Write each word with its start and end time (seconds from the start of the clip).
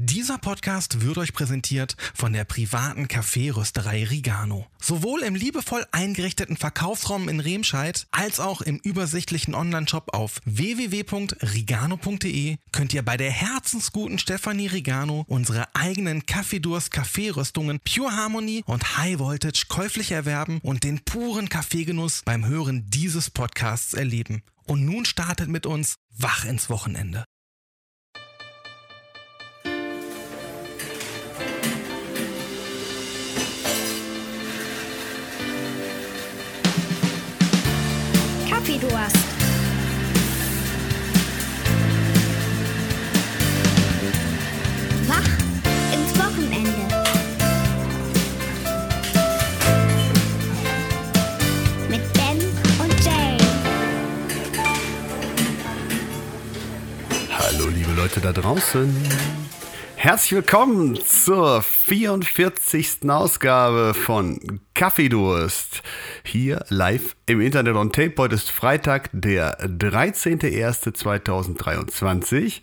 Dieser 0.00 0.38
Podcast 0.38 1.00
wird 1.00 1.18
euch 1.18 1.32
präsentiert 1.32 1.96
von 2.14 2.32
der 2.32 2.44
privaten 2.44 3.08
Kaffeerösterei 3.08 4.04
Rigano. 4.04 4.64
Sowohl 4.80 5.24
im 5.24 5.34
liebevoll 5.34 5.84
eingerichteten 5.90 6.56
Verkaufsraum 6.56 7.28
in 7.28 7.40
Remscheid 7.40 8.06
als 8.12 8.38
auch 8.38 8.60
im 8.60 8.76
übersichtlichen 8.76 9.56
Onlineshop 9.56 10.14
auf 10.14 10.40
www.rigano.de 10.44 11.38
könnt 12.70 12.94
ihr 12.94 13.02
bei 13.02 13.16
der 13.16 13.32
herzensguten 13.32 14.20
Stefanie 14.20 14.68
Rigano 14.68 15.24
unsere 15.26 15.74
eigenen 15.74 16.26
Kaffeedurst 16.26 16.92
Kaffeeröstungen 16.92 17.80
Pure 17.80 18.14
Harmony 18.14 18.62
und 18.66 18.98
High 18.98 19.18
Voltage 19.18 19.64
käuflich 19.68 20.12
erwerben 20.12 20.60
und 20.62 20.84
den 20.84 21.00
puren 21.00 21.48
Kaffeegenuss 21.48 22.22
beim 22.24 22.46
Hören 22.46 22.88
dieses 22.88 23.30
Podcasts 23.30 23.94
erleben. 23.94 24.44
Und 24.62 24.84
nun 24.84 25.04
startet 25.06 25.48
mit 25.48 25.66
uns 25.66 25.96
Wach 26.16 26.44
ins 26.44 26.70
Wochenende. 26.70 27.24
Kaffeedurst. 38.68 39.16
Wach 45.06 45.30
ins 45.94 46.18
Wochenende. 46.18 46.70
Mit 51.88 52.12
Ben 52.12 52.38
und 52.78 53.04
Jay. 53.04 53.38
Hallo 57.30 57.68
liebe 57.68 57.92
Leute 57.92 58.20
da 58.20 58.32
draußen. 58.32 59.47
Herzlich 60.00 60.30
willkommen 60.30 60.94
zur 60.94 61.60
44. 61.60 63.10
Ausgabe 63.10 63.94
von 63.94 64.60
Kaffeedurst. 64.72 65.82
Hier 66.22 66.64
live 66.68 67.16
im 67.26 67.40
Internet 67.40 67.74
on 67.74 67.90
Tape. 67.90 68.14
Heute 68.16 68.36
ist 68.36 68.48
Freitag, 68.48 69.10
der 69.12 69.58
13.01.2023. 69.60 72.60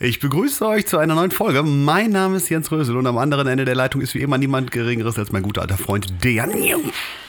Ich 0.00 0.18
begrüße 0.18 0.66
euch 0.66 0.86
zu 0.86 0.96
einer 0.96 1.14
neuen 1.14 1.30
Folge. 1.30 1.62
Mein 1.62 2.10
Name 2.10 2.38
ist 2.38 2.48
Jens 2.48 2.72
Rösel 2.72 2.96
und 2.96 3.06
am 3.06 3.18
anderen 3.18 3.48
Ende 3.48 3.66
der 3.66 3.74
Leitung 3.74 4.00
ist 4.00 4.14
wie 4.14 4.22
immer 4.22 4.38
niemand 4.38 4.70
Geringeres 4.70 5.18
als 5.18 5.30
mein 5.30 5.42
guter 5.42 5.60
alter 5.60 5.76
Freund 5.76 6.24
Dejan. 6.24 6.52
Hey, 6.52 6.74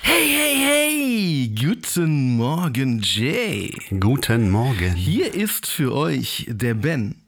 hey, 0.03 0.55
hey! 0.55 1.53
Guten 1.53 2.37
Morgen, 2.37 3.01
Jay. 3.03 3.77
Guten 3.99 4.51
Morgen. 4.51 4.95
Hier 4.95 5.33
ist 5.33 5.67
für 5.67 5.93
euch 5.93 6.45
der 6.47 6.75
Ben. 6.75 7.18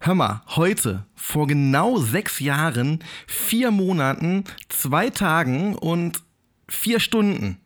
Hör 0.00 0.14
mal, 0.14 0.42
heute, 0.54 1.04
vor 1.16 1.48
genau 1.48 1.98
sechs 1.98 2.38
Jahren, 2.38 3.02
vier 3.26 3.72
Monaten, 3.72 4.44
zwei 4.68 5.10
Tagen 5.10 5.74
und 5.74 6.22
vier 6.68 7.00
Stunden 7.00 7.58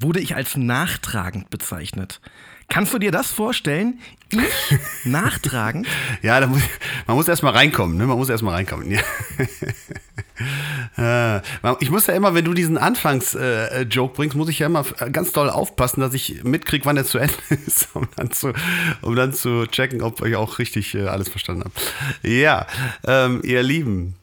wurde 0.00 0.18
ich 0.18 0.34
als 0.34 0.56
nachtragend 0.56 1.50
bezeichnet. 1.50 2.20
Kannst 2.68 2.92
du 2.92 2.98
dir 2.98 3.12
das 3.12 3.30
vorstellen? 3.30 4.00
Ich 4.30 4.40
nachtragend? 5.04 5.86
Ja, 6.22 6.44
muss, 6.48 6.62
man 7.06 7.16
muss 7.16 7.28
erstmal 7.28 7.52
reinkommen, 7.52 7.96
ne? 7.96 8.06
Man 8.06 8.18
muss 8.18 8.28
erstmal 8.28 8.54
reinkommen. 8.54 8.90
Ja. 8.90 9.00
Ich 11.80 11.90
muss 11.90 12.06
ja 12.06 12.14
immer, 12.14 12.34
wenn 12.34 12.44
du 12.44 12.54
diesen 12.54 12.78
Anfangs-Joke 12.78 14.14
bringst, 14.14 14.36
muss 14.36 14.48
ich 14.48 14.58
ja 14.58 14.66
immer 14.66 14.84
ganz 15.12 15.32
doll 15.32 15.50
aufpassen, 15.50 16.00
dass 16.00 16.14
ich 16.14 16.44
mitkriege, 16.44 16.84
wann 16.84 16.96
er 16.96 17.04
zu 17.04 17.18
Ende 17.18 17.34
ist, 17.66 17.88
um 17.94 18.08
dann 18.16 18.30
zu, 18.30 18.52
um 19.00 19.16
dann 19.16 19.32
zu 19.32 19.66
checken, 19.66 20.02
ob 20.02 20.24
ich 20.24 20.36
auch 20.36 20.58
richtig 20.58 20.94
äh, 20.94 21.06
alles 21.06 21.28
verstanden 21.28 21.64
habe. 21.64 22.28
Ja, 22.28 22.66
ähm, 23.06 23.40
ihr 23.44 23.62
Lieben, 23.62 24.14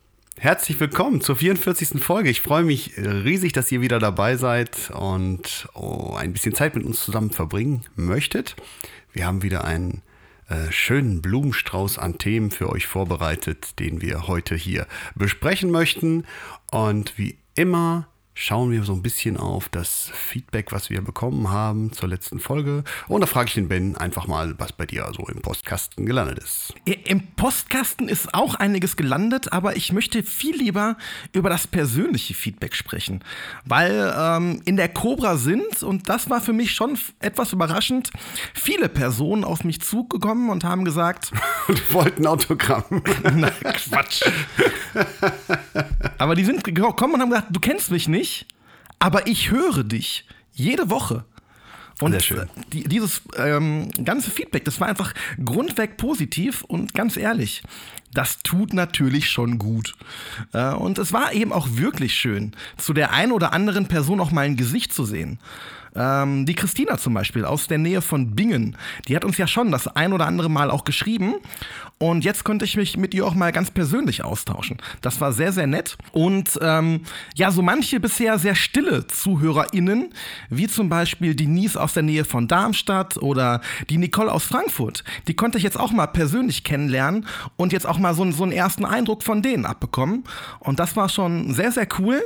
Herzlich 0.41 0.79
willkommen 0.79 1.19
zur 1.19 1.35
44. 1.35 2.01
Folge. 2.01 2.29
Ich 2.29 2.39
freue 2.39 2.63
mich 2.63 2.93
riesig, 2.97 3.51
dass 3.51 3.69
ihr 3.73 3.81
wieder 3.81 3.99
dabei 3.99 4.37
seid 4.37 4.89
und 4.91 5.67
oh, 5.73 6.15
ein 6.17 6.31
bisschen 6.31 6.55
Zeit 6.55 6.75
mit 6.75 6.85
uns 6.85 7.03
zusammen 7.03 7.31
verbringen 7.31 7.83
möchtet. 7.97 8.55
Wir 9.11 9.25
haben 9.25 9.43
wieder 9.43 9.65
einen 9.65 10.01
äh, 10.49 10.71
schönen 10.71 11.21
Blumenstrauß 11.21 11.99
an 11.99 12.17
Themen 12.17 12.51
für 12.51 12.69
euch 12.69 12.87
vorbereitet, 12.87 13.79
den 13.79 14.01
wir 14.01 14.27
heute 14.27 14.55
hier 14.55 14.87
besprechen 15.15 15.71
möchten. 15.71 16.25
Und 16.71 17.17
wie 17.17 17.37
immer 17.55 18.07
schauen 18.39 18.71
wir 18.71 18.83
so 18.83 18.93
ein 18.93 19.01
bisschen 19.01 19.35
auf 19.35 19.67
das 19.67 20.11
Feedback, 20.13 20.71
was 20.71 20.89
wir 20.89 21.01
bekommen 21.01 21.49
haben 21.49 21.91
zur 21.91 22.07
letzten 22.07 22.39
Folge. 22.39 22.85
Und 23.09 23.19
da 23.19 23.27
frage 23.27 23.49
ich 23.49 23.53
den 23.55 23.67
Ben 23.67 23.97
einfach 23.97 24.27
mal, 24.27 24.55
was 24.57 24.71
bei 24.71 24.85
dir 24.85 25.11
so 25.13 25.27
im 25.27 25.41
Postkasten 25.41 26.05
gelandet 26.05 26.39
ist. 26.39 26.73
Im 26.85 27.27
Postkasten 27.35 28.07
ist 28.07 28.33
auch 28.33 28.55
einiges 28.55 28.95
gelandet, 28.95 29.51
aber 29.51 29.75
ich 29.75 29.91
möchte 29.91 30.23
viel 30.23 30.55
lieber 30.55 30.95
über 31.33 31.49
das 31.49 31.67
persönliche 31.67 32.33
Feedback 32.33 32.75
sprechen. 32.75 33.25
Weil 33.65 34.13
ähm, 34.17 34.61
in 34.63 34.77
der 34.77 34.87
Cobra 34.87 35.35
sind, 35.35 35.83
und 35.83 36.07
das 36.07 36.29
war 36.29 36.39
für 36.39 36.53
mich 36.53 36.71
schon 36.71 36.97
etwas 37.19 37.51
überraschend, 37.51 38.09
viele 38.53 38.87
Personen 38.87 39.43
auf 39.43 39.65
mich 39.65 39.81
zugekommen 39.81 40.49
und 40.49 40.63
haben 40.63 40.85
gesagt, 40.85 41.33
und 41.67 41.93
wollten 41.93 42.25
Autogramm. 42.25 42.85
Na, 43.35 43.49
Quatsch. 43.49 44.21
aber 46.17 46.35
die 46.35 46.45
sind 46.45 46.63
gekommen 46.63 47.15
und 47.15 47.21
haben 47.21 47.29
gesagt, 47.31 47.47
du 47.51 47.59
kennst 47.59 47.91
mich 47.91 48.07
nicht, 48.07 48.28
aber 48.99 49.27
ich 49.27 49.51
höre 49.51 49.83
dich 49.83 50.25
jede 50.53 50.89
Woche. 50.89 51.25
Und 52.01 52.11
Sehr 52.11 52.21
schön. 52.21 52.49
Die, 52.71 52.83
dieses 52.85 53.21
ähm, 53.35 53.89
ganze 54.05 54.31
Feedback, 54.31 54.63
das 54.63 54.79
war 54.79 54.87
einfach 54.87 55.13
grundweg 55.43 55.97
positiv 55.97 56.63
und 56.63 56.93
ganz 56.93 57.17
ehrlich, 57.17 57.61
das 58.13 58.39
tut 58.39 58.73
natürlich 58.73 59.29
schon 59.29 59.57
gut. 59.59 59.95
Äh, 60.53 60.73
und 60.73 60.97
es 60.97 61.11
war 61.11 61.33
eben 61.33 61.51
auch 61.51 61.67
wirklich 61.71 62.15
schön, 62.15 62.55
zu 62.77 62.93
der 62.93 63.11
einen 63.11 63.33
oder 63.33 63.51
anderen 63.51 63.87
Person 63.87 64.21
auch 64.21 64.31
mal 64.31 64.45
ein 64.45 64.55
Gesicht 64.55 64.93
zu 64.93 65.03
sehen. 65.03 65.39
Ähm, 65.95 66.45
die 66.45 66.55
Christina 66.55 66.97
zum 66.97 67.13
Beispiel 67.13 67.45
aus 67.45 67.67
der 67.67 67.77
Nähe 67.77 68.01
von 68.01 68.35
Bingen, 68.35 68.77
die 69.07 69.15
hat 69.15 69.25
uns 69.25 69.37
ja 69.37 69.47
schon 69.47 69.71
das 69.71 69.87
ein 69.87 70.13
oder 70.13 70.27
andere 70.27 70.49
Mal 70.49 70.71
auch 70.71 70.83
geschrieben. 70.83 71.35
Und 71.97 72.23
jetzt 72.23 72.45
konnte 72.45 72.63
ich 72.63 72.77
mich 72.77 72.95
mit 72.95 73.13
ihr 73.13 73.25
auch 73.25 73.35
mal 73.35 73.51
ganz 73.51 73.71
persönlich 73.71 74.23
austauschen. 74.23 74.77
Das 75.01 75.19
war 75.19 75.33
sehr, 75.33 75.51
sehr 75.51 75.67
nett. 75.67 75.97
Und 76.13 76.57
ähm, 76.61 77.01
ja, 77.35 77.51
so 77.51 77.61
manche 77.61 77.99
bisher 77.99 78.39
sehr 78.39 78.55
stille 78.55 79.05
ZuhörerInnen, 79.07 80.13
wie 80.49 80.67
zum 80.67 80.87
Beispiel 80.87 81.35
die 81.35 81.47
Nies 81.47 81.75
aus 81.75 81.93
der 81.93 82.03
Nähe 82.03 82.23
von 82.23 82.47
Darmstadt 82.47 83.17
oder 83.17 83.59
die 83.89 83.97
Nicole 83.97 84.31
aus 84.31 84.45
Frankfurt, 84.45 85.03
die 85.27 85.35
konnte 85.35 85.57
ich 85.57 85.63
jetzt 85.63 85.79
auch 85.79 85.91
mal 85.91 86.07
persönlich 86.07 86.63
kennenlernen 86.63 87.25
und 87.57 87.73
jetzt 87.73 87.85
auch 87.85 87.97
mal 87.97 88.13
so, 88.13 88.29
so 88.31 88.43
einen 88.43 88.51
ersten 88.53 88.85
Eindruck 88.85 89.23
von 89.23 89.41
denen 89.41 89.65
abbekommen. 89.65 90.23
Und 90.59 90.79
das 90.79 90.95
war 90.95 91.09
schon 91.09 91.53
sehr, 91.53 91.71
sehr 91.71 91.87
cool. 91.99 92.21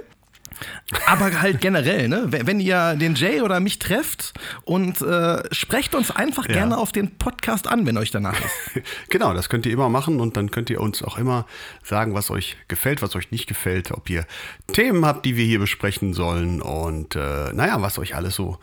Aber 1.08 1.42
halt 1.42 1.62
generell, 1.62 2.08
ne? 2.08 2.26
Wenn 2.30 2.60
ihr 2.60 2.96
den 2.96 3.16
Jay 3.16 3.42
oder 3.42 3.60
mich 3.60 3.80
trefft 3.80 4.34
und 4.64 5.02
äh, 5.02 5.44
sprecht 5.54 5.96
uns 5.96 6.12
einfach 6.12 6.48
Ja. 6.48 6.54
gerne 6.54 6.78
auf 6.78 6.92
den 6.92 7.18
Podcast 7.18 7.68
an, 7.68 7.86
wenn 7.86 7.98
euch 7.98 8.12
danach 8.12 8.40
ist. 8.40 8.84
Genau, 9.10 9.34
das 9.34 9.50
könnt 9.50 9.66
ihr 9.66 9.72
immer 9.74 9.90
machen 9.90 10.20
und 10.20 10.38
dann 10.38 10.50
könnt 10.52 10.70
ihr 10.70 10.82
uns 10.82 11.04
auch 11.04 11.18
immer 11.18 11.46
sagen, 11.84 12.14
was 12.14 12.32
euch 12.32 12.58
gefällt, 12.68 13.02
was 13.02 13.16
euch 13.16 13.32
nicht 13.32 13.48
gefällt, 13.48 13.92
ob 13.92 14.10
ihr 14.10 14.26
Themen 14.72 15.06
habt, 15.06 15.26
die 15.26 15.36
wir 15.38 15.46
hier 15.46 15.60
besprechen 15.60 16.14
sollen 16.14 16.62
und 16.62 17.16
äh, 17.16 17.54
naja, 17.54 17.82
was 17.82 18.00
euch 18.00 18.16
alles 18.16 18.36
so 18.36 18.58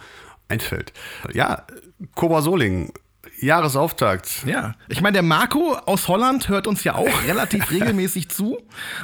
einfällt. 0.48 0.92
Ja, 1.32 1.64
Cobra 2.14 2.42
Soling, 2.42 2.92
Jahresauftakt. 3.40 4.44
Ja, 4.46 4.74
ich 4.88 5.00
meine, 5.00 5.14
der 5.14 5.22
Marco 5.22 5.74
aus 5.74 6.08
Holland 6.08 6.48
hört 6.48 6.66
uns 6.66 6.84
ja 6.84 6.94
auch 6.94 7.08
relativ 7.26 7.70
regelmäßig 7.70 8.28
zu 8.28 8.58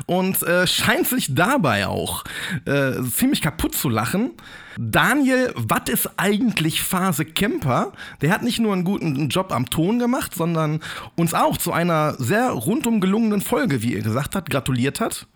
und 0.06 0.42
äh, 0.42 0.66
scheint 0.66 1.06
sich 1.06 1.34
dabei 1.34 1.86
auch 1.86 2.24
äh, 2.64 3.02
ziemlich 3.02 3.42
kaputt 3.42 3.74
zu 3.74 3.88
lachen. 3.88 4.32
Daniel, 4.78 5.52
was 5.56 5.88
ist 5.88 6.10
eigentlich 6.18 6.82
Phase 6.82 7.24
Kemper? 7.24 7.92
Der 8.20 8.30
hat 8.30 8.42
nicht 8.42 8.58
nur 8.58 8.74
einen 8.74 8.84
guten 8.84 9.28
Job 9.30 9.50
am 9.52 9.70
Ton 9.70 9.98
gemacht, 9.98 10.34
sondern 10.34 10.80
uns 11.14 11.32
auch 11.32 11.56
zu 11.56 11.72
einer 11.72 12.14
sehr 12.18 12.50
rundum 12.50 13.00
gelungenen 13.00 13.40
Folge, 13.40 13.82
wie 13.82 13.94
er 13.94 14.02
gesagt 14.02 14.34
hat, 14.34 14.50
gratuliert 14.50 15.00
hat. 15.00 15.26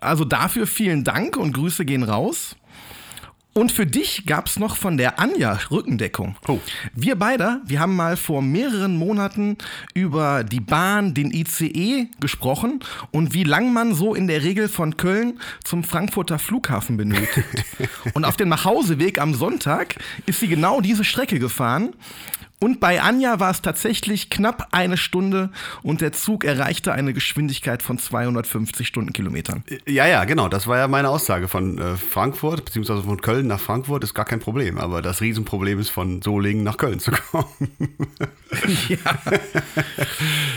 Also 0.00 0.24
dafür 0.24 0.66
vielen 0.66 1.02
Dank 1.02 1.36
und 1.38 1.52
Grüße 1.52 1.86
gehen 1.86 2.02
raus. 2.02 2.56
Und 3.56 3.70
für 3.70 3.86
dich 3.86 4.26
gab's 4.26 4.58
noch 4.58 4.74
von 4.74 4.96
der 4.96 5.20
Anja 5.20 5.60
Rückendeckung. 5.70 6.34
Oh. 6.48 6.58
Wir 6.92 7.16
beide, 7.16 7.60
wir 7.64 7.78
haben 7.78 7.94
mal 7.94 8.16
vor 8.16 8.42
mehreren 8.42 8.96
Monaten 8.96 9.56
über 9.94 10.42
die 10.42 10.58
Bahn, 10.58 11.14
den 11.14 11.30
ICE 11.30 12.08
gesprochen 12.18 12.80
und 13.12 13.32
wie 13.32 13.44
lang 13.44 13.72
man 13.72 13.94
so 13.94 14.12
in 14.12 14.26
der 14.26 14.42
Regel 14.42 14.68
von 14.68 14.96
Köln 14.96 15.38
zum 15.62 15.84
Frankfurter 15.84 16.40
Flughafen 16.40 16.96
benötigt. 16.96 17.64
und 18.14 18.24
auf 18.24 18.36
dem 18.36 18.48
Nachhauseweg 18.48 19.20
am 19.20 19.34
Sonntag 19.34 19.94
ist 20.26 20.40
sie 20.40 20.48
genau 20.48 20.80
diese 20.80 21.04
Strecke 21.04 21.38
gefahren. 21.38 21.94
Und 22.60 22.80
bei 22.80 23.02
Anja 23.02 23.40
war 23.40 23.50
es 23.50 23.60
tatsächlich 23.60 24.30
knapp 24.30 24.68
eine 24.70 24.96
Stunde 24.96 25.50
und 25.82 26.00
der 26.00 26.12
Zug 26.12 26.44
erreichte 26.44 26.92
eine 26.92 27.12
Geschwindigkeit 27.12 27.82
von 27.82 27.98
250 27.98 28.86
Stundenkilometern. 28.86 29.64
Ja, 29.86 30.06
ja, 30.06 30.24
genau. 30.24 30.48
Das 30.48 30.66
war 30.66 30.78
ja 30.78 30.88
meine 30.88 31.10
Aussage 31.10 31.48
von 31.48 31.78
äh, 31.78 31.96
Frankfurt, 31.96 32.64
beziehungsweise 32.64 33.02
von 33.02 33.20
Köln 33.20 33.48
nach 33.48 33.60
Frankfurt 33.60 34.02
ist 34.02 34.14
gar 34.14 34.24
kein 34.24 34.40
Problem. 34.40 34.78
Aber 34.78 35.02
das 35.02 35.20
Riesenproblem 35.20 35.78
ist, 35.78 35.90
von 35.90 36.22
Solingen 36.22 36.64
nach 36.64 36.78
Köln 36.78 37.00
zu 37.00 37.10
kommen. 37.10 37.46
ja. 38.88 38.98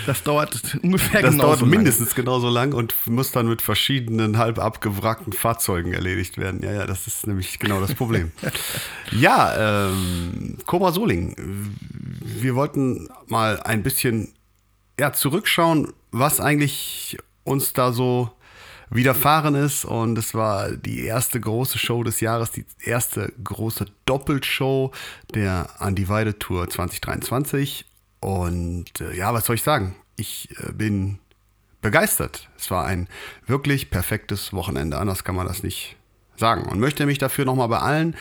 Das 0.06 0.24
dauert 0.24 0.78
ungefähr 0.82 1.22
Das 1.22 1.36
dauert 1.36 1.66
mindestens 1.66 2.16
genauso 2.16 2.48
lang 2.50 2.74
und 2.74 2.96
muss 3.08 3.32
dann 3.32 3.50
mit 3.50 3.62
verschiedenen 3.62 4.38
halb 4.38 4.60
abgewrackten 4.60 5.34
Fahrzeugen 5.34 5.94
erledigt 5.94 6.38
werden. 6.38 6.62
Ja, 6.64 6.72
ja, 6.72 6.86
das 6.86 7.08
ist 7.08 7.28
nämlich 7.28 7.60
genau 7.60 7.82
das 7.82 7.94
Problem. 7.96 8.32
ja, 9.12 9.90
ähm, 9.90 10.58
Cobra 10.66 10.92
Solingen. 10.94 11.78
Wir 11.90 12.56
wollten 12.56 13.08
mal 13.28 13.60
ein 13.62 13.84
bisschen 13.84 14.34
ja, 15.00 15.14
zurückschauen, 15.14 15.94
was 16.12 16.40
eigentlich 16.40 17.18
uns 17.44 17.74
da 17.74 17.92
so 17.92 18.32
widerfahren 18.90 19.56
ist. 19.56 19.86
Und 19.86 20.18
es 20.18 20.34
war 20.34 20.72
die 20.72 21.06
erste 21.06 21.40
große 21.40 21.78
Show 21.78 22.04
des 22.04 22.20
Jahres, 22.20 22.52
die 22.52 22.66
erste 22.82 23.34
große 23.44 23.86
Doppelshow 24.06 24.92
der 25.34 25.70
Undivided 25.80 26.40
Tour 26.40 26.70
2023. 26.70 27.86
Und 28.20 29.02
äh, 29.02 29.16
ja, 29.16 29.34
was 29.34 29.46
soll 29.46 29.56
ich 29.56 29.64
sagen? 29.64 29.96
Ich 30.16 30.50
äh, 30.60 30.72
bin 30.72 31.20
begeistert. 31.82 32.50
Es 32.58 32.72
war 32.72 32.86
ein 32.86 33.08
wirklich 33.46 33.90
perfektes 33.90 34.54
Wochenende. 34.54 34.98
Anders 34.98 35.24
kann 35.24 35.36
man 35.36 35.48
das 35.48 35.64
nicht 35.64 35.96
sagen. 36.36 36.64
Und 36.64 36.80
möchte 36.80 37.06
mich 37.06 37.18
dafür 37.18 37.46
nochmal 37.46 37.68
bei 37.68 37.80
allen 37.80 38.16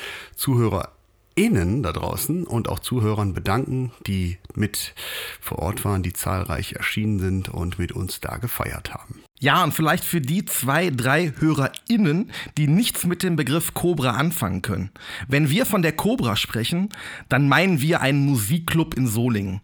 ZuhörerInnen 1.39 1.83
da 1.83 1.93
draußen 1.93 2.47
und 2.47 2.69
auch 2.69 2.79
Zuhörern 2.79 3.35
bedanken, 3.35 3.93
die 4.07 4.39
mit 4.55 4.95
vor 5.41 5.59
Ort 5.59 5.85
waren, 5.85 6.03
die 6.03 6.15
zahlreich 6.15 6.73
erschienen 6.73 7.19
sind 7.19 7.49
und 7.51 7.79
mit 7.79 7.93
uns 7.93 8.21
da 8.21 8.39
gefeiert 8.39 8.95
haben. 8.95 9.23
Ja, 9.39 9.63
und 9.63 9.73
vielleicht 9.73 10.05
für 10.05 10.23
die 10.23 10.47
zwei, 10.47 10.89
drei 10.89 11.35
HörerInnen, 11.39 12.31
die 12.57 12.69
nichts 12.69 13.05
mit 13.05 13.23
dem 13.23 13.37
Begriff 13.37 13.75
Cobra 13.75 14.13
anfangen 14.13 14.63
können. 14.63 14.91
Wenn 15.29 15.51
wir 15.51 15.67
von 15.67 15.83
der 15.83 15.93
Cobra 15.93 16.37
sprechen, 16.37 16.89
dann 17.29 17.49
meinen 17.49 17.83
wir 17.83 18.01
einen 18.01 18.25
Musikclub 18.25 18.95
in 18.95 19.07
Solingen. 19.07 19.61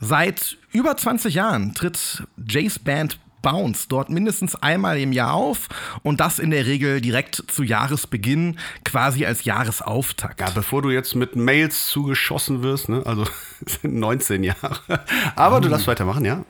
Seit 0.00 0.56
über 0.72 0.96
20 0.96 1.34
Jahren 1.34 1.74
tritt 1.74 2.24
Jays 2.48 2.78
Band 2.78 3.18
Bounce 3.44 3.86
dort 3.88 4.10
mindestens 4.10 4.56
einmal 4.56 4.98
im 4.98 5.12
Jahr 5.12 5.34
auf 5.34 5.68
und 6.02 6.18
das 6.18 6.40
in 6.40 6.50
der 6.50 6.66
Regel 6.66 7.00
direkt 7.00 7.44
zu 7.46 7.62
Jahresbeginn, 7.62 8.58
quasi 8.84 9.24
als 9.24 9.44
Jahresauftakt. 9.44 10.40
Ja, 10.40 10.50
bevor 10.50 10.82
du 10.82 10.90
jetzt 10.90 11.14
mit 11.14 11.36
Mails 11.36 11.86
zugeschossen 11.86 12.64
wirst, 12.64 12.88
ne? 12.88 13.02
also 13.06 13.24
sind 13.66 13.94
19 13.94 14.42
Jahre. 14.42 15.04
Aber 15.36 15.60
du 15.60 15.68
darfst 15.68 15.86
weitermachen, 15.86 16.24
ja? 16.24 16.44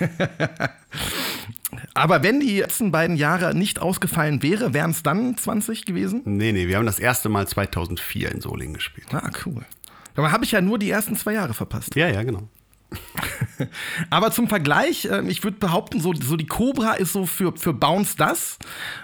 Aber 1.94 2.22
wenn 2.22 2.40
die 2.40 2.58
letzten 2.58 2.90
beiden 2.90 3.16
Jahre 3.16 3.54
nicht 3.54 3.78
ausgefallen 3.78 4.42
wäre, 4.42 4.74
wären 4.74 4.90
es 4.90 5.02
dann 5.02 5.36
20 5.36 5.86
gewesen? 5.86 6.22
Nee, 6.24 6.52
nee, 6.52 6.66
wir 6.66 6.76
haben 6.76 6.86
das 6.86 6.98
erste 6.98 7.28
Mal 7.28 7.46
2004 7.46 8.32
in 8.32 8.40
Solingen 8.40 8.74
gespielt. 8.74 9.06
Ah, 9.14 9.30
cool. 9.46 9.64
Aber 10.16 10.32
habe 10.32 10.44
ich 10.44 10.50
ja 10.52 10.60
nur 10.60 10.78
die 10.78 10.90
ersten 10.90 11.16
zwei 11.16 11.34
Jahre 11.34 11.54
verpasst. 11.54 11.94
Ja, 11.94 12.08
ja, 12.08 12.22
genau. 12.24 12.48
Aber 14.10 14.30
zum 14.32 14.48
Vergleich, 14.48 15.04
äh, 15.06 15.22
ich 15.28 15.44
würde 15.44 15.58
behaupten, 15.58 16.00
so, 16.00 16.12
so 16.14 16.36
die 16.36 16.46
Cobra 16.46 16.94
ist 16.94 17.12
so 17.12 17.26
für, 17.26 17.52
für 17.56 17.72
Bounce 17.72 18.16
das, 18.16 18.58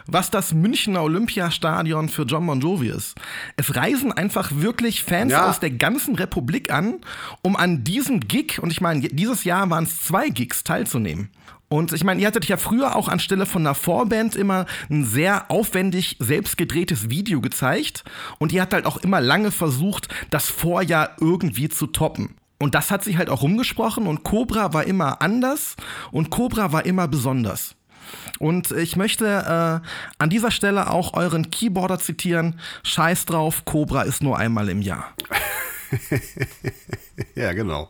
was 0.07 0.31
das 0.31 0.53
Münchner 0.53 1.03
Olympiastadion 1.03 2.09
für 2.09 2.23
John 2.23 2.47
Bon 2.47 2.61
Jovi 2.61 2.89
ist. 2.89 3.17
Es 3.57 3.77
reisen 3.77 4.13
einfach 4.13 4.51
wirklich 4.55 5.03
Fans 5.05 5.33
Ja. 5.33 5.49
aus 5.49 5.61
der 5.61 5.71
ganzen 5.71 6.15
Republik 6.17 6.73
an, 6.73 6.97
um 7.43 7.57
an 7.57 7.85
diesem 7.85 8.21
Gig, 8.21 8.59
und 8.63 8.71
ich 8.71 8.81
meine, 8.81 9.01
dieses 9.01 9.45
Jahr 9.45 9.69
waren 9.71 9.85
es 9.85 10.03
zwei 10.05 10.29
Gigs, 10.29 10.65
teilzunehmen. 10.65 11.31
Und 11.69 11.93
ich 11.93 12.05
meine, 12.05 12.21
ihr 12.21 12.29
hattet 12.29 12.45
ja 12.45 12.59
früher 12.59 12.95
auch 12.95 13.09
anstelle 13.09 13.45
von 13.45 13.63
einer 13.67 13.75
Vorband 13.75 14.37
immer 14.37 14.67
ein 14.89 15.05
sehr 15.05 15.51
aufwendig 15.51 16.17
selbst 16.21 16.57
gedrehtes 16.57 17.11
Video 17.11 17.41
gezeigt. 17.41 18.05
Und 18.39 18.53
ihr 18.53 18.61
habt 18.63 18.73
halt 18.73 18.87
auch 18.87 18.99
immer 18.99 19.21
lange 19.21 19.51
versucht, 19.51 20.07
das 20.31 20.49
Vorjahr 20.49 21.17
irgendwie 21.21 21.69
zu 21.69 21.89
toppen. 21.89 22.37
Und 22.59 22.75
das 22.75 22.91
hat 22.91 23.05
sich 23.05 23.19
halt 23.19 23.29
auch 23.29 23.43
rumgesprochen 23.43 24.07
und 24.07 24.23
Cobra 24.25 24.73
war 24.73 24.85
immer 24.85 25.21
anders 25.21 25.77
und 26.11 26.31
Cobra 26.31 26.73
war 26.73 26.87
immer 26.87 27.07
besonders. 27.07 27.75
Und 28.39 28.71
ich 28.71 28.97
möchte 28.97 29.27
äh, 29.27 29.87
an 30.19 30.31
dieser 30.31 30.51
Stelle 30.51 30.91
auch 30.91 31.15
euren 31.15 31.51
Keyboarder 31.51 31.99
zitieren. 31.99 32.61
Scheiß 32.83 33.27
drauf, 33.27 33.65
Cobra 33.65 34.03
ist 34.03 34.23
nur 34.23 34.39
einmal 34.39 34.69
im 34.69 34.83
Jahr. 34.83 35.13
Ja, 37.35 37.53
genau. 37.53 37.89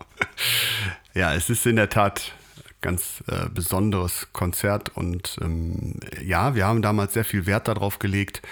Ja, 1.15 1.35
es 1.35 1.51
ist 1.51 1.67
in 1.67 1.77
der 1.77 1.89
Tat 1.89 2.33
ganz 2.81 3.25
äh, 3.27 3.49
besonderes 3.49 4.29
Konzert 4.33 4.97
und 4.97 5.39
ähm, 5.41 5.99
ja, 6.23 6.55
wir 6.55 6.67
haben 6.67 6.83
damals 6.83 7.15
sehr 7.15 7.25
viel 7.25 7.47
Wert 7.47 7.67
darauf 7.67 7.99
gelegt, 7.99 8.43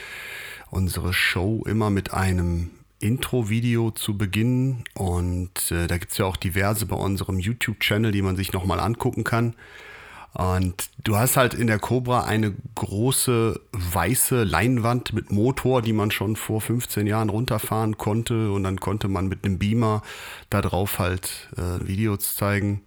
unsere 0.71 1.13
Show 1.13 1.63
immer 1.67 1.91
mit 1.91 2.13
einem 2.13 2.71
Intro-Video 3.05 3.91
zu 3.91 4.17
beginnen 4.17 4.85
und 4.95 5.71
äh, 5.71 5.87
da 5.87 5.99
gibt 5.99 6.13
es 6.13 6.19
ja 6.19 6.25
auch 6.25 6.37
diverse 6.37 6.87
bei 6.87 6.97
unserem 6.97 7.39
YouTube-Channel, 7.39 8.13
die 8.13 8.23
man 8.23 8.37
sich 8.37 8.53
nochmal 8.53 8.81
angucken 8.81 9.25
kann. 9.25 9.55
Und 10.33 10.91
du 11.05 11.17
hast 11.17 11.37
halt 11.37 11.55
in 11.55 11.69
der 11.69 11.79
Cobra 11.79 12.25
eine 12.25 12.55
große 12.75 13.61
weiße 13.71 14.43
Leinwand 14.43 15.13
mit 15.13 15.31
Motor, 15.31 15.81
die 15.81 15.93
man 15.93 16.11
schon 16.11 16.35
vor 16.35 16.61
15 16.61 17.07
Jahren 17.07 17.29
runterfahren 17.29 17.99
konnte. 17.99 18.51
Und 18.51 18.65
dann 18.65 18.81
konnte 18.81 19.07
man 19.07 19.29
mit 19.29 19.45
einem 19.45 19.59
Beamer 19.59 20.03
da 20.51 20.61
drauf 20.61 20.99
halt 20.99 21.51
äh, 21.57 21.87
Videos 21.87 22.35
zeigen. 22.35 22.81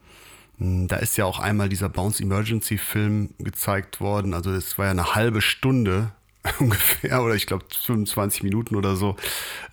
Hm, 0.58 0.90
Da 0.90 0.98
ist 0.98 1.16
ja 1.16 1.24
auch 1.24 1.40
einmal 1.40 1.69
dieser 1.69 1.88
Bounce 1.88 2.22
Emergency 2.22 2.78
Film 2.78 3.30
gezeigt 3.40 4.02
worden. 4.02 4.34
Also 4.34 4.52
es 4.52 4.78
war 4.78 4.86
ja 4.86 4.92
eine 4.92 5.16
halbe 5.16 5.42
Stunde 5.42 6.12
ungefähr 6.59 7.23
oder 7.23 7.35
ich 7.35 7.45
glaube 7.45 7.65
25 7.71 8.44
Minuten 8.44 8.75
oder 8.75 8.95
so, 8.95 9.15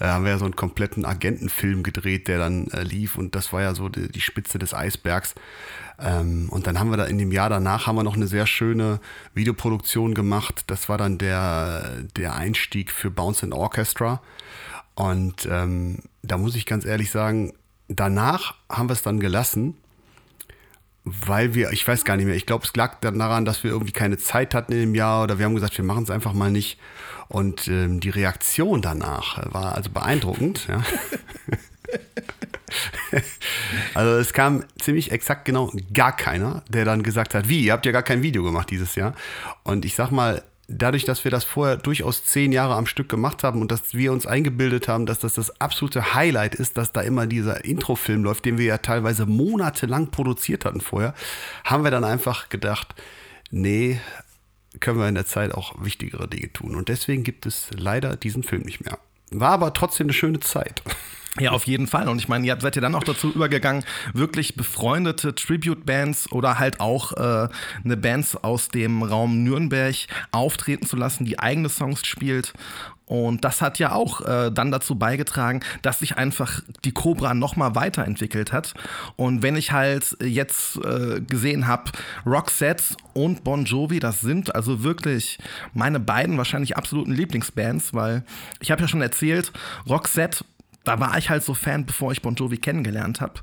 äh, 0.00 0.06
haben 0.06 0.24
wir 0.24 0.32
ja 0.32 0.38
so 0.38 0.44
einen 0.44 0.56
kompletten 0.56 1.04
Agentenfilm 1.04 1.82
gedreht, 1.82 2.28
der 2.28 2.38
dann 2.38 2.68
äh, 2.68 2.82
lief 2.82 3.16
und 3.16 3.34
das 3.34 3.52
war 3.52 3.62
ja 3.62 3.74
so 3.74 3.88
die, 3.88 4.08
die 4.08 4.20
Spitze 4.20 4.58
des 4.58 4.74
Eisbergs. 4.74 5.34
Ähm, 5.98 6.48
und 6.50 6.66
dann 6.66 6.78
haben 6.78 6.90
wir 6.90 6.96
da 6.96 7.04
in 7.04 7.18
dem 7.18 7.32
Jahr 7.32 7.48
danach 7.48 7.86
haben 7.86 7.96
wir 7.96 8.02
noch 8.02 8.16
eine 8.16 8.26
sehr 8.26 8.46
schöne 8.46 9.00
Videoproduktion 9.34 10.14
gemacht. 10.14 10.64
Das 10.66 10.88
war 10.88 10.98
dann 10.98 11.18
der, 11.18 12.02
der 12.16 12.34
Einstieg 12.34 12.90
für 12.90 13.10
Bounce 13.10 13.44
and 13.44 13.54
Orchestra. 13.54 14.20
Und 14.94 15.46
ähm, 15.50 15.98
da 16.22 16.36
muss 16.36 16.56
ich 16.56 16.66
ganz 16.66 16.84
ehrlich 16.84 17.10
sagen, 17.10 17.52
danach 17.88 18.54
haben 18.68 18.88
wir 18.88 18.94
es 18.94 19.02
dann 19.02 19.20
gelassen, 19.20 19.76
weil 21.04 21.54
wir, 21.54 21.70
ich 21.70 21.86
weiß 21.86 22.04
gar 22.04 22.16
nicht 22.16 22.26
mehr, 22.26 22.34
ich 22.34 22.46
glaube, 22.46 22.64
es 22.64 22.74
lag 22.74 22.96
dann 23.00 23.18
daran, 23.18 23.44
dass 23.44 23.62
wir 23.62 23.70
irgendwie 23.70 23.92
keine 23.92 24.16
Zeit 24.16 24.54
hatten 24.54 24.72
in 24.72 24.80
dem 24.80 24.94
Jahr 24.94 25.22
oder 25.22 25.38
wir 25.38 25.44
haben 25.44 25.54
gesagt, 25.54 25.76
wir 25.76 25.84
machen 25.84 26.04
es 26.04 26.10
einfach 26.10 26.32
mal 26.32 26.50
nicht. 26.50 26.78
Und 27.28 27.68
ähm, 27.68 28.00
die 28.00 28.10
Reaktion 28.10 28.80
danach 28.80 29.52
war 29.52 29.74
also 29.74 29.90
beeindruckend. 29.90 30.66
Ja. 30.66 30.82
also 33.94 34.18
es 34.18 34.32
kam 34.32 34.64
ziemlich 34.80 35.12
exakt 35.12 35.44
genau 35.44 35.70
gar 35.92 36.16
keiner, 36.16 36.62
der 36.68 36.84
dann 36.84 37.02
gesagt 37.02 37.34
hat, 37.34 37.48
wie, 37.48 37.64
ihr 37.64 37.72
habt 37.72 37.86
ja 37.86 37.92
gar 37.92 38.02
kein 38.02 38.22
Video 38.22 38.42
gemacht 38.42 38.70
dieses 38.70 38.94
Jahr. 38.94 39.14
Und 39.62 39.84
ich 39.84 39.94
sag 39.94 40.10
mal, 40.10 40.42
dadurch, 40.68 41.04
dass 41.04 41.24
wir 41.24 41.30
das 41.30 41.44
vorher 41.44 41.76
durchaus 41.76 42.24
zehn 42.24 42.52
Jahre 42.52 42.74
am 42.74 42.86
Stück 42.86 43.08
gemacht 43.08 43.44
haben 43.44 43.60
und 43.60 43.70
dass 43.70 43.94
wir 43.94 44.12
uns 44.12 44.26
eingebildet 44.26 44.88
haben, 44.88 45.06
dass 45.06 45.18
das 45.18 45.34
das 45.34 45.60
absolute 45.60 46.14
Highlight 46.14 46.54
ist, 46.54 46.76
dass 46.76 46.92
da 46.92 47.00
immer 47.02 47.26
dieser 47.26 47.64
Introfilm 47.64 48.24
läuft, 48.24 48.44
den 48.44 48.58
wir 48.58 48.66
ja 48.66 48.78
teilweise 48.78 49.26
monatelang 49.26 50.10
produziert 50.10 50.64
hatten 50.64 50.80
vorher, 50.80 51.14
haben 51.64 51.84
wir 51.84 51.90
dann 51.90 52.04
einfach 52.04 52.48
gedacht, 52.48 52.94
nee, 53.50 54.00
können 54.80 54.98
wir 54.98 55.08
in 55.08 55.14
der 55.14 55.26
Zeit 55.26 55.52
auch 55.52 55.74
wichtigere 55.84 56.28
Dinge 56.28 56.52
tun. 56.52 56.74
Und 56.74 56.88
deswegen 56.88 57.22
gibt 57.22 57.46
es 57.46 57.68
leider 57.76 58.16
diesen 58.16 58.42
Film 58.42 58.62
nicht 58.62 58.84
mehr. 58.84 58.98
War 59.30 59.52
aber 59.52 59.72
trotzdem 59.72 60.06
eine 60.06 60.12
schöne 60.12 60.40
Zeit. 60.40 60.82
Ja, 61.40 61.50
auf 61.50 61.66
jeden 61.66 61.88
Fall. 61.88 62.08
Und 62.08 62.18
ich 62.18 62.28
meine, 62.28 62.46
ihr 62.46 62.56
seid 62.60 62.76
ja 62.76 62.82
dann 62.82 62.94
auch 62.94 63.02
dazu 63.02 63.32
übergegangen, 63.32 63.84
wirklich 64.12 64.54
befreundete 64.54 65.34
Tribute-Bands 65.34 66.30
oder 66.30 66.60
halt 66.60 66.78
auch 66.78 67.12
äh, 67.12 67.48
eine 67.84 67.96
Bands 67.96 68.36
aus 68.36 68.68
dem 68.68 69.02
Raum 69.02 69.42
Nürnberg 69.42 69.96
auftreten 70.30 70.86
zu 70.86 70.96
lassen, 70.96 71.24
die 71.24 71.40
eigene 71.40 71.68
Songs 71.68 72.06
spielt. 72.06 72.52
Und 73.06 73.44
das 73.44 73.60
hat 73.60 73.78
ja 73.78 73.92
auch 73.92 74.22
äh, 74.22 74.50
dann 74.50 74.70
dazu 74.70 74.94
beigetragen, 74.94 75.60
dass 75.82 75.98
sich 75.98 76.16
einfach 76.16 76.62
die 76.84 76.92
Cobra 76.92 77.34
nochmal 77.34 77.74
weiterentwickelt 77.74 78.52
hat. 78.52 78.74
Und 79.16 79.42
wenn 79.42 79.56
ich 79.56 79.72
halt 79.72 80.16
jetzt 80.22 80.76
äh, 80.84 81.20
gesehen 81.20 81.66
habe, 81.66 81.90
Roxette 82.24 82.96
und 83.12 83.44
Bon 83.44 83.64
Jovi, 83.64 83.98
das 83.98 84.20
sind 84.20 84.54
also 84.54 84.82
wirklich 84.82 85.38
meine 85.74 86.00
beiden 86.00 86.38
wahrscheinlich 86.38 86.76
absoluten 86.76 87.12
Lieblingsbands, 87.12 87.92
weil 87.92 88.24
ich 88.60 88.70
habe 88.70 88.80
ja 88.80 88.88
schon 88.88 89.02
erzählt, 89.02 89.52
Roxette 89.86 90.44
da 90.84 91.00
war 91.00 91.16
ich 91.18 91.30
halt 91.30 91.42
so 91.42 91.54
Fan, 91.54 91.86
bevor 91.86 92.12
ich 92.12 92.22
Bon 92.22 92.34
Jovi 92.34 92.58
kennengelernt 92.58 93.20
habe. 93.20 93.34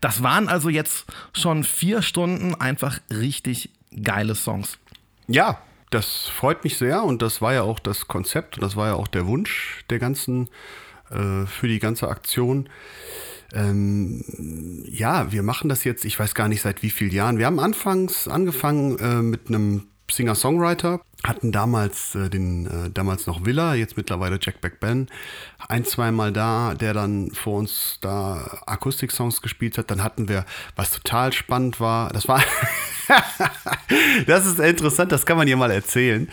Das 0.00 0.22
waren 0.22 0.48
also 0.48 0.68
jetzt 0.68 1.06
schon 1.32 1.64
vier 1.64 2.02
Stunden 2.02 2.54
einfach 2.54 3.00
richtig 3.10 3.70
geile 4.02 4.34
Songs. 4.34 4.78
Ja, 5.26 5.62
das 5.90 6.28
freut 6.28 6.64
mich 6.64 6.76
sehr 6.76 7.02
und 7.04 7.22
das 7.22 7.40
war 7.40 7.54
ja 7.54 7.62
auch 7.62 7.78
das 7.78 8.08
Konzept 8.08 8.56
und 8.56 8.62
das 8.62 8.76
war 8.76 8.88
ja 8.88 8.94
auch 8.94 9.08
der 9.08 9.26
Wunsch 9.26 9.84
der 9.88 9.98
ganzen, 9.98 10.48
äh, 11.10 11.46
für 11.46 11.68
die 11.68 11.78
ganze 11.78 12.08
Aktion. 12.08 12.68
ähm, 13.54 14.22
ja, 14.86 15.32
wir 15.32 15.42
machen 15.42 15.70
das 15.70 15.84
jetzt, 15.84 16.04
ich 16.04 16.18
weiß 16.18 16.34
gar 16.34 16.48
nicht 16.48 16.60
seit 16.60 16.82
wie 16.82 16.90
vielen 16.90 17.12
Jahren. 17.12 17.38
Wir 17.38 17.46
haben 17.46 17.60
anfangs 17.60 18.28
angefangen 18.28 18.98
äh, 18.98 19.22
mit 19.22 19.48
einem 19.48 19.88
Singer-Songwriter, 20.10 21.00
hatten 21.24 21.52
damals 21.52 22.14
äh, 22.14 22.30
den, 22.30 22.66
äh, 22.66 22.90
damals 22.90 23.26
noch 23.26 23.44
Villa, 23.44 23.74
jetzt 23.74 23.96
mittlerweile 23.96 24.38
Jack 24.40 24.60
Back 24.60 24.80
Ben, 24.80 25.08
ein, 25.68 25.84
zweimal 25.84 26.32
da, 26.32 26.74
der 26.74 26.94
dann 26.94 27.30
vor 27.32 27.58
uns 27.58 27.98
da 28.00 28.62
Akustik-Songs 28.66 29.42
gespielt 29.42 29.78
hat. 29.78 29.90
Dann 29.90 30.02
hatten 30.02 30.28
wir, 30.28 30.44
was 30.76 30.90
total 30.90 31.32
spannend 31.32 31.80
war, 31.80 32.10
das 32.10 32.28
war, 32.28 32.42
das 34.26 34.46
ist 34.46 34.60
interessant, 34.60 35.12
das 35.12 35.26
kann 35.26 35.36
man 35.36 35.46
hier 35.46 35.56
mal 35.56 35.70
erzählen. 35.70 36.28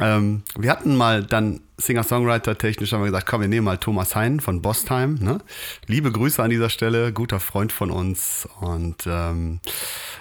Ähm, 0.00 0.42
wir 0.56 0.70
hatten 0.70 0.96
mal 0.96 1.24
dann 1.24 1.60
Singer-Songwriter 1.78 2.58
technisch 2.58 2.92
haben 2.92 3.02
wir 3.02 3.06
gesagt, 3.06 3.26
komm, 3.26 3.40
wir 3.40 3.48
nehmen 3.48 3.64
mal 3.64 3.78
Thomas 3.78 4.16
Hein 4.16 4.40
von 4.40 4.62
Bosstime. 4.62 5.14
Ne? 5.20 5.38
Liebe 5.86 6.10
Grüße 6.10 6.42
an 6.42 6.50
dieser 6.50 6.70
Stelle, 6.70 7.12
guter 7.12 7.40
Freund 7.40 7.72
von 7.72 7.90
uns 7.90 8.48
und 8.60 9.06
ähm, 9.06 9.60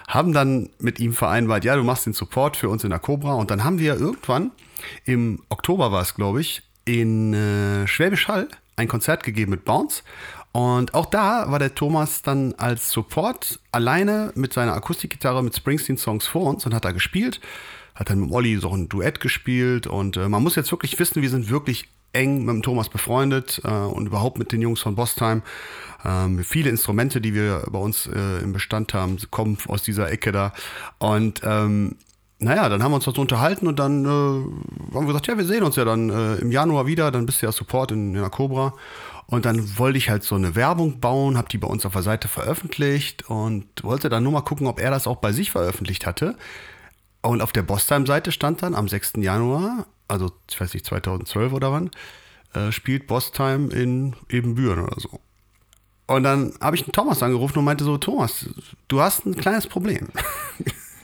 haben 0.07 0.33
dann 0.33 0.69
mit 0.79 0.99
ihm 0.99 1.13
vereinbart, 1.13 1.65
ja, 1.65 1.75
du 1.75 1.83
machst 1.83 2.05
den 2.05 2.13
Support 2.13 2.57
für 2.57 2.69
uns 2.69 2.83
in 2.83 2.91
der 2.91 2.99
Cobra 2.99 3.33
und 3.33 3.49
dann 3.49 3.63
haben 3.63 3.79
wir 3.79 3.95
irgendwann 3.95 4.51
im 5.05 5.41
Oktober 5.49 5.91
war 5.91 6.03
es, 6.03 6.13
glaube 6.13 6.41
ich, 6.41 6.61
in 6.85 7.33
äh, 7.33 7.87
Schwäbisch 7.87 8.27
Hall 8.27 8.47
ein 8.75 8.87
Konzert 8.87 9.23
gegeben 9.23 9.51
mit 9.51 9.65
Bounce 9.65 10.03
und 10.51 10.93
auch 10.93 11.05
da 11.05 11.51
war 11.51 11.59
der 11.59 11.75
Thomas 11.75 12.21
dann 12.21 12.53
als 12.55 12.91
Support 12.91 13.59
alleine 13.71 14.31
mit 14.35 14.53
seiner 14.53 14.73
Akustikgitarre 14.73 15.43
mit 15.43 15.55
Springsteen-Songs 15.55 16.27
vor 16.27 16.43
uns 16.43 16.65
und 16.65 16.73
hat 16.73 16.85
da 16.85 16.91
gespielt 16.91 17.41
hat 17.97 18.09
dann 18.09 18.19
mit 18.19 18.31
Olli 18.31 18.57
so 18.57 18.69
ein 18.69 18.87
Duett 18.89 19.19
gespielt 19.19 19.87
und 19.87 20.17
äh, 20.17 20.29
man 20.29 20.43
muss 20.43 20.55
jetzt 20.55 20.71
wirklich 20.71 20.97
wissen, 20.99 21.21
wir 21.21 21.29
sind 21.29 21.49
wirklich 21.49 21.89
eng 22.13 22.45
mit 22.45 22.55
dem 22.55 22.61
Thomas 22.61 22.89
befreundet 22.89 23.61
äh, 23.63 23.69
und 23.69 24.07
überhaupt 24.07 24.37
mit 24.37 24.51
den 24.51 24.61
Jungs 24.61 24.81
von 24.81 24.95
Bosstime. 24.95 25.41
Ähm, 26.05 26.43
viele 26.43 26.69
Instrumente, 26.69 27.19
die 27.21 27.33
wir 27.33 27.63
bei 27.69 27.79
uns 27.79 28.07
äh, 28.07 28.39
im 28.43 28.53
Bestand 28.53 28.93
haben, 28.93 29.17
kommen 29.31 29.57
aus 29.67 29.83
dieser 29.83 30.09
Ecke 30.11 30.31
da. 30.31 30.53
Und 30.99 31.41
ähm, 31.43 31.95
naja, 32.39 32.69
dann 32.69 32.83
haben 32.83 32.91
wir 32.91 32.97
uns 32.97 33.05
dort 33.05 33.17
unterhalten 33.17 33.67
und 33.67 33.79
dann 33.79 34.05
äh, 34.05 34.07
haben 34.07 34.91
wir 34.93 35.07
gesagt, 35.07 35.27
ja, 35.27 35.37
wir 35.37 35.45
sehen 35.45 35.63
uns 35.63 35.75
ja 35.75 35.85
dann 35.85 36.09
äh, 36.09 36.35
im 36.35 36.51
Januar 36.51 36.85
wieder, 36.85 37.09
dann 37.09 37.25
bist 37.25 37.41
du 37.41 37.47
ja 37.47 37.51
Support 37.51 37.91
in, 37.91 38.13
in 38.13 38.21
der 38.21 38.29
Cobra. 38.29 38.73
Und 39.25 39.45
dann 39.45 39.77
wollte 39.77 39.97
ich 39.97 40.09
halt 40.09 40.23
so 40.23 40.35
eine 40.35 40.55
Werbung 40.55 41.01
bauen, 41.01 41.35
habe 41.35 41.49
die 41.49 41.57
bei 41.57 41.67
uns 41.67 41.85
auf 41.85 41.93
der 41.93 42.03
Seite 42.03 42.29
veröffentlicht 42.29 43.29
und 43.29 43.65
wollte 43.83 44.07
dann 44.07 44.23
nur 44.23 44.31
mal 44.31 44.41
gucken, 44.41 44.67
ob 44.67 44.79
er 44.79 44.91
das 44.91 45.05
auch 45.05 45.17
bei 45.17 45.33
sich 45.33 45.51
veröffentlicht 45.51 46.05
hatte. 46.05 46.37
Und 47.27 47.41
auf 47.41 47.51
der 47.51 47.63
Bosstime-Seite 47.63 48.31
stand 48.31 48.63
dann 48.63 48.73
am 48.73 48.87
6. 48.87 49.15
Januar, 49.17 49.85
also 50.07 50.31
ich 50.49 50.61
weiß 50.61 50.73
nicht, 50.73 50.85
2012 50.85 51.51
oder 51.51 51.73
wann, 51.73 51.91
äh, 52.53 52.71
spielt 52.71 53.05
Bosstime 53.05 53.67
in 53.73 54.15
Ebenbüren 54.29 54.85
oder 54.85 54.97
so. 54.97 55.19
Und 56.05 56.23
dann 56.23 56.53
habe 56.61 56.77
ich 56.77 56.83
einen 56.83 56.93
Thomas 56.93 57.21
angerufen 57.21 57.59
und 57.59 57.65
meinte 57.65 57.83
so, 57.83 57.97
Thomas, 57.97 58.45
du 58.87 59.01
hast 59.01 59.25
ein 59.25 59.35
kleines 59.35 59.67
Problem. 59.67 60.07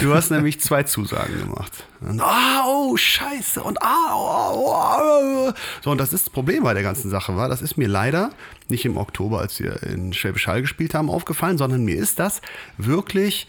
du 0.00 0.14
hast 0.14 0.30
nämlich 0.30 0.58
zwei 0.60 0.84
Zusagen 0.84 1.38
gemacht. 1.38 1.84
Und, 2.00 2.22
ah, 2.22 2.64
oh, 2.66 2.96
scheiße. 2.96 3.62
Und 3.62 3.82
ah, 3.82 4.14
oh, 4.14 4.64
oh, 4.64 5.50
oh. 5.50 5.52
So, 5.82 5.90
und 5.90 5.98
das 5.98 6.14
ist 6.14 6.28
das 6.28 6.32
Problem 6.32 6.62
bei 6.62 6.72
der 6.72 6.82
ganzen 6.82 7.10
Sache, 7.10 7.36
war, 7.36 7.50
das 7.50 7.60
ist 7.60 7.76
mir 7.76 7.88
leider 7.88 8.30
nicht 8.70 8.86
im 8.86 8.96
Oktober, 8.96 9.40
als 9.40 9.60
wir 9.60 9.82
in 9.82 10.14
Schwäbisch 10.14 10.46
Hall 10.46 10.62
gespielt 10.62 10.94
haben, 10.94 11.10
aufgefallen, 11.10 11.58
sondern 11.58 11.84
mir 11.84 11.96
ist 11.96 12.18
das 12.18 12.40
wirklich 12.78 13.46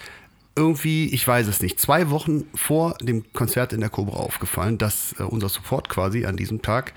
irgendwie, 0.55 1.07
ich 1.07 1.27
weiß 1.27 1.47
es 1.47 1.61
nicht, 1.61 1.79
zwei 1.79 2.09
Wochen 2.09 2.45
vor 2.53 2.95
dem 3.01 3.31
Konzert 3.33 3.73
in 3.73 3.79
der 3.79 3.89
Cobra 3.89 4.17
aufgefallen, 4.17 4.77
dass 4.77 5.15
äh, 5.19 5.23
unser 5.23 5.49
Support 5.49 5.89
quasi 5.89 6.25
an 6.25 6.37
diesem 6.37 6.61
Tag, 6.61 6.93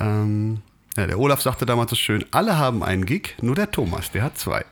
ähm, 0.00 0.62
ja, 0.96 1.06
der 1.06 1.18
Olaf 1.18 1.42
sagte 1.42 1.66
damals 1.66 1.90
so 1.90 1.96
schön, 1.96 2.24
alle 2.30 2.58
haben 2.58 2.82
einen 2.82 3.04
Gig, 3.04 3.36
nur 3.42 3.54
der 3.54 3.70
Thomas, 3.70 4.10
der 4.10 4.22
hat 4.22 4.38
zwei. 4.38 4.64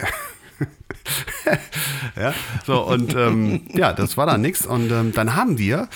ja, 2.17 2.35
so 2.65 2.85
und 2.87 3.15
ähm, 3.15 3.63
ja, 3.75 3.93
das 3.93 4.17
war 4.17 4.27
dann 4.27 4.41
nichts. 4.41 4.67
Und 4.67 4.91
ähm, 4.91 5.13
dann 5.13 5.37
haben 5.37 5.59
wir 5.59 5.89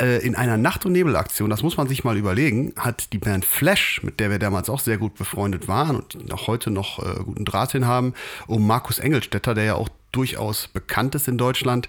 äh, 0.00 0.24
in 0.24 0.34
einer 0.34 0.56
Nacht- 0.56 0.86
und 0.86 0.92
Nebel-Aktion, 0.92 1.50
das 1.50 1.62
muss 1.62 1.76
man 1.76 1.88
sich 1.88 2.02
mal 2.02 2.16
überlegen, 2.16 2.72
hat 2.76 3.12
die 3.12 3.18
Band 3.18 3.44
Flash, 3.44 4.02
mit 4.02 4.20
der 4.20 4.30
wir 4.30 4.38
damals 4.38 4.70
auch 4.70 4.80
sehr 4.80 4.96
gut 4.96 5.16
befreundet 5.16 5.68
waren 5.68 5.96
und 5.96 6.32
auch 6.32 6.46
heute 6.46 6.70
noch 6.70 6.98
äh, 6.98 7.22
guten 7.22 7.44
Draht 7.44 7.72
hin 7.72 7.86
haben, 7.86 8.14
um 8.46 8.66
Markus 8.66 8.98
Engelstetter, 8.98 9.54
der 9.54 9.64
ja 9.64 9.74
auch 9.74 9.88
durchaus 10.12 10.68
bekannt 10.68 11.14
ist 11.14 11.28
in 11.28 11.38
Deutschland, 11.38 11.88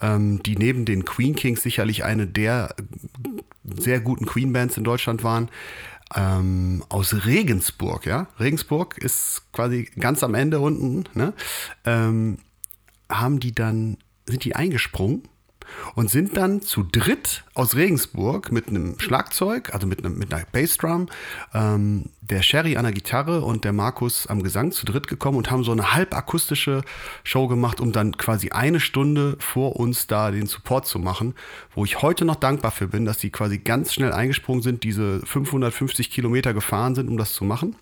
ähm, 0.00 0.42
die 0.42 0.56
neben 0.56 0.84
den 0.84 1.04
Queen 1.04 1.34
Kings 1.34 1.62
sicherlich 1.62 2.04
eine 2.04 2.26
der 2.26 2.74
sehr 3.64 4.00
guten 4.00 4.26
Queen-Bands 4.26 4.76
in 4.76 4.84
Deutschland 4.84 5.22
waren. 5.22 5.48
Ähm, 6.14 6.84
aus 6.88 7.24
Regensburg, 7.24 8.04
ja. 8.04 8.26
Regensburg 8.40 8.98
ist 8.98 9.42
quasi 9.52 9.88
ganz 9.98 10.24
am 10.24 10.34
Ende 10.34 10.58
unten, 10.58 11.04
ne? 11.14 11.32
Ähm, 11.84 12.38
haben 13.08 13.38
die 13.38 13.52
dann, 13.52 13.96
sind 14.26 14.44
die 14.44 14.56
eingesprungen 14.56 15.22
und 15.94 16.10
sind 16.10 16.36
dann 16.36 16.62
zu 16.62 16.82
dritt 16.82 17.44
aus 17.54 17.76
Regensburg 17.76 18.52
mit 18.52 18.68
einem 18.68 18.98
Schlagzeug, 18.98 19.74
also 19.74 19.86
mit, 19.86 20.04
einem, 20.04 20.18
mit 20.18 20.32
einer 20.32 20.44
Bassdrum, 20.52 21.08
ähm, 21.54 22.04
der 22.20 22.42
Sherry 22.42 22.76
an 22.76 22.84
der 22.84 22.92
Gitarre 22.92 23.42
und 23.42 23.64
der 23.64 23.72
Markus 23.72 24.26
am 24.26 24.42
Gesang 24.42 24.72
zu 24.72 24.86
dritt 24.86 25.08
gekommen 25.08 25.36
und 25.36 25.50
haben 25.50 25.64
so 25.64 25.72
eine 25.72 25.94
halbakustische 25.94 26.82
Show 27.24 27.48
gemacht, 27.48 27.80
um 27.80 27.92
dann 27.92 28.16
quasi 28.16 28.50
eine 28.50 28.80
Stunde 28.80 29.36
vor 29.40 29.76
uns 29.76 30.06
da 30.06 30.30
den 30.30 30.46
Support 30.46 30.86
zu 30.86 30.98
machen, 30.98 31.34
wo 31.74 31.84
ich 31.84 32.02
heute 32.02 32.24
noch 32.24 32.36
dankbar 32.36 32.70
für 32.70 32.88
bin, 32.88 33.04
dass 33.04 33.18
die 33.18 33.30
quasi 33.30 33.58
ganz 33.58 33.92
schnell 33.92 34.12
eingesprungen 34.12 34.62
sind, 34.62 34.84
diese 34.84 35.20
550 35.26 36.10
Kilometer 36.10 36.54
gefahren 36.54 36.94
sind, 36.94 37.08
um 37.08 37.16
das 37.16 37.32
zu 37.32 37.44
machen. 37.44 37.76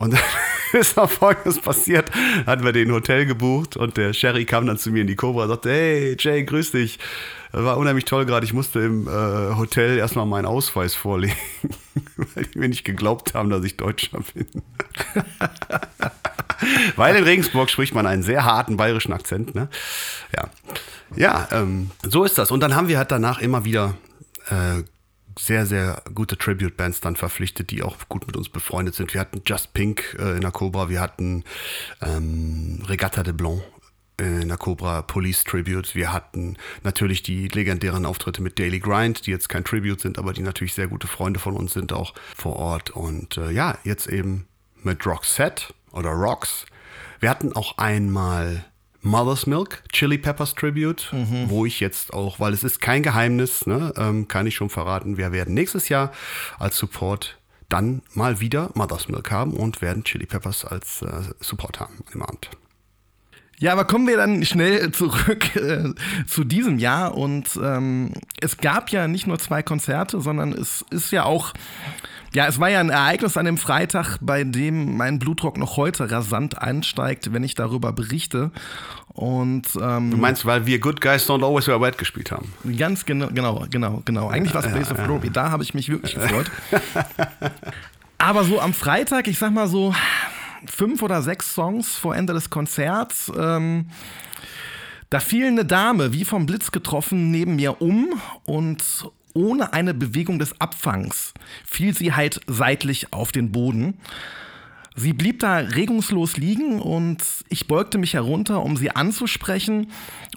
Und 0.00 0.14
dann 0.14 0.20
ist 0.80 0.98
auch 0.98 1.10
folgendes 1.10 1.60
passiert. 1.60 2.10
Hatten 2.46 2.64
wir 2.64 2.72
den 2.72 2.90
Hotel 2.90 3.26
gebucht 3.26 3.76
und 3.76 3.98
der 3.98 4.14
Sherry 4.14 4.46
kam 4.46 4.64
dann 4.64 4.78
zu 4.78 4.90
mir 4.90 5.02
in 5.02 5.06
die 5.06 5.14
Cobra 5.14 5.42
und 5.42 5.50
sagte, 5.50 5.70
hey 5.70 6.16
Jay, 6.18 6.42
grüß 6.42 6.72
dich. 6.72 6.98
War 7.52 7.76
unheimlich 7.76 8.06
toll 8.06 8.24
gerade. 8.24 8.46
Ich 8.46 8.54
musste 8.54 8.80
im 8.80 9.06
äh, 9.06 9.10
Hotel 9.56 9.98
erstmal 9.98 10.24
meinen 10.24 10.46
Ausweis 10.46 10.94
vorlegen, 10.94 11.36
weil 12.34 12.44
die 12.44 12.58
mir 12.58 12.68
nicht 12.70 12.84
geglaubt 12.84 13.34
haben, 13.34 13.50
dass 13.50 13.62
ich 13.62 13.76
Deutscher 13.76 14.20
bin. 14.32 14.46
weil 16.96 17.16
in 17.16 17.24
Regensburg 17.24 17.68
spricht 17.68 17.94
man 17.94 18.06
einen 18.06 18.22
sehr 18.22 18.46
harten 18.46 18.78
bayerischen 18.78 19.12
Akzent. 19.12 19.54
Ne? 19.54 19.68
Ja, 20.34 20.48
ja 21.14 21.48
ähm, 21.52 21.90
so 22.02 22.24
ist 22.24 22.38
das. 22.38 22.50
Und 22.50 22.60
dann 22.60 22.74
haben 22.74 22.88
wir 22.88 22.96
halt 22.96 23.10
danach 23.10 23.40
immer 23.40 23.66
wieder 23.66 23.96
äh, 24.48 24.82
sehr, 25.38 25.66
sehr 25.66 26.02
gute 26.14 26.36
Tribute-Bands 26.36 27.00
dann 27.00 27.16
verpflichtet, 27.16 27.70
die 27.70 27.82
auch 27.82 27.96
gut 28.08 28.26
mit 28.26 28.36
uns 28.36 28.48
befreundet 28.48 28.94
sind. 28.94 29.14
Wir 29.14 29.20
hatten 29.20 29.42
Just 29.46 29.72
Pink 29.72 30.16
äh, 30.18 30.36
in 30.36 30.40
der 30.40 30.50
Cobra, 30.50 30.88
wir 30.88 31.00
hatten 31.00 31.44
ähm, 32.00 32.82
Regatta 32.86 33.22
de 33.22 33.32
Blanc 33.32 33.62
in 34.20 34.48
der 34.48 34.58
Cobra 34.58 35.02
Police 35.02 35.44
Tribute. 35.44 35.94
Wir 35.94 36.12
hatten 36.12 36.56
natürlich 36.82 37.22
die 37.22 37.48
legendären 37.48 38.04
Auftritte 38.04 38.42
mit 38.42 38.58
Daily 38.58 38.78
Grind, 38.78 39.26
die 39.26 39.30
jetzt 39.30 39.48
kein 39.48 39.64
Tribute 39.64 40.00
sind, 40.00 40.18
aber 40.18 40.32
die 40.32 40.42
natürlich 40.42 40.74
sehr 40.74 40.88
gute 40.88 41.06
Freunde 41.06 41.40
von 41.40 41.56
uns 41.56 41.72
sind 41.72 41.92
auch 41.92 42.14
vor 42.36 42.56
Ort. 42.56 42.90
Und 42.90 43.38
äh, 43.38 43.50
ja, 43.50 43.78
jetzt 43.84 44.08
eben 44.08 44.46
mit 44.82 45.06
Roxette 45.06 45.72
oder 45.92 46.10
Rocks. 46.10 46.66
Wir 47.20 47.30
hatten 47.30 47.54
auch 47.54 47.78
einmal 47.78 48.64
Mother's 49.02 49.46
Milk, 49.46 49.82
Chili 49.92 50.18
Peppers 50.18 50.54
Tribute, 50.54 51.10
mhm. 51.12 51.48
wo 51.48 51.64
ich 51.64 51.80
jetzt 51.80 52.12
auch, 52.12 52.38
weil 52.38 52.52
es 52.52 52.64
ist 52.64 52.80
kein 52.80 53.02
Geheimnis, 53.02 53.66
ne, 53.66 53.92
ähm, 53.96 54.28
kann 54.28 54.46
ich 54.46 54.54
schon 54.54 54.70
verraten, 54.70 55.16
wir 55.16 55.32
werden 55.32 55.54
nächstes 55.54 55.88
Jahr 55.88 56.12
als 56.58 56.76
Support 56.76 57.38
dann 57.68 58.02
mal 58.14 58.40
wieder 58.40 58.70
Mother's 58.74 59.08
Milk 59.08 59.30
haben 59.30 59.54
und 59.54 59.80
werden 59.80 60.04
Chili 60.04 60.26
Peppers 60.26 60.64
als 60.64 61.02
äh, 61.02 61.22
Support 61.40 61.80
haben 61.80 62.04
im 62.12 62.22
Abend. 62.22 62.50
Ja, 63.60 63.72
aber 63.72 63.84
kommen 63.84 64.06
wir 64.08 64.16
dann 64.16 64.44
schnell 64.44 64.90
zurück 64.92 65.54
äh, 65.54 65.92
zu 66.26 66.44
diesem 66.44 66.78
Jahr. 66.78 67.14
Und 67.14 67.58
ähm, 67.62 68.12
es 68.40 68.56
gab 68.56 68.90
ja 68.90 69.06
nicht 69.06 69.26
nur 69.26 69.38
zwei 69.38 69.62
Konzerte, 69.62 70.20
sondern 70.20 70.52
es 70.52 70.84
ist 70.90 71.12
ja 71.12 71.24
auch 71.24 71.52
ja, 72.32 72.46
es 72.46 72.60
war 72.60 72.70
ja 72.70 72.80
ein 72.80 72.90
Ereignis 72.90 73.36
an 73.36 73.44
dem 73.44 73.58
Freitag, 73.58 74.18
bei 74.20 74.44
dem 74.44 74.96
mein 74.96 75.18
Blutdruck 75.18 75.58
noch 75.58 75.76
heute 75.76 76.10
rasant 76.10 76.58
ansteigt, 76.58 77.32
wenn 77.32 77.42
ich 77.42 77.54
darüber 77.54 77.92
berichte. 77.92 78.52
Und, 79.08 79.66
ähm, 79.80 80.12
du 80.12 80.16
meinst, 80.16 80.46
weil 80.46 80.66
wir 80.66 80.78
Good 80.78 81.00
Guys 81.00 81.28
Don't 81.28 81.44
Always 81.44 81.66
Wear 81.66 81.80
White 81.80 81.98
gespielt 81.98 82.30
haben? 82.30 82.52
Ganz 82.78 83.04
genau, 83.04 83.28
genau, 83.28 83.66
genau, 83.68 84.02
genau. 84.04 84.28
Eigentlich 84.28 84.54
war 84.54 84.64
es 84.64 84.72
Base 84.72 84.92
of 84.92 85.04
Glory, 85.04 85.30
da 85.30 85.50
habe 85.50 85.64
ich 85.64 85.74
mich 85.74 85.88
wirklich 85.88 86.14
gefreut. 86.14 86.50
Aber 88.18 88.44
so 88.44 88.60
am 88.60 88.74
Freitag, 88.74 89.26
ich 89.26 89.38
sag 89.38 89.52
mal 89.52 89.66
so 89.66 89.94
fünf 90.66 91.02
oder 91.02 91.22
sechs 91.22 91.54
Songs 91.54 91.96
vor 91.96 92.14
Ende 92.14 92.32
des 92.32 92.50
Konzerts, 92.50 93.32
ähm, 93.36 93.86
da 95.08 95.18
fiel 95.18 95.46
eine 95.46 95.64
Dame, 95.64 96.12
wie 96.12 96.24
vom 96.24 96.46
Blitz 96.46 96.70
getroffen, 96.70 97.32
neben 97.32 97.56
mir 97.56 97.82
um 97.82 98.20
und 98.44 99.10
ohne 99.34 99.72
eine 99.72 99.94
Bewegung 99.94 100.38
des 100.38 100.60
Abfangs 100.60 101.34
fiel 101.64 101.94
sie 101.94 102.12
halt 102.12 102.40
seitlich 102.46 103.12
auf 103.12 103.32
den 103.32 103.52
Boden. 103.52 103.94
Sie 104.96 105.12
blieb 105.12 105.40
da 105.40 105.56
regungslos 105.56 106.36
liegen 106.36 106.80
und 106.80 107.22
ich 107.48 107.68
beugte 107.68 107.98
mich 107.98 108.14
herunter, 108.14 108.62
um 108.62 108.76
sie 108.76 108.90
anzusprechen 108.90 109.90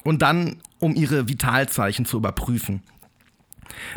und 0.03 0.21
dann 0.21 0.57
um 0.79 0.95
ihre 0.95 1.27
Vitalzeichen 1.27 2.05
zu 2.05 2.17
überprüfen. 2.17 2.81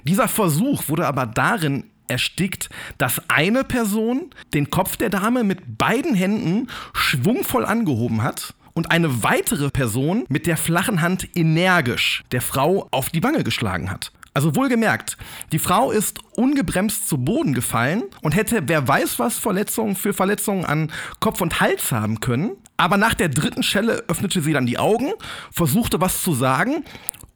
Dieser 0.05 0.29
Versuch 0.29 0.89
wurde 0.89 1.07
aber 1.07 1.27
darin 1.27 1.85
erstickt, 2.09 2.71
dass 2.99 3.21
eine 3.29 3.65
Person 3.65 4.31
den 4.55 4.71
Kopf 4.71 4.97
der 4.97 5.11
Dame 5.11 5.45
mit 5.45 5.79
beiden 5.79 6.15
Händen 6.15 6.69
schwungvoll 6.95 7.65
angehoben 7.65 8.23
hat 8.23 8.55
und 8.75 8.91
eine 8.91 9.23
weitere 9.23 9.71
Person 9.71 10.25
mit 10.29 10.47
der 10.47 10.57
flachen 10.57 11.03
Hand 11.03 11.29
energisch 11.35 12.25
der 12.31 12.43
Frau 12.43 12.89
auf 12.91 13.11
die 13.11 13.23
Wange 13.23 13.43
geschlagen 13.43 13.91
hat. 13.91 14.13
Also 14.37 14.55
wohlgemerkt, 14.55 15.17
die 15.51 15.59
Frau 15.59 15.91
ist 15.91 16.19
ungebremst 16.37 17.09
zu 17.09 17.17
Boden 17.17 17.55
gefallen 17.55 18.03
und 18.21 18.37
hätte 18.37 18.65
wer 18.67 18.87
weiß 18.87 19.19
was 19.19 19.39
Verletzungen 19.39 19.97
für 19.97 20.13
Verletzungen 20.13 20.67
an 20.67 20.93
Kopf 21.21 21.41
und 21.41 21.59
Hals 21.59 21.91
haben 21.91 22.21
können. 22.21 22.51
Aber 22.77 22.99
nach 22.99 23.15
der 23.15 23.31
dritten 23.31 23.63
Schelle 23.63 24.05
öffnete 24.09 24.43
sie 24.43 24.53
dann 24.53 24.67
die 24.67 24.77
Augen, 24.77 25.11
versuchte 25.51 26.03
was 26.03 26.21
zu 26.21 26.35
sagen 26.35 26.85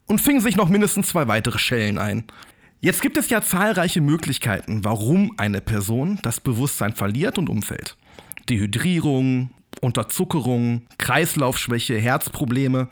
und 0.09 0.21
fing 0.21 0.43
sich 0.43 0.57
noch 0.57 0.69
mindestens 0.69 1.09
zwei 1.09 1.27
weitere 1.27 1.59
Schellen 1.59 1.97
ein. 1.97 2.25
Jetzt 2.81 3.01
gibt 3.01 3.17
es 3.17 3.31
ja 3.31 3.41
zahlreiche 3.41 4.03
Möglichkeiten, 4.03 4.85
warum 4.85 5.33
eine 5.39 5.63
Person 5.63 6.19
das 6.21 6.39
Bewusstsein 6.39 6.93
verliert 6.93 7.39
und 7.39 7.49
umfällt. 7.49 7.97
Dehydrierung, 8.51 9.49
Unterzuckerung, 9.81 10.83
Kreislaufschwäche, 10.99 11.97
Herzprobleme. 11.97 12.89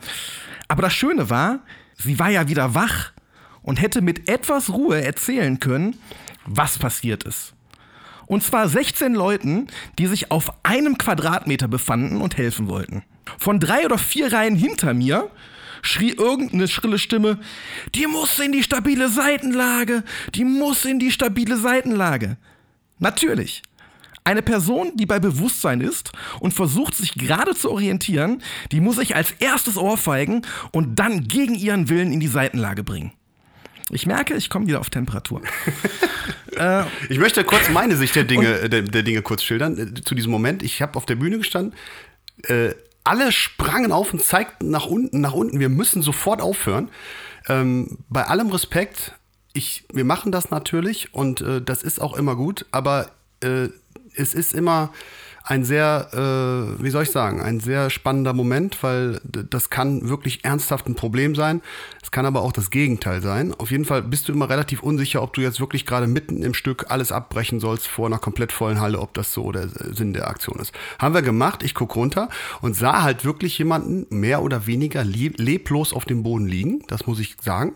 Aber 0.67 0.81
das 0.81 0.93
Schöne 0.93 1.29
war, 1.29 1.59
sie 1.95 2.17
war 2.17 2.31
ja 2.31 2.49
wieder 2.49 2.73
wach 2.73 3.11
und 3.69 3.79
hätte 3.79 4.01
mit 4.01 4.27
etwas 4.27 4.73
Ruhe 4.73 4.99
erzählen 4.99 5.59
können, 5.59 5.95
was 6.47 6.79
passiert 6.79 7.23
ist. 7.23 7.53
Und 8.25 8.41
zwar 8.41 8.67
16 8.67 9.13
Leuten, 9.13 9.67
die 9.99 10.07
sich 10.07 10.31
auf 10.31 10.51
einem 10.63 10.97
Quadratmeter 10.97 11.67
befanden 11.67 12.19
und 12.19 12.35
helfen 12.35 12.67
wollten. 12.67 13.03
Von 13.37 13.59
drei 13.59 13.85
oder 13.85 13.99
vier 13.99 14.33
Reihen 14.33 14.55
hinter 14.55 14.95
mir 14.95 15.29
schrie 15.83 16.09
irgendeine 16.09 16.67
schrille 16.67 16.97
Stimme, 16.97 17.37
die 17.93 18.07
muss 18.07 18.39
in 18.39 18.53
die 18.53 18.63
stabile 18.63 19.07
Seitenlage, 19.07 20.03
die 20.33 20.45
muss 20.45 20.83
in 20.85 20.97
die 20.97 21.11
stabile 21.11 21.55
Seitenlage. 21.55 22.37
Natürlich. 22.97 23.61
Eine 24.23 24.41
Person, 24.41 24.93
die 24.95 25.05
bei 25.05 25.19
Bewusstsein 25.19 25.81
ist 25.81 26.11
und 26.39 26.55
versucht, 26.55 26.95
sich 26.95 27.13
gerade 27.13 27.53
zu 27.53 27.69
orientieren, 27.69 28.41
die 28.71 28.81
muss 28.81 28.95
sich 28.95 29.15
als 29.15 29.31
erstes 29.33 29.77
ohrfeigen 29.77 30.41
und 30.71 30.97
dann 30.97 31.27
gegen 31.27 31.53
ihren 31.53 31.87
Willen 31.87 32.11
in 32.11 32.19
die 32.19 32.27
Seitenlage 32.27 32.83
bringen. 32.83 33.11
Ich 33.91 34.05
merke, 34.05 34.35
ich 34.35 34.49
komme 34.49 34.67
wieder 34.67 34.79
auf 34.79 34.89
Temperatur. 34.89 35.41
äh, 36.55 36.83
ich 37.09 37.17
möchte 37.17 37.43
kurz 37.43 37.69
meine 37.69 37.95
Sicht 37.95 38.15
der 38.15 38.23
Dinge, 38.23 38.69
der, 38.69 38.81
der, 38.83 39.03
Dinge 39.03 39.21
kurz 39.21 39.43
schildern. 39.43 39.77
Äh, 39.77 40.01
zu 40.01 40.15
diesem 40.15 40.31
Moment. 40.31 40.63
Ich 40.63 40.81
habe 40.81 40.95
auf 40.95 41.05
der 41.05 41.15
Bühne 41.15 41.37
gestanden. 41.37 41.73
Äh, 42.43 42.73
alle 43.03 43.31
sprangen 43.31 43.91
auf 43.91 44.13
und 44.13 44.23
zeigten 44.23 44.69
nach 44.69 44.85
unten, 44.85 45.21
nach 45.21 45.33
unten. 45.33 45.59
Wir 45.59 45.69
müssen 45.69 46.01
sofort 46.01 46.41
aufhören. 46.41 46.89
Ähm, 47.47 47.99
bei 48.09 48.25
allem 48.25 48.49
Respekt, 48.49 49.15
ich, 49.53 49.85
wir 49.91 50.05
machen 50.05 50.31
das 50.31 50.51
natürlich 50.51 51.13
und 51.13 51.41
äh, 51.41 51.61
das 51.61 51.81
ist 51.81 51.99
auch 51.99 52.15
immer 52.15 52.35
gut, 52.35 52.65
aber 52.71 53.09
äh, 53.41 53.69
es 54.15 54.33
ist 54.33 54.53
immer 54.53 54.91
ein 55.43 55.63
sehr, 55.63 56.09
äh, 56.13 56.83
wie 56.83 56.89
soll 56.89 57.03
ich 57.03 57.11
sagen, 57.11 57.41
ein 57.41 57.59
sehr 57.59 57.89
spannender 57.89 58.33
Moment, 58.33 58.81
weil 58.83 59.19
das 59.23 59.69
kann 59.69 60.07
wirklich 60.09 60.45
ernsthaft 60.45 60.87
ein 60.87 60.95
Problem 60.95 61.35
sein. 61.35 61.61
Es 62.03 62.11
kann 62.11 62.25
aber 62.25 62.41
auch 62.41 62.51
das 62.51 62.69
Gegenteil 62.69 63.21
sein. 63.21 63.53
Auf 63.57 63.71
jeden 63.71 63.85
Fall 63.85 64.01
bist 64.01 64.27
du 64.27 64.33
immer 64.33 64.49
relativ 64.49 64.83
unsicher, 64.83 65.21
ob 65.21 65.33
du 65.33 65.41
jetzt 65.41 65.59
wirklich 65.59 65.85
gerade 65.85 66.07
mitten 66.07 66.43
im 66.43 66.53
Stück 66.53 66.85
alles 66.89 67.11
abbrechen 67.11 67.59
sollst 67.59 67.87
vor 67.87 68.07
einer 68.07 68.19
komplett 68.19 68.51
vollen 68.51 68.81
Halle, 68.81 68.99
ob 68.99 69.13
das 69.13 69.33
so 69.33 69.51
der 69.51 69.69
Sinn 69.69 70.13
der 70.13 70.27
Aktion 70.27 70.59
ist. 70.59 70.73
Haben 70.99 71.13
wir 71.13 71.21
gemacht. 71.21 71.63
Ich 71.63 71.73
gucke 71.73 71.95
runter 71.95 72.29
und 72.61 72.75
sah 72.75 73.01
halt 73.01 73.25
wirklich 73.25 73.57
jemanden 73.57 74.05
mehr 74.09 74.41
oder 74.41 74.67
weniger 74.67 75.03
leblos 75.03 75.93
auf 75.93 76.05
dem 76.05 76.23
Boden 76.23 76.47
liegen. 76.47 76.83
Das 76.87 77.07
muss 77.07 77.19
ich 77.19 77.37
sagen. 77.41 77.73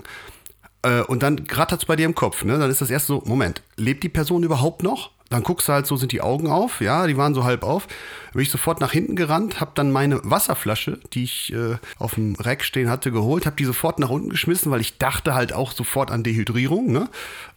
Äh, 0.83 1.01
und 1.01 1.23
dann 1.23 1.45
rattert 1.49 1.81
es 1.81 1.85
bei 1.85 1.95
dir 1.95 2.05
im 2.05 2.15
Kopf. 2.15 2.43
Ne? 2.43 2.57
Dann 2.59 2.69
ist 2.69 2.81
das 2.81 2.89
erst 2.89 3.07
so, 3.07 3.23
Moment, 3.25 3.63
lebt 3.77 4.03
die 4.03 4.09
Person 4.09 4.43
überhaupt 4.43 4.83
noch? 4.83 5.11
Dann 5.33 5.41
guckst 5.41 5.67
du 5.67 5.73
halt 5.73 5.87
so, 5.87 5.97
sind 5.97 6.11
die 6.11 6.21
Augen 6.21 6.45
auf? 6.45 6.79
Ja, 6.79 7.07
die 7.07 7.17
waren 7.17 7.33
so 7.33 7.43
halb 7.43 7.63
auf. 7.63 7.87
Bin 8.33 8.43
ich 8.43 8.51
sofort 8.51 8.79
nach 8.79 8.91
hinten 8.91 9.15
gerannt, 9.15 9.59
habe 9.59 9.71
dann 9.73 9.91
meine 9.91 10.21
Wasserflasche, 10.23 10.99
die 11.13 11.23
ich 11.23 11.51
äh, 11.53 11.77
auf 11.97 12.13
dem 12.13 12.35
Rack 12.35 12.63
stehen 12.63 12.87
hatte, 12.87 13.11
geholt, 13.11 13.47
habe 13.47 13.55
die 13.55 13.65
sofort 13.65 13.97
nach 13.97 14.11
unten 14.11 14.29
geschmissen, 14.29 14.71
weil 14.71 14.79
ich 14.79 14.99
dachte 14.99 15.33
halt 15.33 15.51
auch 15.51 15.71
sofort 15.71 16.11
an 16.11 16.23
Dehydrierung, 16.23 16.91
ne? 16.91 17.09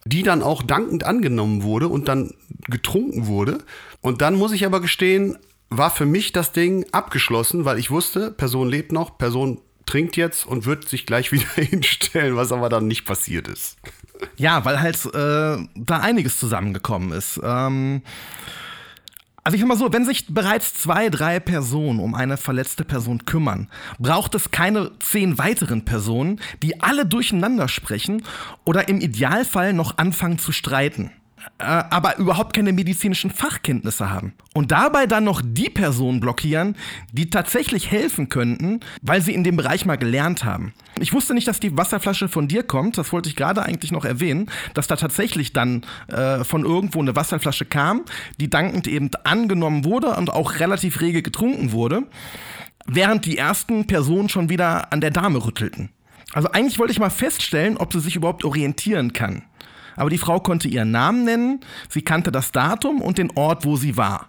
die 0.05 0.23
dann 0.23 0.41
auch 0.41 0.63
dankend 0.63 1.03
angenommen 1.03 1.61
wurde 1.61 1.87
und 1.87 2.07
dann 2.07 2.33
getrunken 2.67 3.27
wurde. 3.27 3.59
Und 4.01 4.21
dann 4.23 4.33
muss 4.33 4.53
ich 4.53 4.65
aber 4.65 4.81
gestehen, 4.81 5.37
war 5.69 5.91
für 5.91 6.07
mich 6.07 6.31
das 6.31 6.53
Ding 6.53 6.83
abgeschlossen, 6.91 7.63
weil 7.63 7.77
ich 7.77 7.91
wusste, 7.91 8.31
Person 8.31 8.69
lebt 8.69 8.91
noch, 8.91 9.19
Person 9.19 9.61
trinkt 9.85 10.17
jetzt 10.17 10.47
und 10.47 10.65
wird 10.65 10.89
sich 10.89 11.05
gleich 11.05 11.31
wieder 11.31 11.45
hinstellen, 11.55 12.35
was 12.35 12.51
aber 12.51 12.69
dann 12.69 12.87
nicht 12.87 13.05
passiert 13.05 13.47
ist. 13.47 13.77
Ja, 14.37 14.65
weil 14.65 14.79
halt 14.79 15.03
äh, 15.05 15.57
da 15.75 15.99
einiges 15.99 16.39
zusammengekommen 16.39 17.11
ist. 17.11 17.39
Ähm, 17.43 18.01
also 19.43 19.55
ich 19.55 19.61
sag 19.61 19.69
mal 19.69 19.77
so, 19.77 19.93
wenn 19.93 20.03
sich 20.03 20.27
bereits 20.27 20.73
zwei, 20.73 21.07
drei 21.09 21.39
Personen 21.39 22.01
um 22.01 22.15
eine 22.15 22.35
verletzte 22.35 22.83
Person 22.83 23.23
kümmern, 23.23 23.69
braucht 23.97 24.35
es 24.35 24.51
keine 24.51 24.91
zehn 24.99 25.37
weiteren 25.37 25.85
Personen, 25.85 26.41
die 26.61 26.81
alle 26.81 27.05
durcheinander 27.05 27.69
sprechen 27.69 28.23
oder 28.65 28.89
im 28.89 28.99
Idealfall 28.99 29.71
noch 29.71 29.97
anfangen 29.97 30.37
zu 30.37 30.51
streiten. 30.51 31.11
Äh, 31.59 31.63
aber 31.63 32.17
überhaupt 32.17 32.55
keine 32.55 32.71
medizinischen 32.71 33.31
Fachkenntnisse 33.31 34.09
haben. 34.09 34.33
Und 34.53 34.71
dabei 34.71 35.07
dann 35.07 35.23
noch 35.23 35.41
die 35.43 35.69
Personen 35.69 36.19
blockieren, 36.19 36.75
die 37.11 37.29
tatsächlich 37.29 37.89
helfen 37.89 38.29
könnten, 38.29 38.81
weil 39.01 39.21
sie 39.21 39.33
in 39.33 39.43
dem 39.43 39.57
Bereich 39.57 39.85
mal 39.85 39.97
gelernt 39.97 40.43
haben. 40.43 40.73
Ich 40.99 41.13
wusste 41.13 41.33
nicht, 41.33 41.47
dass 41.47 41.59
die 41.59 41.75
Wasserflasche 41.75 42.27
von 42.27 42.47
dir 42.47 42.63
kommt, 42.63 42.97
das 42.97 43.11
wollte 43.11 43.29
ich 43.29 43.35
gerade 43.35 43.63
eigentlich 43.63 43.91
noch 43.91 44.05
erwähnen, 44.05 44.51
dass 44.75 44.87
da 44.87 44.95
tatsächlich 44.95 45.51
dann 45.51 45.83
äh, 46.07 46.43
von 46.43 46.63
irgendwo 46.63 46.99
eine 46.99 47.15
Wasserflasche 47.15 47.65
kam, 47.65 48.03
die 48.39 48.49
dankend 48.49 48.87
eben 48.87 49.09
angenommen 49.23 49.83
wurde 49.83 50.15
und 50.15 50.31
auch 50.31 50.59
relativ 50.59 51.01
rege 51.01 51.23
getrunken 51.23 51.71
wurde, 51.71 52.03
während 52.85 53.25
die 53.25 53.37
ersten 53.37 53.87
Personen 53.87 54.29
schon 54.29 54.49
wieder 54.49 54.93
an 54.93 55.01
der 55.01 55.11
Dame 55.11 55.43
rüttelten. 55.43 55.89
Also 56.33 56.51
eigentlich 56.51 56.77
wollte 56.77 56.91
ich 56.91 56.99
mal 56.99 57.09
feststellen, 57.09 57.77
ob 57.77 57.93
sie 57.93 57.99
sich 57.99 58.15
überhaupt 58.15 58.43
orientieren 58.43 59.13
kann 59.13 59.43
aber 59.97 60.09
die 60.09 60.17
Frau 60.17 60.39
konnte 60.39 60.69
ihren 60.69 60.91
Namen 60.91 61.25
nennen, 61.25 61.59
sie 61.89 62.01
kannte 62.01 62.31
das 62.31 62.53
Datum 62.53 63.01
und 63.01 63.17
den 63.17 63.31
Ort, 63.35 63.65
wo 63.65 63.75
sie 63.75 63.97
war. 63.97 64.27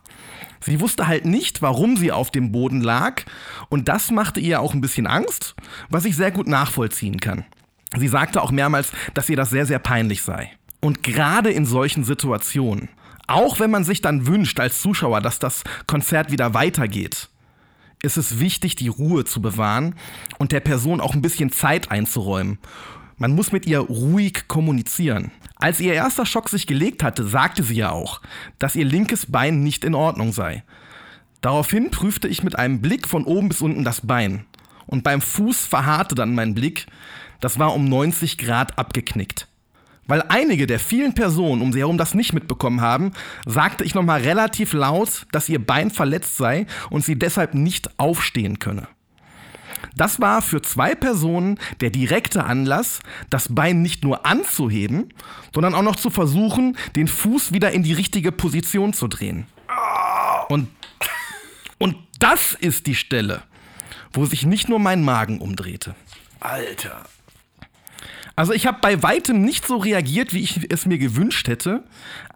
Sie 0.61 0.81
wusste 0.81 1.07
halt 1.07 1.25
nicht, 1.25 1.63
warum 1.63 1.97
sie 1.97 2.11
auf 2.11 2.33
dem 2.33 2.51
Boden 2.51 2.81
lag 2.81 3.23
und 3.69 3.87
das 3.87 4.11
machte 4.11 4.41
ihr 4.41 4.61
auch 4.61 4.75
ein 4.75 4.81
bisschen 4.81 5.07
Angst, 5.07 5.55
was 5.89 6.05
ich 6.05 6.17
sehr 6.17 6.33
gut 6.33 6.49
nachvollziehen 6.49 7.21
kann. 7.21 7.45
Sie 7.97 8.09
sagte 8.09 8.43
auch 8.43 8.51
mehrmals, 8.51 8.91
dass 9.15 9.29
ihr 9.29 9.37
das 9.37 9.51
sehr, 9.51 9.67
sehr 9.67 9.79
peinlich 9.79 10.23
sei. 10.23 10.51
Und 10.81 11.03
gerade 11.03 11.51
in 11.51 11.65
solchen 11.65 12.05
Situationen, 12.05 12.89
auch 13.27 13.61
wenn 13.61 13.71
man 13.71 13.85
sich 13.85 14.01
dann 14.01 14.27
wünscht 14.27 14.59
als 14.61 14.81
Zuschauer, 14.83 15.21
dass 15.21 15.39
das 15.39 15.65
Konzert 15.87 16.31
wieder 16.31 16.55
weitergeht, 16.55 17.29
ist 18.03 18.17
es 18.17 18.41
wichtig, 18.41 18.77
die 18.77 18.89
Ruhe 18.89 19.25
zu 19.25 19.43
bewahren 19.43 19.95
und 20.39 20.53
der 20.53 20.61
Person 20.61 21.01
auch 21.01 21.15
ein 21.15 21.23
bisschen 21.23 21.51
Zeit 21.51 21.91
einzuräumen. 21.91 22.59
Man 23.17 23.35
muss 23.35 23.51
mit 23.51 23.67
ihr 23.67 23.81
ruhig 23.81 24.47
kommunizieren. 24.47 25.33
Als 25.59 25.81
ihr 25.81 25.93
erster 25.93 26.25
Schock 26.25 26.49
sich 26.49 26.67
gelegt 26.67 27.03
hatte, 27.03 27.27
sagte 27.27 27.63
sie 27.65 27.77
ja 27.77 27.91
auch, 27.91 28.21
dass 28.59 28.77
ihr 28.77 28.85
linkes 28.85 29.27
Bein 29.27 29.63
nicht 29.63 29.85
in 29.85 29.95
Ordnung 29.95 30.33
sei. 30.33 30.63
Daraufhin 31.41 31.91
prüfte 31.91 32.29
ich 32.29 32.43
mit 32.43 32.57
einem 32.57 32.81
Blick 32.81 33.09
von 33.09 33.25
oben 33.25 33.49
bis 33.49 33.61
unten 33.61 33.85
das 33.85 34.07
Bein. 34.07 34.45
Und 34.87 35.05
beim 35.05 35.21
Fuß 35.21 35.67
verharrte 35.67 36.15
dann 36.15 36.35
mein 36.35 36.55
Blick. 36.55 36.87
Das 37.41 37.59
war 37.59 37.75
um 37.75 37.89
90 37.89 38.39
Grad 38.39 38.79
abgeknickt. 38.79 39.49
Weil 40.07 40.23
einige 40.29 40.67
der 40.67 40.79
vielen 40.79 41.15
Personen 41.15 41.61
um 41.61 41.73
sie 41.73 41.81
herum 41.81 41.99
das 41.99 42.15
nicht 42.15 42.33
mitbekommen 42.33 42.81
haben, 42.81 43.13
sagte 43.45 43.85
ich 43.85 43.95
nochmal 43.95 44.23
relativ 44.23 44.73
laut, 44.73 45.27
dass 45.33 45.49
ihr 45.49 45.65
Bein 45.65 45.91
verletzt 45.91 46.37
sei 46.37 46.67
und 46.89 47.05
sie 47.05 47.19
deshalb 47.19 47.55
nicht 47.55 48.01
aufstehen 48.01 48.59
könne. 48.59 48.89
Das 49.99 50.21
war 50.21 50.43
für 50.43 50.63
zwei 50.63 50.95
Personen 50.95 51.59
der 51.81 51.91
direkte 51.91 52.45
Anlass, 52.45 53.01
das 53.31 53.55
Bein 53.55 53.83
nicht 53.83 54.05
nur 54.05 54.25
anzuheben, 54.25 55.13
sondern 55.53 55.75
auch 55.75 55.83
noch 55.83 55.97
zu 55.97 56.09
versuchen, 56.09 56.77
den 56.95 57.09
Fuß 57.09 57.53
wieder 57.53 57.73
in 57.73 57.83
die 57.83 57.93
richtige 57.93 58.31
Position 58.31 58.93
zu 58.93 59.09
drehen. 59.09 59.47
Und, 60.49 60.69
und 61.79 61.97
das 62.21 62.55
ist 62.55 62.87
die 62.87 62.95
Stelle, 62.95 63.43
wo 64.13 64.25
sich 64.25 64.47
nicht 64.47 64.69
nur 64.69 64.79
mein 64.79 65.03
Magen 65.03 65.41
umdrehte. 65.41 65.97
Alter. 66.41 67.03
Also 68.37 68.53
ich 68.53 68.69
habe 68.69 68.79
bei 68.81 69.03
weitem 69.03 69.43
nicht 69.43 69.67
so 69.67 69.79
reagiert, 69.79 70.33
wie 70.33 70.43
ich 70.43 70.71
es 70.71 70.87
mir 70.87 70.99
gewünscht 70.99 71.49
hätte, 71.49 71.83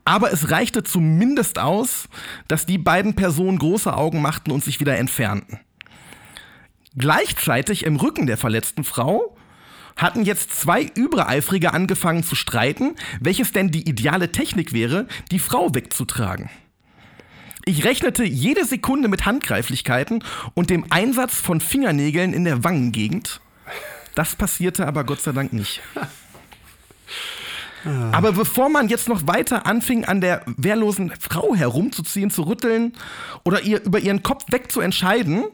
aber 0.04 0.32
es 0.32 0.50
reichte 0.50 0.82
zumindest 0.82 1.60
aus, 1.60 2.08
dass 2.48 2.66
die 2.66 2.78
beiden 2.78 3.14
Personen 3.14 3.56
große 3.56 3.94
Augen 3.94 4.20
machten 4.20 4.50
und 4.50 4.64
sich 4.64 4.80
wieder 4.80 4.98
entfernten. 4.98 5.60
Gleichzeitig 6.96 7.84
im 7.84 7.96
Rücken 7.96 8.26
der 8.26 8.36
verletzten 8.36 8.84
Frau 8.84 9.36
hatten 9.96 10.24
jetzt 10.24 10.50
zwei 10.58 10.82
Übereifrige 10.94 11.72
angefangen 11.72 12.24
zu 12.24 12.34
streiten, 12.34 12.96
welches 13.20 13.52
denn 13.52 13.70
die 13.70 13.88
ideale 13.88 14.32
Technik 14.32 14.72
wäre, 14.72 15.06
die 15.30 15.38
Frau 15.38 15.74
wegzutragen. 15.74 16.50
Ich 17.64 17.84
rechnete 17.84 18.24
jede 18.24 18.64
Sekunde 18.64 19.08
mit 19.08 19.24
Handgreiflichkeiten 19.24 20.24
und 20.54 20.70
dem 20.70 20.86
Einsatz 20.90 21.36
von 21.36 21.60
Fingernägeln 21.60 22.32
in 22.32 22.44
der 22.44 22.64
Wangengegend. 22.64 23.40
Das 24.14 24.34
passierte 24.34 24.86
aber 24.86 25.04
Gott 25.04 25.20
sei 25.20 25.32
Dank 25.32 25.52
nicht. 25.52 25.80
Aber 28.12 28.32
bevor 28.32 28.68
man 28.68 28.88
jetzt 28.88 29.08
noch 29.08 29.26
weiter 29.26 29.66
anfing, 29.66 30.04
an 30.04 30.20
der 30.20 30.42
wehrlosen 30.56 31.12
Frau 31.18 31.54
herumzuziehen, 31.54 32.30
zu 32.30 32.42
rütteln 32.42 32.92
oder 33.44 33.62
ihr 33.62 33.82
über 33.82 33.98
ihren 33.98 34.22
Kopf 34.22 34.44
wegzuentscheiden, 34.50 35.44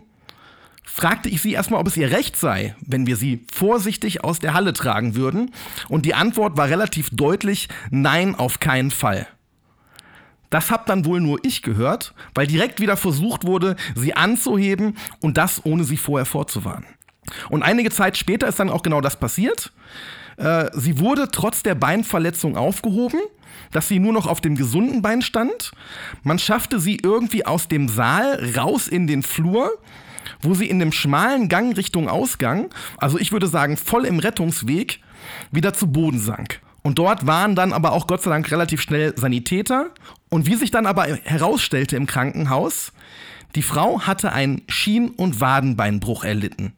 fragte 0.89 1.29
ich 1.29 1.43
sie 1.43 1.53
erstmal, 1.53 1.81
ob 1.81 1.87
es 1.87 1.97
ihr 1.97 2.11
recht 2.11 2.37
sei, 2.37 2.75
wenn 2.81 3.07
wir 3.07 3.17
sie 3.17 3.45
vorsichtig 3.53 4.25
aus 4.25 4.39
der 4.39 4.55
Halle 4.55 4.73
tragen 4.73 5.15
würden. 5.15 5.53
Und 5.89 6.07
die 6.07 6.15
Antwort 6.15 6.57
war 6.57 6.69
relativ 6.69 7.11
deutlich, 7.11 7.69
nein, 7.91 8.35
auf 8.35 8.59
keinen 8.59 8.91
Fall. 8.91 9.27
Das 10.51 10.71
hab 10.71 10.87
dann 10.87 11.05
wohl 11.05 11.21
nur 11.21 11.45
ich 11.45 11.63
gehört, 11.63 12.15
weil 12.35 12.47
direkt 12.47 12.81
wieder 12.81 12.97
versucht 12.97 13.45
wurde, 13.45 13.77
sie 13.95 14.15
anzuheben 14.15 14.97
und 15.21 15.37
das 15.37 15.65
ohne 15.65 15.85
sie 15.85 15.99
vorher 15.99 16.25
vorzuwarnen. 16.25 16.87
Und 17.51 17.63
einige 17.63 17.91
Zeit 17.91 18.17
später 18.17 18.49
ist 18.49 18.59
dann 18.59 18.71
auch 18.71 18.83
genau 18.83 19.03
das 19.03 19.21
passiert. 19.21 19.73
Äh, 20.39 20.71
sie 20.73 20.99
wurde 20.99 21.29
trotz 21.31 21.63
der 21.63 21.75
Beinverletzung 21.75 22.57
aufgehoben, 22.57 23.21
dass 23.73 23.89
sie 23.89 23.99
nur 23.99 24.15
noch 24.15 24.27
auf 24.27 24.41
dem 24.41 24.57
gesunden 24.57 25.03
Bein 25.03 25.21
stand. 25.21 25.73
Man 26.23 26.39
schaffte 26.39 26.81
sie 26.81 26.97
irgendwie 27.03 27.45
aus 27.45 27.69
dem 27.69 27.89
Saal 27.89 28.53
raus 28.57 28.89
in 28.89 29.07
den 29.07 29.23
Flur, 29.23 29.71
wo 30.41 30.55
sie 30.55 30.67
in 30.67 30.79
dem 30.79 30.93
schmalen 30.93 31.49
Gang 31.49 31.77
Richtung 31.77 32.09
Ausgang, 32.09 32.71
also 32.97 33.19
ich 33.19 33.33
würde 33.33 33.47
sagen 33.47 33.77
voll 33.77 34.05
im 34.05 34.19
Rettungsweg, 34.19 35.01
wieder 35.51 35.75
zu 35.75 35.87
Boden 35.89 36.21
sank. 36.21 36.61
Und 36.83 36.99
dort 36.99 37.27
waren 37.27 37.55
dann 37.55 37.73
aber 37.73 37.93
auch 37.93 38.07
Gott 38.07 38.23
sei 38.23 38.31
Dank 38.31 38.51
relativ 38.51 38.81
schnell 38.81 39.13
Sanitäter. 39.17 39.91
Und 40.31 40.47
wie 40.47 40.55
sich 40.55 40.71
dann 40.71 40.87
aber 40.87 41.05
herausstellte 41.05 41.97
im 41.97 42.07
Krankenhaus, 42.07 42.93
die 43.55 43.63
Frau 43.63 44.03
hatte 44.03 44.33
einen 44.33 44.63
Schien- 44.69 45.11
und 45.11 45.41
Wadenbeinbruch 45.41 46.25
erlitten. 46.25 46.73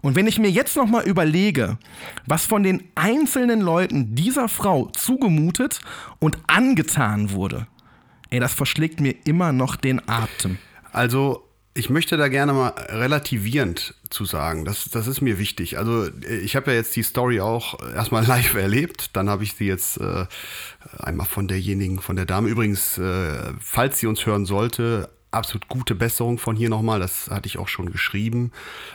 Und 0.00 0.14
wenn 0.14 0.26
ich 0.26 0.38
mir 0.38 0.50
jetzt 0.50 0.76
noch 0.76 0.86
mal 0.86 1.04
überlege, 1.04 1.78
was 2.26 2.46
von 2.46 2.62
den 2.62 2.84
einzelnen 2.94 3.60
Leuten 3.60 4.14
dieser 4.14 4.48
Frau 4.48 4.86
zugemutet 4.86 5.80
und 6.18 6.38
angetan 6.46 7.32
wurde, 7.32 7.66
ey, 8.30 8.40
das 8.40 8.54
verschlägt 8.54 9.00
mir 9.00 9.14
immer 9.24 9.52
noch 9.52 9.76
den 9.76 10.06
Atem. 10.08 10.58
Also 10.92 11.47
ich 11.78 11.90
möchte 11.90 12.16
da 12.16 12.26
gerne 12.26 12.52
mal 12.52 12.74
relativierend 12.88 13.94
zu 14.10 14.24
sagen. 14.24 14.64
Das, 14.64 14.90
das 14.90 15.06
ist 15.06 15.20
mir 15.20 15.38
wichtig. 15.38 15.78
Also 15.78 16.08
ich 16.28 16.56
habe 16.56 16.72
ja 16.72 16.76
jetzt 16.76 16.96
die 16.96 17.04
Story 17.04 17.40
auch 17.40 17.80
erstmal 17.94 18.24
live 18.26 18.54
erlebt. 18.54 19.16
Dann 19.16 19.30
habe 19.30 19.44
ich 19.44 19.54
sie 19.54 19.66
jetzt 19.66 20.00
äh, 20.00 20.26
einmal 20.98 21.26
von 21.26 21.46
derjenigen, 21.46 22.00
von 22.00 22.16
der 22.16 22.26
Dame. 22.26 22.48
Übrigens, 22.48 22.98
äh, 22.98 23.52
falls 23.60 24.00
sie 24.00 24.08
uns 24.08 24.26
hören 24.26 24.44
sollte, 24.44 25.08
absolut 25.30 25.68
gute 25.68 25.94
Besserung 25.94 26.38
von 26.38 26.56
hier 26.56 26.68
nochmal. 26.68 26.98
Das 26.98 27.28
hatte 27.30 27.46
ich 27.46 27.58
auch 27.58 27.68
schon 27.68 27.92
geschrieben, 27.92 28.50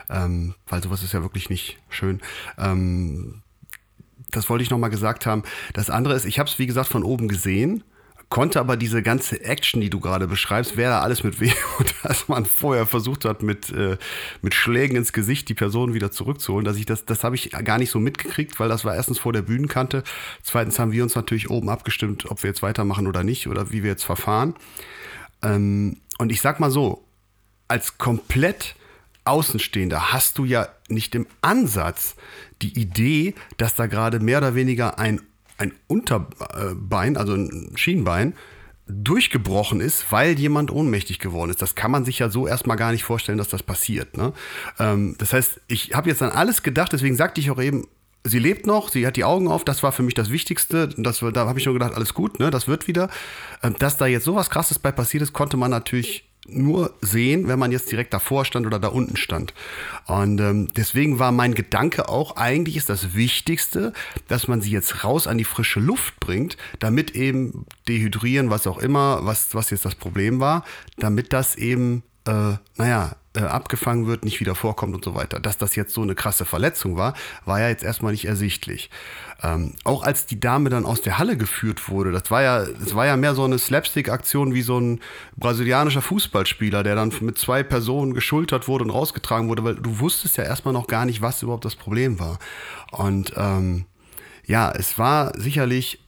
ähm, 0.10 0.54
weil 0.68 0.84
sowas 0.84 1.04
ist 1.04 1.14
ja 1.14 1.22
wirklich 1.22 1.50
nicht 1.50 1.78
schön. 1.88 2.22
Ähm, 2.58 3.44
das 4.30 4.50
wollte 4.50 4.64
ich 4.64 4.72
nochmal 4.72 4.90
gesagt 4.90 5.26
haben. 5.26 5.44
Das 5.74 5.90
andere 5.90 6.16
ist, 6.16 6.26
ich 6.26 6.38
habe 6.38 6.50
es 6.50 6.60
wie 6.60 6.68
gesagt 6.68 6.90
von 6.90 7.04
oben 7.04 7.30
gesehen 7.30 7.84
konnte 8.34 8.60
aber 8.60 8.78
diese 8.78 9.04
ganze 9.04 9.42
Action, 9.42 9.80
die 9.80 9.92
du 9.92 10.00
gerade 10.00 10.26
beschreibst, 10.26 10.76
wer 10.76 10.90
da 10.90 11.02
alles 11.02 11.24
mit 11.24 11.40
wem 11.40 11.54
und 11.78 11.94
dass 12.02 12.28
man 12.28 12.48
vorher 12.48 12.88
versucht 12.88 13.26
hat, 13.26 13.44
mit, 13.44 13.70
äh, 13.70 13.96
mit 14.42 14.56
Schlägen 14.56 14.98
ins 14.98 15.14
Gesicht 15.14 15.50
die 15.50 15.54
Person 15.54 15.94
wieder 15.94 16.10
zurückzuholen, 16.10 16.66
dass 16.66 16.78
ich 16.78 16.88
das, 16.88 17.06
das 17.06 17.24
habe 17.24 17.36
ich 17.36 17.52
gar 17.52 17.78
nicht 17.78 17.92
so 17.92 18.00
mitgekriegt, 18.00 18.60
weil 18.60 18.70
das 18.70 18.86
war 18.86 18.96
erstens 18.96 19.20
vor 19.20 19.34
der 19.34 19.44
Bühnenkante. 19.44 20.04
Zweitens 20.42 20.80
haben 20.80 20.92
wir 20.92 21.04
uns 21.04 21.14
natürlich 21.14 21.52
oben 21.52 21.70
abgestimmt, 21.70 22.26
ob 22.32 22.42
wir 22.42 22.48
jetzt 22.48 22.64
weitermachen 22.64 23.06
oder 23.06 23.24
nicht 23.24 23.48
oder 23.48 23.72
wie 23.72 23.84
wir 23.84 23.92
jetzt 23.92 24.04
verfahren. 24.04 24.56
Ähm, 25.44 25.98
und 26.18 26.32
ich 26.32 26.42
sag 26.42 26.60
mal 26.60 26.72
so, 26.72 27.06
als 27.68 28.00
komplett 28.00 28.74
Außenstehender 29.26 30.12
hast 30.12 30.40
du 30.40 30.46
ja 30.46 30.70
nicht 30.88 31.14
im 31.14 31.28
Ansatz 31.42 32.16
die 32.64 32.80
Idee, 32.80 33.36
dass 33.58 33.76
da 33.76 33.86
gerade 33.86 34.20
mehr 34.20 34.40
oder 34.40 34.56
weniger 34.56 34.98
ein 34.98 35.22
ein 35.58 35.74
Unterbein, 35.88 37.18
also 37.18 37.34
ein 37.34 37.72
Schienbein, 37.76 38.34
durchgebrochen 38.88 39.80
ist, 39.80 40.12
weil 40.12 40.38
jemand 40.38 40.72
ohnmächtig 40.72 41.20
geworden 41.20 41.50
ist. 41.50 41.62
Das 41.62 41.76
kann 41.76 41.92
man 41.92 42.06
sich 42.06 42.20
ja 42.20 42.30
so 42.30 42.48
erstmal 42.48 42.78
gar 42.78 42.92
nicht 42.92 43.04
vorstellen, 43.04 43.38
dass 43.38 43.48
das 43.48 43.64
passiert. 43.64 44.18
Ne? 44.18 44.34
Ähm, 44.80 45.16
das 45.18 45.34
heißt, 45.34 45.62
ich 45.68 45.94
habe 45.94 46.10
jetzt 46.10 46.22
an 46.22 46.32
alles 46.32 46.64
gedacht, 46.64 46.92
deswegen 46.92 47.16
sagte 47.16 47.40
ich 47.40 47.50
auch 47.50 47.62
eben, 47.62 47.88
sie 48.26 48.40
lebt 48.40 48.66
noch, 48.66 48.90
sie 48.90 49.08
hat 49.08 49.16
die 49.16 49.24
Augen 49.24 49.48
auf, 49.48 49.64
das 49.64 49.84
war 49.84 49.92
für 49.92 50.04
mich 50.04 50.14
das 50.14 50.30
Wichtigste. 50.30 50.90
Das, 50.98 51.20
da 51.20 51.48
habe 51.48 51.60
ich 51.60 51.66
nur 51.66 51.74
gedacht, 51.74 51.94
alles 51.94 52.14
gut, 52.14 52.40
ne? 52.40 52.52
das 52.52 52.68
wird 52.68 52.88
wieder. 52.88 53.10
Ähm, 53.62 53.76
dass 53.80 53.98
da 53.98 54.06
jetzt 54.06 54.26
sowas 54.26 54.50
Krasses 54.50 54.80
bei 54.80 54.92
passiert 54.92 55.24
ist, 55.24 55.34
konnte 55.34 55.56
man 55.56 55.72
natürlich 55.72 56.30
nur 56.48 56.94
sehen, 57.02 57.48
wenn 57.48 57.60
man 57.60 57.72
jetzt 57.72 57.92
direkt 57.92 58.14
davor 58.14 58.46
stand 58.46 58.66
oder 58.66 58.80
da 58.80 58.90
unten 58.90 59.16
stand. 59.16 59.54
Und 60.08 60.40
ähm, 60.40 60.68
deswegen 60.76 61.20
war 61.20 61.32
mein 61.32 61.56
Gedanke 61.56 62.10
auch, 62.10 62.36
eigentlich 62.36 62.76
ist 62.76 62.90
das 62.90 63.16
Wichtigste, 63.16 63.94
dass 64.28 64.48
man 64.48 64.62
sie 64.62 64.72
jetzt 64.72 65.04
raus 65.04 65.28
an 65.28 65.38
die 65.38 65.46
frische 65.46 65.80
Luft 65.80 66.20
bringt, 66.20 66.58
damit 66.80 67.12
eben 67.12 67.66
dehydrieren, 67.88 68.50
was 68.50 68.68
auch 68.68 68.78
immer, 68.78 69.26
was, 69.26 69.56
was 69.56 69.70
jetzt 69.70 69.86
das 69.86 69.96
Problem 69.96 70.40
war, 70.40 70.66
damit 70.98 71.32
das 71.32 71.56
eben, 71.56 72.04
äh, 72.26 72.56
naja, 72.76 73.16
äh, 73.36 73.42
abgefangen 73.42 74.08
wird, 74.08 74.26
nicht 74.26 74.40
wieder 74.40 74.56
vorkommt 74.56 74.94
und 74.94 75.04
so 75.04 75.16
weiter. 75.16 75.40
Dass 75.40 75.58
das 75.58 75.76
jetzt 75.76 75.94
so 75.94 76.02
eine 76.02 76.16
krasse 76.16 76.46
Verletzung 76.46 76.98
war, 76.98 77.16
war 77.46 77.60
ja 77.60 77.70
jetzt 77.70 77.84
erstmal 77.84 78.12
nicht 78.12 78.26
ersichtlich. 78.26 78.90
Ähm, 79.42 79.74
auch 79.84 80.04
als 80.04 80.26
die 80.26 80.40
Dame 80.40 80.70
dann 80.70 80.86
aus 80.86 81.02
der 81.02 81.18
Halle 81.18 81.36
geführt 81.36 81.90
wurde, 81.90 82.12
das 82.12 82.30
war 82.30 82.44
ja, 82.44 82.66
das 82.66 82.96
war 82.96 83.06
ja 83.06 83.18
mehr 83.18 83.36
so 83.36 83.44
eine 83.44 83.58
Slapstick-Aktion 83.58 84.54
wie 84.54 84.62
so 84.62 84.80
ein 84.80 85.00
brasilianischer 85.36 86.02
Fußballspieler, 86.02 86.84
der 86.84 86.96
dann 86.96 87.12
mit 87.22 87.38
zwei 87.38 87.64
Personen 87.64 88.14
geschultert 88.14 88.68
wurde 88.68 88.84
und 88.84 88.92
rausgetragen 88.92 89.50
wurde, 89.50 89.64
weil 89.64 89.76
du 89.76 90.00
wusstest 90.00 90.38
ja 90.38 90.44
erstmal 90.44 90.74
noch 90.74 90.88
gar 90.88 91.06
nicht, 91.06 91.22
was 91.22 91.42
überhaupt 91.42 91.66
das 91.66 91.76
Problem 91.76 92.20
war. 92.20 92.40
Und 92.92 93.34
ähm, 93.36 93.86
ja, 94.46 94.72
es 94.72 94.98
war 95.00 95.38
sicherlich 95.40 96.00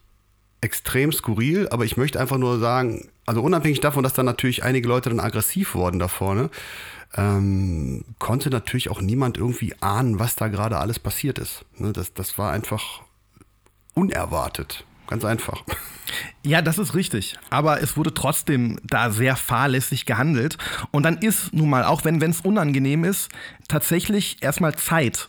extrem 0.60 1.12
skurril, 1.12 1.68
aber 1.70 1.84
ich 1.84 1.96
möchte 1.96 2.20
einfach 2.20 2.38
nur 2.38 2.58
sagen, 2.58 3.08
also 3.26 3.42
unabhängig 3.42 3.80
davon, 3.80 4.02
dass 4.02 4.14
dann 4.14 4.26
natürlich 4.26 4.64
einige 4.64 4.88
Leute 4.88 5.10
dann 5.10 5.20
aggressiv 5.20 5.74
wurden 5.74 5.98
da 5.98 6.08
vorne, 6.08 6.50
ähm, 7.14 8.04
konnte 8.18 8.50
natürlich 8.50 8.90
auch 8.90 9.00
niemand 9.00 9.36
irgendwie 9.36 9.74
ahnen, 9.80 10.18
was 10.18 10.36
da 10.36 10.48
gerade 10.48 10.78
alles 10.78 10.98
passiert 10.98 11.38
ist. 11.38 11.64
Ne, 11.76 11.92
das, 11.92 12.14
das 12.14 12.38
war 12.38 12.52
einfach 12.52 13.02
unerwartet. 13.94 14.84
Ganz 15.06 15.24
einfach. 15.24 15.62
Ja, 16.44 16.62
das 16.62 16.78
ist 16.78 16.94
richtig. 16.94 17.36
Aber 17.50 17.82
es 17.82 17.96
wurde 17.96 18.14
trotzdem 18.14 18.78
da 18.84 19.10
sehr 19.10 19.34
fahrlässig 19.34 20.06
gehandelt. 20.06 20.58
Und 20.92 21.02
dann 21.02 21.18
ist 21.18 21.52
nun 21.52 21.70
mal, 21.70 21.84
auch 21.84 22.04
wenn 22.04 22.22
es 22.22 22.40
unangenehm 22.40 23.02
ist, 23.04 23.28
tatsächlich 23.68 24.42
erstmal 24.42 24.74
Zeit 24.76 25.28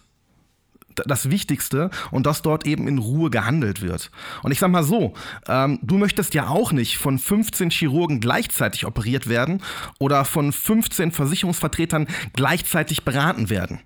das 1.06 1.30
Wichtigste 1.30 1.90
und 2.12 2.26
dass 2.26 2.42
dort 2.42 2.66
eben 2.66 2.88
in 2.88 2.98
Ruhe 2.98 3.30
gehandelt 3.30 3.82
wird. 3.82 4.12
Und 4.44 4.52
ich 4.52 4.60
sag 4.60 4.72
mal 4.72 4.84
so, 4.84 5.14
ähm, 5.48 5.80
du 5.82 5.98
möchtest 5.98 6.34
ja 6.34 6.48
auch 6.48 6.72
nicht 6.72 6.98
von 6.98 7.20
15 7.20 7.70
Chirurgen 7.70 8.20
gleichzeitig 8.20 8.86
operiert 8.86 9.28
werden 9.28 9.62
oder 10.00 10.26
von 10.26 10.52
15 10.52 11.12
Versicherungsvertretern 11.12 12.08
gleichzeitig 12.34 13.04
beraten 13.04 13.50
werden. 13.50 13.80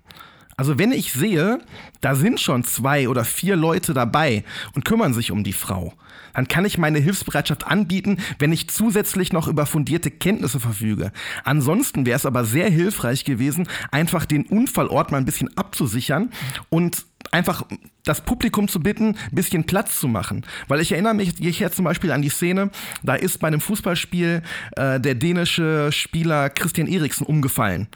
Also 0.56 0.78
wenn 0.78 0.92
ich 0.92 1.12
sehe, 1.12 1.60
da 2.00 2.14
sind 2.14 2.40
schon 2.40 2.64
zwei 2.64 3.08
oder 3.08 3.24
vier 3.24 3.56
Leute 3.56 3.94
dabei 3.94 4.44
und 4.74 4.84
kümmern 4.84 5.14
sich 5.14 5.30
um 5.30 5.44
die 5.44 5.52
Frau, 5.52 5.94
dann 6.34 6.48
kann 6.48 6.64
ich 6.64 6.78
meine 6.78 6.98
Hilfsbereitschaft 6.98 7.66
anbieten, 7.66 8.18
wenn 8.38 8.52
ich 8.52 8.68
zusätzlich 8.68 9.32
noch 9.32 9.48
über 9.48 9.66
fundierte 9.66 10.10
Kenntnisse 10.10 10.60
verfüge. 10.60 11.12
Ansonsten 11.44 12.06
wäre 12.06 12.16
es 12.16 12.26
aber 12.26 12.44
sehr 12.44 12.70
hilfreich 12.70 13.24
gewesen, 13.24 13.68
einfach 13.90 14.24
den 14.24 14.44
Unfallort 14.44 15.10
mal 15.10 15.18
ein 15.18 15.24
bisschen 15.24 15.56
abzusichern 15.56 16.30
und 16.68 17.06
einfach 17.30 17.64
das 18.04 18.20
Publikum 18.20 18.68
zu 18.68 18.80
bitten, 18.80 19.16
ein 19.30 19.34
bisschen 19.34 19.64
Platz 19.64 20.00
zu 20.00 20.08
machen. 20.08 20.44
Weil 20.68 20.80
ich 20.80 20.92
erinnere 20.92 21.14
mich 21.14 21.34
hier 21.38 21.70
zum 21.70 21.84
Beispiel 21.84 22.10
an 22.10 22.22
die 22.22 22.28
Szene, 22.30 22.70
da 23.02 23.14
ist 23.14 23.38
bei 23.38 23.46
einem 23.46 23.60
Fußballspiel 23.60 24.42
äh, 24.72 25.00
der 25.00 25.14
dänische 25.14 25.90
Spieler 25.92 26.50
Christian 26.50 26.88
Eriksen 26.88 27.26
umgefallen. 27.26 27.88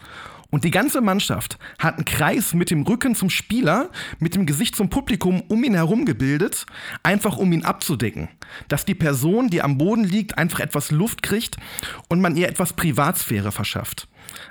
Und 0.50 0.64
die 0.64 0.70
ganze 0.70 1.00
Mannschaft 1.00 1.58
hat 1.78 1.96
einen 1.96 2.04
Kreis 2.04 2.54
mit 2.54 2.70
dem 2.70 2.82
Rücken 2.82 3.14
zum 3.14 3.30
Spieler, 3.30 3.90
mit 4.18 4.34
dem 4.34 4.46
Gesicht 4.46 4.76
zum 4.76 4.88
Publikum 4.88 5.42
um 5.48 5.64
ihn 5.64 5.74
herum 5.74 6.04
gebildet, 6.04 6.66
einfach 7.02 7.36
um 7.36 7.52
ihn 7.52 7.64
abzudecken. 7.64 8.28
Dass 8.68 8.84
die 8.84 8.94
Person, 8.94 9.48
die 9.48 9.62
am 9.62 9.78
Boden 9.78 10.04
liegt, 10.04 10.38
einfach 10.38 10.60
etwas 10.60 10.90
Luft 10.90 11.22
kriegt 11.22 11.56
und 12.08 12.20
man 12.20 12.36
ihr 12.36 12.48
etwas 12.48 12.74
Privatsphäre 12.74 13.52
verschafft. 13.52 14.08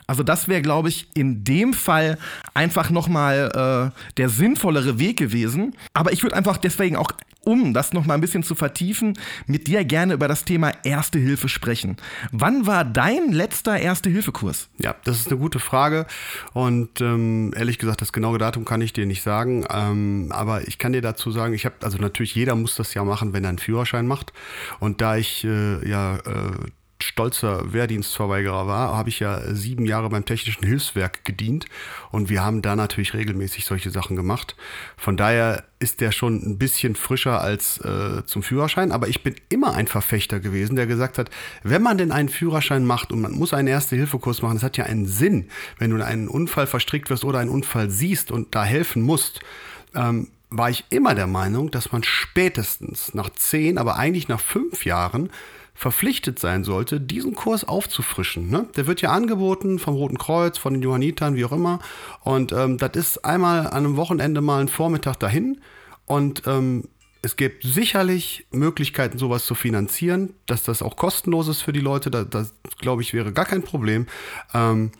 Also 0.08 0.24
das 0.24 0.48
wäre, 0.48 0.62
glaube 0.62 0.90
ich, 0.90 1.08
in 1.14 1.44
dem 1.44 1.74
Fall 1.74 2.18
einfach 2.54 2.90
nochmal 2.90 3.92
äh, 3.94 4.14
der 4.18 4.30
sinnvollere 4.30 5.00
Weg 5.00 5.18
gewesen. 5.18 5.76
Aber 5.94 6.14
ich 6.14 6.24
würde 6.24 6.36
einfach 6.36 6.58
deswegen 6.58 6.96
auch 6.96 7.12
um 7.46 7.74
das 7.74 7.94
noch 7.94 8.06
mal 8.06 8.16
ein 8.16 8.22
bisschen 8.22 8.44
zu 8.44 8.56
vertiefen, 8.56 9.18
mit 9.46 9.68
dir 9.68 9.86
gerne 9.86 10.14
über 10.14 10.28
das 10.28 10.46
Thema 10.46 10.72
Erste 10.84 11.20
Hilfe 11.20 11.48
sprechen. 11.48 11.98
Wann 12.32 12.68
war 12.68 12.84
dein 12.84 13.32
letzter 13.32 13.78
Erste-Hilfe-Kurs? 13.78 14.70
Ja, 14.78 14.96
das 15.04 15.20
ist 15.20 15.28
eine 15.28 15.38
gute 15.38 15.60
Frage 15.60 16.08
und 16.54 17.02
ähm, 17.02 17.54
ehrlich 17.56 17.78
gesagt, 17.78 18.02
das 18.02 18.12
genaue 18.12 18.40
Datum 18.40 18.66
kann 18.66 18.82
ich 18.82 18.94
dir 18.94 19.06
nicht 19.06 19.22
sagen, 19.22 19.66
ähm, 19.70 20.32
aber 20.32 20.68
ich 20.68 20.78
kann 20.78 20.94
dir 20.94 21.02
dazu 21.02 21.32
sagen, 21.32 21.54
ich 21.54 21.66
habe, 21.66 21.76
also 21.82 21.98
natürlich 21.98 22.36
jeder 22.36 22.56
muss 22.56 22.76
das 22.76 22.94
ja 22.94 23.04
machen, 23.04 23.34
wenn 23.34 23.44
er 23.44 23.50
einen 23.50 23.60
Führerschein 23.60 24.08
macht 24.08 24.34
und 24.80 25.02
da 25.02 25.16
ich 25.16 25.44
äh, 25.44 25.88
ja 25.88 26.18
äh, 26.18 26.72
stolzer 27.06 27.72
Wehrdienstverweigerer 27.72 28.68
war, 28.68 28.98
habe 28.98 29.10
ich 29.10 29.20
ja 29.20 29.40
sieben 29.54 29.86
Jahre 29.86 30.10
beim 30.10 30.26
Technischen 30.26 30.66
Hilfswerk 30.66 31.24
gedient 31.24 31.66
und 32.12 32.30
wir 32.30 32.44
haben 32.44 32.62
da 32.62 32.76
natürlich 32.76 33.14
regelmäßig 33.14 33.66
solche 33.66 33.92
Sachen 33.92 34.16
gemacht. 34.16 34.56
Von 34.98 35.16
daher 35.16 35.64
ist 35.80 36.02
der 36.02 36.12
schon 36.12 36.42
ein 36.44 36.58
bisschen 36.58 36.96
frischer 36.96 37.42
als 37.42 37.78
äh, 37.80 38.26
zum 38.26 38.42
Führerschein, 38.42 38.92
aber 38.92 39.08
ich 39.08 39.22
bin 39.22 39.36
immer 39.50 39.74
ein 39.74 39.88
Verfechter 39.88 40.40
gewesen, 40.40 40.76
der 40.76 40.88
gesagt 40.88 41.18
hat, 41.18 41.30
wenn 41.64 41.84
man 41.84 41.98
denn 41.98 42.12
einen 42.12 42.30
Führerschein 42.30 42.86
macht 42.86 43.12
und 43.12 43.22
man 43.22 43.34
muss 43.34 43.54
einen 43.54 43.68
Erste-Hilfe-Kurs 43.68 44.42
machen, 44.42 44.56
das 44.56 44.64
hat 44.64 44.78
ja 44.78 44.86
einen 44.86 45.06
Sinn, 45.06 45.50
wenn 45.78 45.92
du 45.92 45.98
in 45.98 46.02
einen 46.02 46.28
Unfall 46.28 46.66
verstrickt 46.66 47.10
wirst 47.10 47.24
oder 47.24 47.40
einen 47.40 47.52
Unfall 47.52 47.90
siehst 47.90 48.32
und 48.32 48.56
da 48.56 48.64
helfen 48.64 49.02
musst. 49.02 49.42
Ähm, 49.94 50.30
war 50.50 50.70
ich 50.70 50.86
immer 50.90 51.16
der 51.16 51.28
Meinung, 51.28 51.72
dass 51.72 51.92
man 51.92 52.04
spätestens 52.04 53.14
nach 53.14 53.30
zehn, 53.32 53.78
aber 53.78 53.98
eigentlich 53.98 54.28
nach 54.28 54.40
fünf 54.40 54.86
Jahren 54.86 55.30
verpflichtet 55.76 56.40
sein 56.40 56.64
sollte, 56.64 57.02
diesen 57.02 57.36
Kurs 57.36 57.66
aufzufrischen. 57.66 58.50
Ne? 58.50 58.68
Der 58.78 58.88
wird 58.88 59.02
ja 59.02 59.12
angeboten 59.12 59.78
vom 59.78 59.96
Roten 59.96 60.18
Kreuz, 60.18 60.58
von 60.58 60.74
den 60.74 60.82
Johannitern, 60.82 61.36
wie 61.36 61.46
auch 61.46 61.52
immer. 61.52 61.80
Und 62.22 62.54
ähm, 62.54 62.78
das 62.78 62.92
ist 62.94 63.26
einmal 63.26 63.68
an 63.68 63.74
einem 63.74 63.98
Wochenende 63.98 64.42
mal 64.42 64.62
ein 64.62 64.70
Vormittag 64.70 65.18
dahin. 65.18 65.62
Und 66.06 66.44
ähm, 66.48 66.86
es 67.22 67.36
gibt 67.36 67.64
sicherlich 67.64 68.48
Möglichkeiten, 68.52 69.18
sowas 69.18 69.46
zu 69.46 69.54
finanzieren, 69.54 70.34
dass 70.46 70.64
das 70.64 70.82
auch 70.82 70.96
kostenlos 70.96 71.50
ist 71.50 71.62
für 71.62 71.74
die 71.74 71.82
Leute. 71.82 72.10
Das, 72.10 72.30
das 72.30 72.54
glaube 72.80 73.02
ich, 73.02 73.14
wäre 73.14 73.34
gar 73.34 73.46
kein 73.46 73.64
Problem. 73.64 74.08
Ähm, 74.54 74.92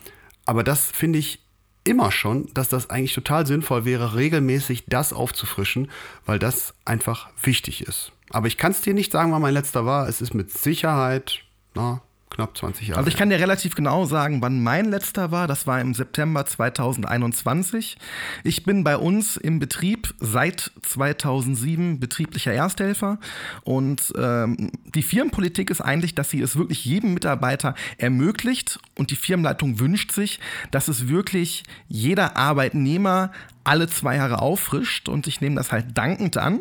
aber 0.46 0.64
das 0.64 0.92
finde 0.92 1.20
ich 1.20 1.40
immer 1.86 2.12
schon, 2.12 2.50
dass 2.54 2.68
das 2.68 2.90
eigentlich 2.90 3.14
total 3.14 3.46
sinnvoll 3.46 3.86
wäre, 3.86 4.16
regelmäßig 4.16 4.86
das 4.88 5.14
aufzufrischen, 5.14 5.90
weil 6.26 6.40
das 6.40 6.74
einfach 6.84 7.30
wichtig 7.42 7.88
ist. 7.88 8.12
Aber 8.36 8.48
ich 8.48 8.58
kann 8.58 8.74
es 8.74 8.82
dir 8.82 8.94
nicht 8.94 9.14
sagen, 9.14 9.32
wann 9.32 9.42
mein 9.42 9.54
letzter 9.54 9.86
war. 9.86 10.10
Es 10.10 10.20
ist 10.20 10.34
mit 10.34 10.52
Sicherheit 10.52 11.40
na, 11.74 12.02
knapp 12.30 12.58
20 12.58 12.90
Jahre. 12.90 12.98
Also 12.98 13.08
ich 13.08 13.16
kann 13.16 13.30
dir 13.30 13.40
relativ 13.40 13.76
genau 13.76 14.04
sagen, 14.04 14.42
wann 14.42 14.62
mein 14.62 14.92
letzter 14.92 15.32
war. 15.32 15.48
Das 15.48 15.68
war 15.68 15.80
im 15.80 15.94
September 15.94 16.46
2021. 16.46 17.98
Ich 18.44 18.66
bin 18.66 18.84
bei 18.84 18.98
uns 18.98 19.38
im 19.38 19.60
Betrieb 19.60 20.14
seit 20.20 20.72
2007 20.82 22.02
betrieblicher 22.02 22.52
Ersthelfer. 22.52 23.20
Und 23.64 24.12
ähm, 24.18 24.70
die 24.84 25.04
Firmenpolitik 25.04 25.70
ist 25.70 25.80
eigentlich, 25.80 26.14
dass 26.14 26.30
sie 26.30 26.42
es 26.42 26.58
wirklich 26.58 26.84
jedem 26.84 27.14
Mitarbeiter 27.14 27.74
ermöglicht. 27.98 28.80
Und 28.98 29.12
die 29.12 29.16
Firmenleitung 29.16 29.80
wünscht 29.80 30.12
sich, 30.12 30.42
dass 30.72 30.90
es 30.90 31.08
wirklich 31.08 31.64
jeder 31.88 32.36
Arbeitnehmer 32.36 33.32
alle 33.64 33.88
zwei 33.88 34.18
Jahre 34.18 34.42
auffrischt. 34.42 35.08
Und 35.08 35.26
ich 35.28 35.40
nehme 35.40 35.56
das 35.56 35.72
halt 35.72 35.98
dankend 35.98 36.36
an. 36.36 36.60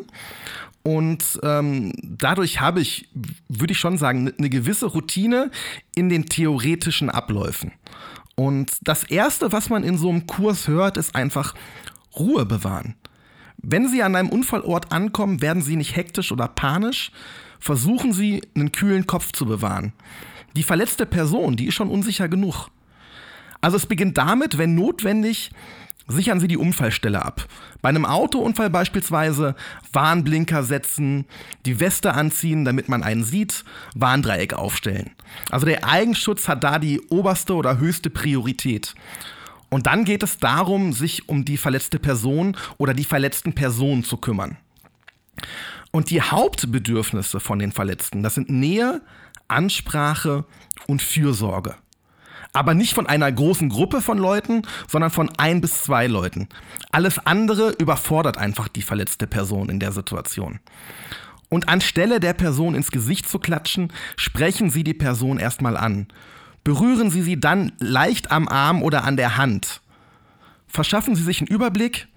Und 0.87 1.39
ähm, 1.41 1.93
dadurch 2.03 2.61
habe 2.61 2.79
ich, 2.79 3.09
würde 3.49 3.73
ich 3.73 3.79
schon 3.79 3.97
sagen, 3.97 4.31
eine 4.37 4.49
gewisse 4.51 4.85
Routine 4.85 5.49
in 5.95 6.09
den 6.09 6.27
theoretischen 6.27 7.09
Abläufen. 7.09 7.71
Und 8.35 8.71
das 8.83 9.03
Erste, 9.03 9.51
was 9.51 9.71
man 9.71 9.83
in 9.83 9.97
so 9.97 10.09
einem 10.09 10.27
Kurs 10.27 10.67
hört, 10.67 10.97
ist 10.97 11.15
einfach 11.15 11.55
Ruhe 12.15 12.45
bewahren. 12.45 12.93
Wenn 13.57 13.87
Sie 13.87 14.03
an 14.03 14.15
einem 14.15 14.29
Unfallort 14.29 14.91
ankommen, 14.91 15.41
werden 15.41 15.63
Sie 15.63 15.75
nicht 15.75 15.95
hektisch 15.95 16.31
oder 16.31 16.47
panisch. 16.47 17.11
Versuchen 17.59 18.13
Sie, 18.13 18.43
einen 18.53 18.71
kühlen 18.71 19.07
Kopf 19.07 19.31
zu 19.31 19.47
bewahren. 19.47 19.93
Die 20.55 20.61
verletzte 20.61 21.07
Person, 21.07 21.55
die 21.55 21.65
ist 21.65 21.73
schon 21.73 21.89
unsicher 21.89 22.29
genug. 22.29 22.69
Also 23.59 23.77
es 23.77 23.87
beginnt 23.87 24.19
damit, 24.19 24.59
wenn 24.59 24.75
notwendig, 24.75 25.49
Sichern 26.07 26.39
Sie 26.39 26.47
die 26.47 26.57
Unfallstelle 26.57 27.23
ab. 27.23 27.47
Bei 27.81 27.89
einem 27.89 28.05
Autounfall 28.05 28.69
beispielsweise 28.69 29.55
Warnblinker 29.91 30.63
setzen, 30.63 31.25
die 31.65 31.79
Weste 31.79 32.13
anziehen, 32.13 32.63
damit 32.63 32.89
man 32.89 33.01
einen 33.01 33.23
sieht, 33.23 33.63
Warndreieck 33.95 34.53
aufstellen. 34.53 35.11
Also 35.49 35.65
der 35.65 35.87
Eigenschutz 35.87 36.47
hat 36.47 36.63
da 36.63 36.77
die 36.77 37.01
oberste 37.09 37.55
oder 37.55 37.79
höchste 37.79 38.11
Priorität. 38.11 38.93
Und 39.69 39.87
dann 39.87 40.05
geht 40.05 40.21
es 40.21 40.37
darum, 40.37 40.93
sich 40.93 41.27
um 41.27 41.43
die 41.43 41.57
verletzte 41.57 41.97
Person 41.97 42.55
oder 42.77 42.93
die 42.93 43.03
verletzten 43.03 43.53
Personen 43.53 44.03
zu 44.03 44.17
kümmern. 44.17 44.57
Und 45.89 46.11
die 46.11 46.21
Hauptbedürfnisse 46.21 47.39
von 47.39 47.57
den 47.57 47.71
Verletzten, 47.71 48.21
das 48.21 48.35
sind 48.35 48.49
Nähe, 48.49 49.01
Ansprache 49.47 50.45
und 50.87 51.01
Fürsorge 51.01 51.75
aber 52.55 52.73
nicht 52.73 52.93
von 52.93 53.05
einer 53.05 53.31
großen 53.31 53.69
Gruppe 53.69 54.01
von 54.01 54.17
Leuten, 54.17 54.61
sondern 54.87 55.11
von 55.11 55.29
ein 55.37 55.61
bis 55.61 55.83
zwei 55.83 56.07
Leuten. 56.07 56.47
Alles 56.91 57.19
andere 57.25 57.71
überfordert 57.71 58.37
einfach 58.37 58.67
die 58.67 58.81
verletzte 58.81 59.27
Person 59.27 59.69
in 59.69 59.79
der 59.79 59.91
Situation. 59.91 60.59
Und 61.49 61.69
anstelle 61.69 62.19
der 62.19 62.33
Person 62.33 62.73
ins 62.73 62.91
Gesicht 62.91 63.27
zu 63.27 63.39
klatschen, 63.39 63.91
sprechen 64.15 64.69
Sie 64.69 64.83
die 64.83 64.93
Person 64.93 65.37
erstmal 65.37 65.77
an. 65.77 66.07
Berühren 66.63 67.11
Sie 67.11 67.21
sie 67.21 67.39
dann 67.39 67.73
leicht 67.79 68.31
am 68.31 68.47
Arm 68.47 68.81
oder 68.81 69.03
an 69.03 69.17
der 69.17 69.37
Hand. 69.37 69.81
Verschaffen 70.67 71.15
Sie 71.15 71.23
sich 71.23 71.41
einen 71.41 71.47
Überblick 71.47 72.07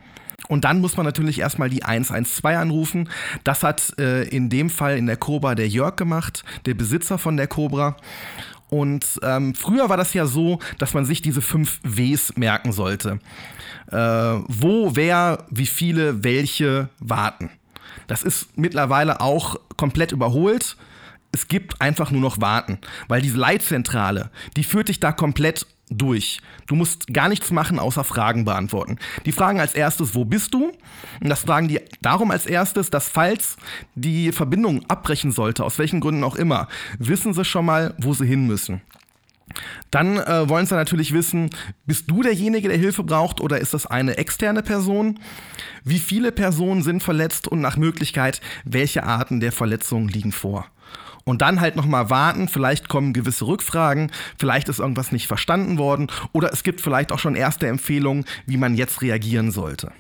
und 0.46 0.64
dann 0.64 0.81
muss 0.81 0.96
man 0.96 1.05
natürlich 1.05 1.40
erstmal 1.40 1.68
die 1.68 1.83
112 1.83 2.57
anrufen. 2.57 3.09
Das 3.44 3.62
hat 3.62 3.98
äh, 3.98 4.22
in 4.22 4.48
dem 4.48 4.70
Fall 4.70 4.96
in 4.96 5.07
der 5.07 5.16
Cobra 5.16 5.55
der 5.55 5.68
Jörg 5.68 5.96
gemacht, 5.96 6.44
der 6.64 6.74
Besitzer 6.74 7.18
von 7.18 7.37
der 7.37 7.48
Cobra. 7.48 7.96
Und 8.70 9.18
ähm, 9.22 9.54
früher 9.54 9.88
war 9.88 9.96
das 9.96 10.14
ja 10.14 10.26
so, 10.26 10.59
dass 10.78 10.94
man 10.94 11.04
sich 11.04 11.22
diese 11.22 11.40
fünf 11.42 11.81
Ws 11.83 12.37
merken 12.37 12.72
sollte. 12.72 13.18
Äh, 13.90 13.96
wo, 13.96 14.94
wer, 14.94 15.46
wie 15.50 15.66
viele, 15.66 16.22
welche 16.22 16.90
warten. 16.98 17.50
Das 18.07 18.22
ist 18.22 18.57
mittlerweile 18.57 19.20
auch 19.20 19.57
komplett 19.76 20.12
überholt. 20.12 20.76
Es 21.33 21.48
gibt 21.48 21.81
einfach 21.81 22.11
nur 22.11 22.22
noch 22.22 22.40
Warten, 22.40 22.78
weil 23.07 23.20
diese 23.20 23.37
Leitzentrale, 23.37 24.31
die 24.57 24.64
führt 24.64 24.88
dich 24.88 24.98
da 24.98 25.12
komplett 25.12 25.66
durch. 25.90 26.40
Du 26.66 26.74
musst 26.74 27.12
gar 27.12 27.29
nichts 27.29 27.51
machen, 27.51 27.79
außer 27.79 28.05
Fragen 28.05 28.44
beantworten. 28.44 28.98
Die 29.24 29.33
fragen 29.33 29.61
als 29.61 29.74
erstes, 29.74 30.14
wo 30.14 30.24
bist 30.24 30.55
du? 30.55 30.72
Und 31.20 31.29
das 31.29 31.40
fragen 31.40 31.68
die 31.68 31.81
darum 32.01 32.31
als 32.31 32.46
erstes, 32.46 32.90
dass 32.90 33.09
falls 33.09 33.57
die 33.94 34.33
Verbindung 34.33 34.85
abbrechen 34.88 35.33
sollte, 35.33 35.64
aus 35.64 35.79
welchen 35.79 36.01
Gründen 36.01 36.24
auch 36.24 36.37
immer, 36.37 36.68
wissen 36.98 37.35
sie 37.35 37.44
schon 37.44 37.66
mal, 37.66 37.94
wo 37.98 38.12
sie 38.14 38.27
hin 38.27 38.46
müssen. 38.46 38.81
Dann 39.90 40.18
äh, 40.18 40.48
wollen 40.48 40.66
sie 40.66 40.74
natürlich 40.74 41.12
wissen, 41.12 41.51
bist 41.87 42.11
du 42.11 42.22
derjenige, 42.22 42.68
der 42.68 42.77
Hilfe 42.77 43.03
braucht 43.03 43.40
oder 43.40 43.59
ist 43.59 43.74
das 43.74 43.87
eine 43.87 44.18
externe 44.18 44.62
Person? 44.62 45.18
Wie 45.85 45.98
viele 45.98 46.33
Personen 46.33 46.83
sind 46.83 47.03
verletzt 47.03 47.48
und 47.48 47.61
nach 47.61 47.77
Möglichkeit, 47.77 48.40
welche 48.64 49.05
Arten 49.05 49.40
der 49.40 49.53
Verletzungen 49.53 50.09
liegen 50.09 50.33
vor? 50.33 50.66
Und 51.29 51.43
dann 51.43 51.61
halt 51.61 51.77
nochmal 51.77 52.09
warten, 52.09 52.49
vielleicht 52.49 52.88
kommen 52.88 53.12
gewisse 53.12 53.47
Rückfragen, 53.47 54.11
vielleicht 54.38 54.71
ist 54.71 54.79
irgendwas 54.79 55.12
nicht 55.12 55.27
verstanden 55.27 55.77
worden 55.77 56.07
oder 56.33 56.51
es 56.53 56.62
gibt 56.62 56.81
vielleicht 56.81 57.12
auch 57.12 57.19
schon 57.19 57.37
erste 57.37 57.67
Empfehlungen, 57.67 58.25
wie 58.47 58.57
man 58.57 58.75
jetzt 58.75 59.03
reagieren 59.03 59.51
sollte. 59.51 59.93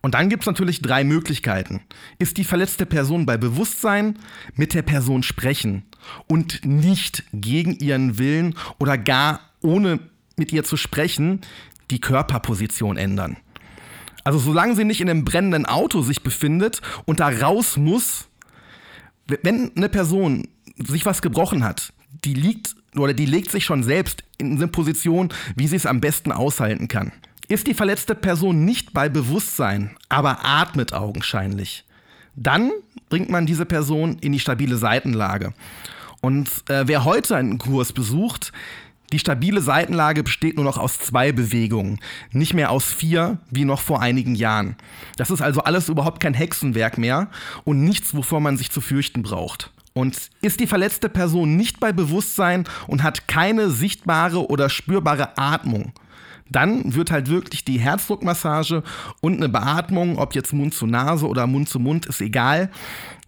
Und 0.00 0.14
dann 0.14 0.30
gibt 0.30 0.44
es 0.44 0.46
natürlich 0.46 0.80
drei 0.80 1.04
Möglichkeiten. 1.04 1.82
Ist 2.18 2.38
die 2.38 2.44
verletzte 2.44 2.86
Person 2.86 3.26
bei 3.26 3.36
Bewusstsein, 3.36 4.18
mit 4.54 4.72
der 4.72 4.82
Person 4.82 5.22
sprechen 5.22 5.84
und 6.26 6.64
nicht 6.64 7.24
gegen 7.34 7.76
ihren 7.76 8.18
Willen 8.18 8.54
oder 8.78 8.96
gar 8.96 9.40
ohne 9.60 10.00
mit 10.36 10.50
ihr 10.50 10.64
zu 10.64 10.78
sprechen, 10.78 11.42
die 11.90 12.00
Körperposition 12.00 12.96
ändern. 12.96 13.36
Also 14.24 14.38
solange 14.38 14.76
sie 14.76 14.84
nicht 14.84 15.02
in 15.02 15.10
einem 15.10 15.24
brennenden 15.26 15.66
Auto 15.66 16.00
sich 16.00 16.22
befindet 16.22 16.80
und 17.04 17.20
da 17.20 17.28
raus 17.28 17.76
muss, 17.76 18.28
wenn 19.42 19.72
eine 19.76 19.88
Person 19.88 20.48
sich 20.76 21.06
was 21.06 21.22
gebrochen 21.22 21.64
hat, 21.64 21.92
die 22.24 22.34
liegt 22.34 22.74
oder 22.96 23.14
die 23.14 23.26
legt 23.26 23.50
sich 23.50 23.64
schon 23.64 23.82
selbst 23.82 24.22
in 24.38 24.56
eine 24.56 24.68
Position, 24.68 25.30
wie 25.56 25.66
sie 25.66 25.76
es 25.76 25.86
am 25.86 26.00
besten 26.00 26.32
aushalten 26.32 26.88
kann. 26.88 27.12
Ist 27.48 27.66
die 27.66 27.74
verletzte 27.74 28.14
Person 28.14 28.64
nicht 28.64 28.92
bei 28.92 29.08
Bewusstsein, 29.08 29.96
aber 30.08 30.44
atmet 30.44 30.92
augenscheinlich, 30.92 31.84
dann 32.34 32.70
bringt 33.08 33.28
man 33.28 33.46
diese 33.46 33.66
Person 33.66 34.18
in 34.20 34.32
die 34.32 34.40
stabile 34.40 34.76
Seitenlage. 34.76 35.52
Und 36.20 36.48
äh, 36.70 36.86
wer 36.86 37.04
heute 37.04 37.36
einen 37.36 37.58
Kurs 37.58 37.92
besucht, 37.92 38.52
die 39.12 39.18
stabile 39.18 39.60
Seitenlage 39.60 40.22
besteht 40.22 40.56
nur 40.56 40.64
noch 40.64 40.78
aus 40.78 40.98
zwei 40.98 41.32
Bewegungen, 41.32 42.00
nicht 42.32 42.54
mehr 42.54 42.70
aus 42.70 42.92
vier, 42.92 43.38
wie 43.50 43.64
noch 43.64 43.80
vor 43.80 44.00
einigen 44.00 44.34
Jahren. 44.34 44.76
Das 45.16 45.30
ist 45.30 45.42
also 45.42 45.60
alles 45.62 45.88
überhaupt 45.88 46.20
kein 46.20 46.34
Hexenwerk 46.34 46.98
mehr 46.98 47.28
und 47.64 47.84
nichts, 47.84 48.14
wovor 48.14 48.40
man 48.40 48.56
sich 48.56 48.70
zu 48.70 48.80
fürchten 48.80 49.22
braucht. 49.22 49.70
Und 49.94 50.16
ist 50.40 50.58
die 50.60 50.66
verletzte 50.66 51.10
Person 51.10 51.56
nicht 51.56 51.78
bei 51.78 51.92
Bewusstsein 51.92 52.64
und 52.86 53.02
hat 53.02 53.28
keine 53.28 53.70
sichtbare 53.70 54.48
oder 54.48 54.70
spürbare 54.70 55.36
Atmung, 55.36 55.92
dann 56.52 56.94
wird 56.94 57.10
halt 57.10 57.28
wirklich 57.28 57.64
die 57.64 57.78
Herzdruckmassage 57.78 58.82
und 59.20 59.36
eine 59.36 59.48
Beatmung, 59.48 60.18
ob 60.18 60.34
jetzt 60.34 60.52
Mund 60.52 60.74
zu 60.74 60.86
Nase 60.86 61.26
oder 61.26 61.46
Mund 61.46 61.68
zu 61.68 61.78
Mund, 61.78 62.06
ist 62.06 62.20
egal. 62.20 62.70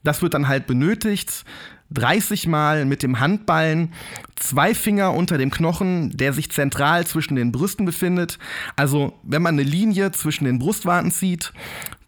Das 0.02 0.20
wird 0.20 0.34
dann 0.34 0.48
halt 0.48 0.66
benötigt. 0.66 1.44
30 1.90 2.46
Mal 2.46 2.84
mit 2.86 3.02
dem 3.02 3.20
Handballen, 3.20 3.92
zwei 4.36 4.74
Finger 4.74 5.14
unter 5.14 5.38
dem 5.38 5.50
Knochen, 5.50 6.10
der 6.16 6.32
sich 6.32 6.50
zentral 6.50 7.06
zwischen 7.06 7.36
den 7.36 7.52
Brüsten 7.52 7.86
befindet. 7.86 8.38
Also 8.76 9.12
wenn 9.22 9.42
man 9.42 9.54
eine 9.54 9.62
Linie 9.62 10.10
zwischen 10.12 10.44
den 10.44 10.58
Brustwarten 10.58 11.10
zieht, 11.10 11.52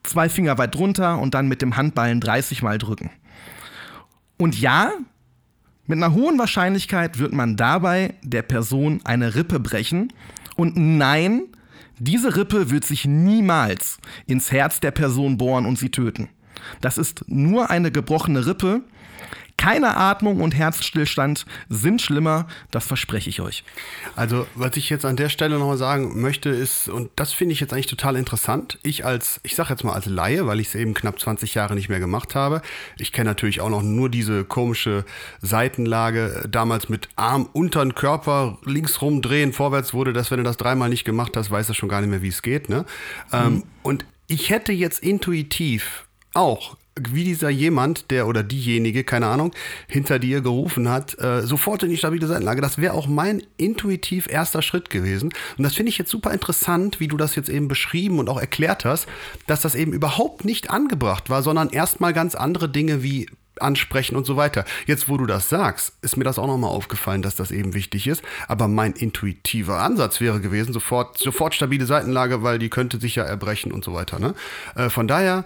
zwei 0.03 0.29
Finger 0.29 0.59
weit 0.59 0.75
drunter 0.75 1.19
und 1.19 1.35
dann 1.35 1.49
mit 1.49 1.62
dem 1.62 1.77
Handballen 1.77 2.21
30 2.21 2.62
Mal 2.62 2.79
drücken. 2.79 3.11
Und 4.39 4.59
ja, 4.61 4.93
Mit 5.87 5.99
einer 5.99 6.15
hohen 6.15 6.39
Wahrscheinlichkeit 6.39 7.19
wird 7.21 7.33
man 7.33 7.57
dabei 7.57 8.15
der 8.23 8.43
Person 8.43 9.01
eine 9.05 9.37
Rippe 9.37 9.61
brechen. 9.61 10.12
Und 10.57 10.77
nein, 10.77 11.45
diese 11.99 12.37
Rippe 12.37 12.71
wird 12.71 12.85
sich 12.85 13.05
niemals 13.05 13.99
ins 14.27 14.51
Herz 14.51 14.81
der 14.81 14.91
Person 14.91 15.39
bohren 15.39 15.65
und 15.65 15.79
sie 15.79 15.91
töten. 15.91 16.29
Das 16.81 16.99
ist 16.99 17.25
nur 17.29 17.71
eine 17.71 17.93
gebrochene 17.93 18.47
Rippe. 18.47 18.83
Keine 19.57 19.97
Atmung 19.97 20.40
und 20.40 20.55
Herzstillstand 20.55 21.47
sind 21.69 22.03
schlimmer, 22.03 22.47
das 22.71 22.87
verspreche 22.87 23.31
ich 23.31 23.40
euch. 23.40 23.64
Also, 24.14 24.47
was 24.55 24.77
ich 24.77 24.90
jetzt 24.90 25.05
an 25.05 25.16
der 25.16 25.29
Stelle 25.29 25.59
nochmal 25.59 25.79
sagen 25.79 26.21
möchte, 26.21 26.51
ist, 26.51 26.88
und 26.88 27.11
das 27.16 27.33
finde 27.33 27.55
ich 27.55 27.61
jetzt 27.61 27.73
eigentlich 27.73 27.87
total 27.87 28.16
interessant, 28.16 28.79
ich 28.83 29.05
als, 29.05 29.40
ich 29.45 29.57
sage 29.57 29.71
jetzt 29.71 29.83
mal 29.83 29.95
als 29.95 30.07
Laie, 30.07 30.47
weil 30.47 30.61
ich 30.61 30.69
es 30.69 30.75
eben 30.75 30.95
knapp 30.95 31.19
20 31.19 31.55
Jahre 31.55 31.75
nicht 31.75 31.88
mehr 31.88 32.01
gemacht 32.01 32.35
habe, 32.35 32.61
ich 32.99 33.12
kenne 33.12 33.31
natürlich 33.31 33.61
auch 33.61 33.71
noch 33.71 33.83
nur 33.83 34.11
diese 34.11 34.45
komische 34.45 35.05
Seitenlage, 35.40 36.47
damals 36.49 36.88
mit 36.88 37.09
Arm 37.16 37.49
unter 37.53 37.83
den 37.83 37.95
Körper, 37.95 38.59
links 38.64 39.01
rumdrehen, 39.01 39.53
vorwärts 39.53 39.95
wurde 39.95 40.12
das, 40.12 40.31
wenn 40.31 40.38
du 40.38 40.45
das 40.45 40.59
dreimal 40.59 40.90
nicht 40.90 41.05
gemacht 41.05 41.37
hast, 41.37 41.51
weiß 41.51 41.69
er 41.69 41.75
schon 41.75 41.88
gar 41.88 42.03
nicht 42.03 42.11
mehr, 42.11 42.23
wie 42.23 42.29
es 42.29 42.42
geht. 42.42 42.69
Ne? 42.69 42.85
Ähm, 43.33 43.64
und 43.83 44.05
ich 44.29 44.51
hätte 44.51 44.73
jetzt 44.73 45.03
intuitiv 45.03 46.07
auch 46.35 46.77
wie 46.99 47.25
dieser 47.25 47.51
jemand, 47.51 48.11
der 48.11 48.27
oder 48.27 48.43
diejenige, 48.43 49.05
keine 49.05 49.27
Ahnung, 49.27 49.53
hinter 49.87 50.19
dir 50.19 50.41
gerufen 50.41 50.89
hat, 50.89 51.19
äh, 51.19 51.43
sofort 51.43 51.83
in 51.83 51.91
die 51.91 51.97
stabile 51.97 52.27
Seitenlage. 52.27 52.63
Das 52.63 52.79
wäre 52.79 52.95
auch 52.95 53.07
mein 53.07 53.43
intuitiv 53.59 54.29
erster 54.29 54.63
Schritt 54.63 54.89
gewesen. 54.89 55.33
Und 55.59 55.65
das 55.65 55.75
finde 55.75 55.91
ich 55.91 55.99
jetzt 55.99 56.11
super 56.11 56.33
interessant, 56.33 56.99
wie 56.99 57.09
du 57.09 57.17
das 57.17 57.37
jetzt 57.37 57.51
eben 57.51 57.69
beschrieben 57.69 58.19
und 58.19 58.29
auch 58.29 58.41
erklärt 58.41 58.85
hast, 58.85 59.07
dass 59.47 59.61
das 59.61 59.75
eben 59.75 59.93
überhaupt 59.93 60.45
nicht 60.45 60.71
angebracht 60.71 61.29
war, 61.29 61.43
sondern 61.43 61.69
erstmal 61.69 62.13
ganz 62.13 62.35
andere 62.35 62.69
Dinge 62.69 63.03
wie 63.03 63.29
ansprechen 63.61 64.17
und 64.17 64.27
so 64.27 64.37
weiter. 64.37 64.65
Jetzt, 64.87 65.09
wo 65.09 65.17
du 65.17 65.27
das 65.27 65.49
sagst, 65.49 65.95
ist 66.03 66.17
mir 66.17 66.25
das 66.25 66.39
auch 66.39 66.47
nochmal 66.47 66.71
aufgefallen, 66.71 67.23
dass 67.23 67.37
das 67.37 67.51
eben 67.51 67.75
wichtig 67.75 68.07
ist. 68.07 68.23
Aber 68.49 68.69
mein 68.69 68.93
intuitiver 68.93 69.81
Ansatz 69.81 70.21
wäre 70.21 70.41
gewesen, 70.41 70.73
sofort, 70.73 71.19
sofort 71.19 71.55
stabile 71.55 71.87
Seitenlage, 71.87 72.43
weil 72.43 72.59
die 72.59 72.69
könnte 72.69 73.01
sich 73.01 73.15
ja 73.17 73.25
erbrechen 73.25 73.73
und 73.73 73.85
so 73.85 73.95
weiter. 73.95 74.19
Ne? 74.19 74.35
Äh, 74.75 74.91
von 74.91 75.09
daher, 75.09 75.45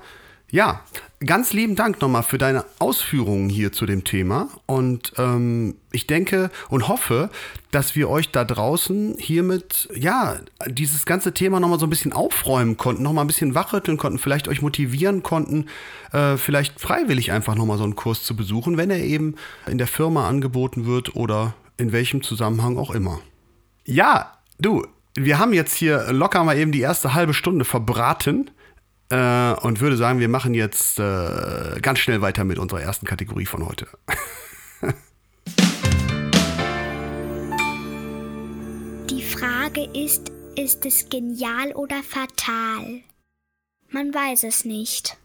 ja, 0.51 0.81
ganz 1.25 1.53
lieben 1.53 1.77
Dank 1.77 2.01
nochmal 2.01 2.23
für 2.23 2.39
deine 2.39 2.65
Ausführungen 2.79 3.49
hier 3.49 3.73
zu 3.73 3.87
dem 3.87 4.05
Thema. 4.05 4.49
Und 4.67 5.13
ähm, 5.17 5.77
ich 5.93 6.07
denke 6.07 6.51
und 6.69 6.89
hoffe, 6.89 7.31
dass 7.71 7.95
wir 7.95 8.09
euch 8.09 8.31
da 8.31 8.45
draußen 8.45 9.17
hiermit, 9.19 9.89
ja, 9.95 10.39
dieses 10.67 11.07
ganze 11.07 11.33
Thema 11.33 11.61
nochmal 11.61 11.79
so 11.79 11.87
ein 11.87 11.91
bisschen 11.91 12.13
aufräumen 12.13 12.77
konnten, 12.77 13.03
nochmal 13.03 13.25
ein 13.25 13.29
bisschen 13.29 13.55
wachrütteln 13.55 13.97
konnten, 13.97 14.19
vielleicht 14.19 14.49
euch 14.49 14.63
motivieren 14.63 15.23
konnten, 15.23 15.67
äh, 16.13 16.37
vielleicht 16.37 16.81
freiwillig 16.81 17.33
einfach 17.33 17.55
nochmal 17.55 17.79
so 17.79 17.85
einen 17.85 17.97
Kurs 17.97 18.25
zu 18.25 18.35
besuchen, 18.35 18.77
wenn 18.77 18.91
er 18.91 19.01
eben 19.01 19.37
in 19.67 19.79
der 19.79 19.87
Firma 19.87 20.29
angeboten 20.29 20.87
wird 20.87 21.15
oder 21.17 21.55
in 21.77 21.93
welchem 21.93 22.23
Zusammenhang 22.23 22.77
auch 22.77 22.91
immer. 22.91 23.21
Ja, 23.85 24.33
du, 24.59 24.87
wir 25.15 25.39
haben 25.39 25.53
jetzt 25.53 25.75
hier 25.75 26.13
locker 26.13 26.43
mal 26.45 26.59
eben 26.59 26.73
die 26.73 26.81
erste 26.81 27.15
halbe 27.15 27.35
Stunde 27.35 27.65
verbraten 27.65 28.51
äh, 29.11 29.53
und 29.61 29.81
würde 29.81 29.96
sagen, 29.96 30.20
wir 30.20 30.29
machen 30.29 30.55
jetzt 30.55 30.99
äh, 30.99 31.81
ganz 31.83 31.99
schnell 31.99 32.20
weiter 32.23 32.44
mit 32.44 32.59
unserer 32.59 32.81
ersten 32.81 33.07
Kategorie 33.07 33.46
von 33.46 33.66
heute. 33.66 33.87
Die 39.11 39.23
Frage 39.23 39.85
ist, 39.92 40.31
ist 40.57 40.87
es 40.87 41.09
genial 41.09 41.73
oder 41.75 42.03
fatal? 42.03 43.01
Man 43.90 44.14
weiß 44.14 44.44
es 44.44 44.64
nicht. 44.64 45.16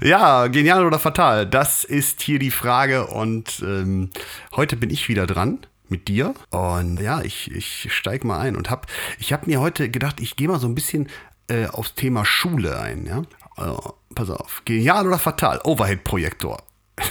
Ja, 0.00 0.46
genial 0.46 0.86
oder 0.86 0.98
fatal? 0.98 1.46
Das 1.46 1.84
ist 1.84 2.22
hier 2.22 2.38
die 2.38 2.50
Frage 2.50 3.06
und 3.08 3.60
ähm, 3.62 4.10
heute 4.54 4.76
bin 4.76 4.90
ich 4.90 5.08
wieder 5.08 5.26
dran 5.26 5.58
mit 5.88 6.08
dir 6.08 6.34
und 6.50 7.00
ja, 7.00 7.20
ich, 7.22 7.50
ich 7.50 7.92
steig 7.92 8.24
mal 8.24 8.38
ein 8.38 8.56
und 8.56 8.70
hab, 8.70 8.86
ich 9.18 9.32
habe 9.32 9.46
mir 9.46 9.60
heute 9.60 9.90
gedacht, 9.90 10.20
ich 10.20 10.36
gehe 10.36 10.46
mal 10.48 10.60
so 10.60 10.68
ein 10.68 10.74
bisschen 10.74 11.08
äh, 11.50 11.66
aufs 11.66 11.94
Thema 11.94 12.24
Schule 12.24 12.78
ein. 12.80 13.06
Ja? 13.06 13.22
Also, 13.56 13.94
pass 14.14 14.30
auf, 14.30 14.62
genial 14.64 15.06
oder 15.06 15.18
fatal? 15.18 15.60
Overhead-Projektor. 15.64 16.62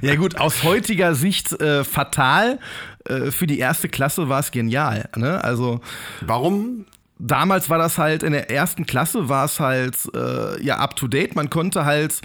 Ja 0.00 0.14
gut, 0.16 0.38
aus 0.38 0.62
heutiger 0.62 1.14
Sicht 1.14 1.52
äh, 1.60 1.84
fatal. 1.84 2.58
Äh, 3.04 3.30
für 3.30 3.46
die 3.46 3.58
erste 3.58 3.88
Klasse 3.88 4.28
war 4.28 4.40
es 4.40 4.50
genial. 4.50 5.08
Ne? 5.16 5.42
Also 5.42 5.80
Warum? 6.20 6.86
Damals 7.18 7.70
war 7.70 7.78
das 7.78 7.98
halt 7.98 8.22
in 8.22 8.32
der 8.32 8.50
ersten 8.50 8.86
Klasse 8.86 9.28
war 9.28 9.46
es 9.46 9.60
halt 9.60 9.96
äh, 10.14 10.62
ja 10.62 10.78
up 10.78 10.96
to 10.96 11.08
date. 11.08 11.34
Man 11.34 11.50
konnte 11.50 11.84
halt 11.84 12.20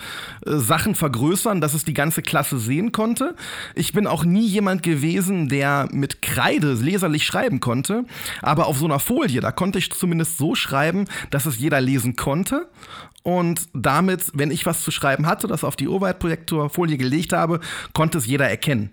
äh, 0.45 0.57
Sachen 0.57 0.95
vergrößern, 0.95 1.61
dass 1.61 1.73
es 1.73 1.85
die 1.85 1.93
ganze 1.93 2.21
Klasse 2.21 2.59
sehen 2.59 2.91
konnte. 2.91 3.35
Ich 3.75 3.93
bin 3.93 4.07
auch 4.07 4.23
nie 4.25 4.45
jemand 4.45 4.83
gewesen, 4.83 5.47
der 5.47 5.87
mit 5.91 6.21
Kreide 6.21 6.73
leserlich 6.73 7.25
schreiben 7.25 7.59
konnte, 7.59 8.05
aber 8.41 8.67
auf 8.67 8.77
so 8.77 8.85
einer 8.85 8.99
Folie, 8.99 9.41
da 9.41 9.51
konnte 9.51 9.79
ich 9.79 9.91
zumindest 9.91 10.37
so 10.37 10.55
schreiben, 10.55 11.05
dass 11.29 11.45
es 11.45 11.57
jeder 11.57 11.81
lesen 11.81 12.15
konnte. 12.15 12.67
Und 13.23 13.69
damit, 13.73 14.31
wenn 14.33 14.49
ich 14.49 14.65
was 14.65 14.83
zu 14.83 14.89
schreiben 14.89 15.27
hatte, 15.27 15.47
das 15.47 15.63
auf 15.63 15.75
die 15.75 15.87
Overhead-Projektorfolie 15.87 16.97
gelegt 16.97 17.33
habe, 17.33 17.59
konnte 17.93 18.17
es 18.17 18.25
jeder 18.25 18.49
erkennen. 18.49 18.91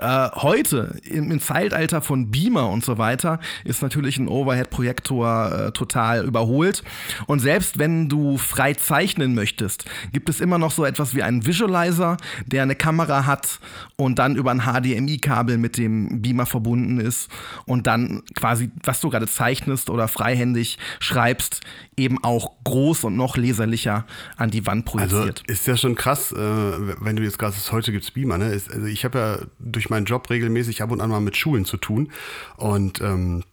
Äh, 0.00 0.30
heute, 0.36 0.98
im, 1.04 1.30
im, 1.30 1.40
Zeitalter 1.40 2.00
von 2.00 2.30
Beamer 2.30 2.70
und 2.70 2.82
so 2.82 2.96
weiter, 2.96 3.38
ist 3.64 3.82
natürlich 3.82 4.16
ein 4.18 4.28
Overhead-Projektor 4.28 5.52
äh, 5.52 5.72
total 5.72 6.24
überholt. 6.24 6.82
Und 7.26 7.40
selbst 7.40 7.78
wenn 7.78 8.08
du 8.08 8.38
frei 8.38 8.72
zeichnen 8.72 9.34
möchtest, 9.34 9.84
gibt 10.12 10.30
es 10.30 10.40
immer 10.40 10.56
noch 10.56 10.70
so 10.70 10.86
etwas 10.86 11.14
wie 11.14 11.22
einen 11.22 11.44
Visualizer, 11.44 12.16
der 12.46 12.62
eine 12.62 12.76
Kamera 12.76 13.26
hat 13.26 13.60
und 13.96 14.18
dann 14.18 14.36
über 14.36 14.50
ein 14.52 14.62
HDMI-Kabel 14.62 15.58
mit 15.58 15.76
dem 15.76 16.22
Beamer 16.22 16.46
verbunden 16.46 16.98
ist 16.98 17.30
und 17.66 17.86
dann 17.86 18.22
quasi, 18.34 18.70
was 18.82 19.02
du 19.02 19.10
gerade 19.10 19.28
zeichnest 19.28 19.90
oder 19.90 20.08
freihändig 20.08 20.78
schreibst, 20.98 21.60
eben 21.98 22.24
auch 22.24 22.52
groß 22.64 23.04
und 23.04 23.16
noch 23.16 23.36
leserlicher 23.36 24.06
an 24.36 24.50
die 24.50 24.66
Wand 24.66 24.86
projiziert. 24.86 25.42
Also 25.46 25.52
ist 25.52 25.66
ja 25.66 25.76
schon 25.76 25.94
krass, 25.94 26.32
äh, 26.32 26.36
wenn 26.38 27.16
du 27.16 27.22
jetzt 27.22 27.38
gerade 27.38 27.54
heute 27.70 27.92
gibt's 27.92 28.10
Beamer, 28.10 28.38
ne? 28.38 28.48
Ist, 28.48 28.72
also 28.72 28.86
ich 28.86 29.04
habe 29.04 29.18
ja 29.18 29.38
durch 29.58 29.89
meinen 29.90 30.06
Job 30.06 30.30
regelmäßig 30.30 30.82
ab 30.82 30.90
und 30.90 31.00
an 31.00 31.10
mal 31.10 31.20
mit 31.20 31.36
Schulen 31.36 31.64
zu 31.64 31.76
tun 31.76 32.10
und 32.56 33.00
ähm, 33.00 33.44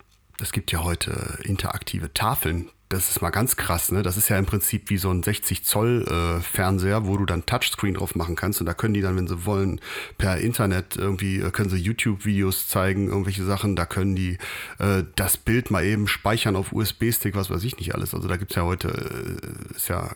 es 0.41 0.51
gibt 0.51 0.71
ja 0.71 0.83
heute 0.83 1.39
interaktive 1.43 2.13
Tafeln. 2.13 2.69
Das 2.89 3.09
ist 3.09 3.21
mal 3.21 3.31
ganz 3.31 3.57
krass, 3.57 3.91
ne? 3.91 4.01
Das 4.01 4.15
ist 4.15 4.29
ja 4.29 4.37
im 4.37 4.45
Prinzip 4.45 4.89
wie 4.89 4.97
so 4.97 5.11
ein 5.11 5.21
60 5.21 5.65
Zoll 5.65 6.05
äh, 6.07 6.41
Fernseher, 6.41 7.05
wo 7.05 7.17
du 7.17 7.25
dann 7.25 7.45
Touchscreen 7.45 7.95
drauf 7.95 8.15
machen 8.15 8.37
kannst 8.37 8.61
und 8.61 8.65
da 8.65 8.73
können 8.73 8.93
die 8.93 9.01
dann, 9.01 9.17
wenn 9.17 9.27
sie 9.27 9.45
wollen, 9.45 9.81
per 10.17 10.37
Internet 10.37 10.95
irgendwie 10.95 11.41
äh, 11.41 11.51
können 11.51 11.69
sie 11.69 11.77
YouTube-Videos 11.77 12.69
zeigen, 12.69 13.09
irgendwelche 13.09 13.43
Sachen. 13.43 13.75
Da 13.75 13.85
können 13.85 14.15
die 14.15 14.37
äh, 14.79 15.03
das 15.15 15.35
Bild 15.35 15.69
mal 15.69 15.83
eben 15.83 16.07
speichern 16.07 16.55
auf 16.55 16.71
USB-Stick, 16.71 17.35
was 17.35 17.49
weiß 17.49 17.63
ich 17.65 17.77
nicht 17.77 17.93
alles. 17.93 18.13
Also 18.13 18.29
da 18.29 18.37
gibt's 18.37 18.55
ja 18.55 18.63
heute 18.63 18.87
äh, 18.87 19.75
ist 19.75 19.89
ja 19.89 20.11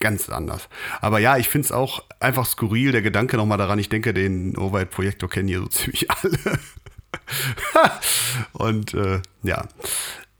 ganz 0.00 0.28
anders. 0.28 0.68
Aber 1.00 1.18
ja, 1.18 1.36
ich 1.36 1.48
finde 1.48 1.66
es 1.66 1.72
auch 1.72 2.02
einfach 2.18 2.46
skurril, 2.46 2.90
der 2.90 3.02
Gedanke 3.02 3.36
nochmal 3.36 3.58
daran. 3.58 3.78
Ich 3.78 3.88
denke, 3.88 4.12
den 4.12 4.56
Overhead-Projektor 4.56 5.28
kennen 5.28 5.48
hier 5.48 5.60
so 5.60 5.66
ziemlich 5.68 6.10
alle. 6.10 6.38
Und 8.52 8.94
äh, 8.94 9.20
ja, 9.42 9.68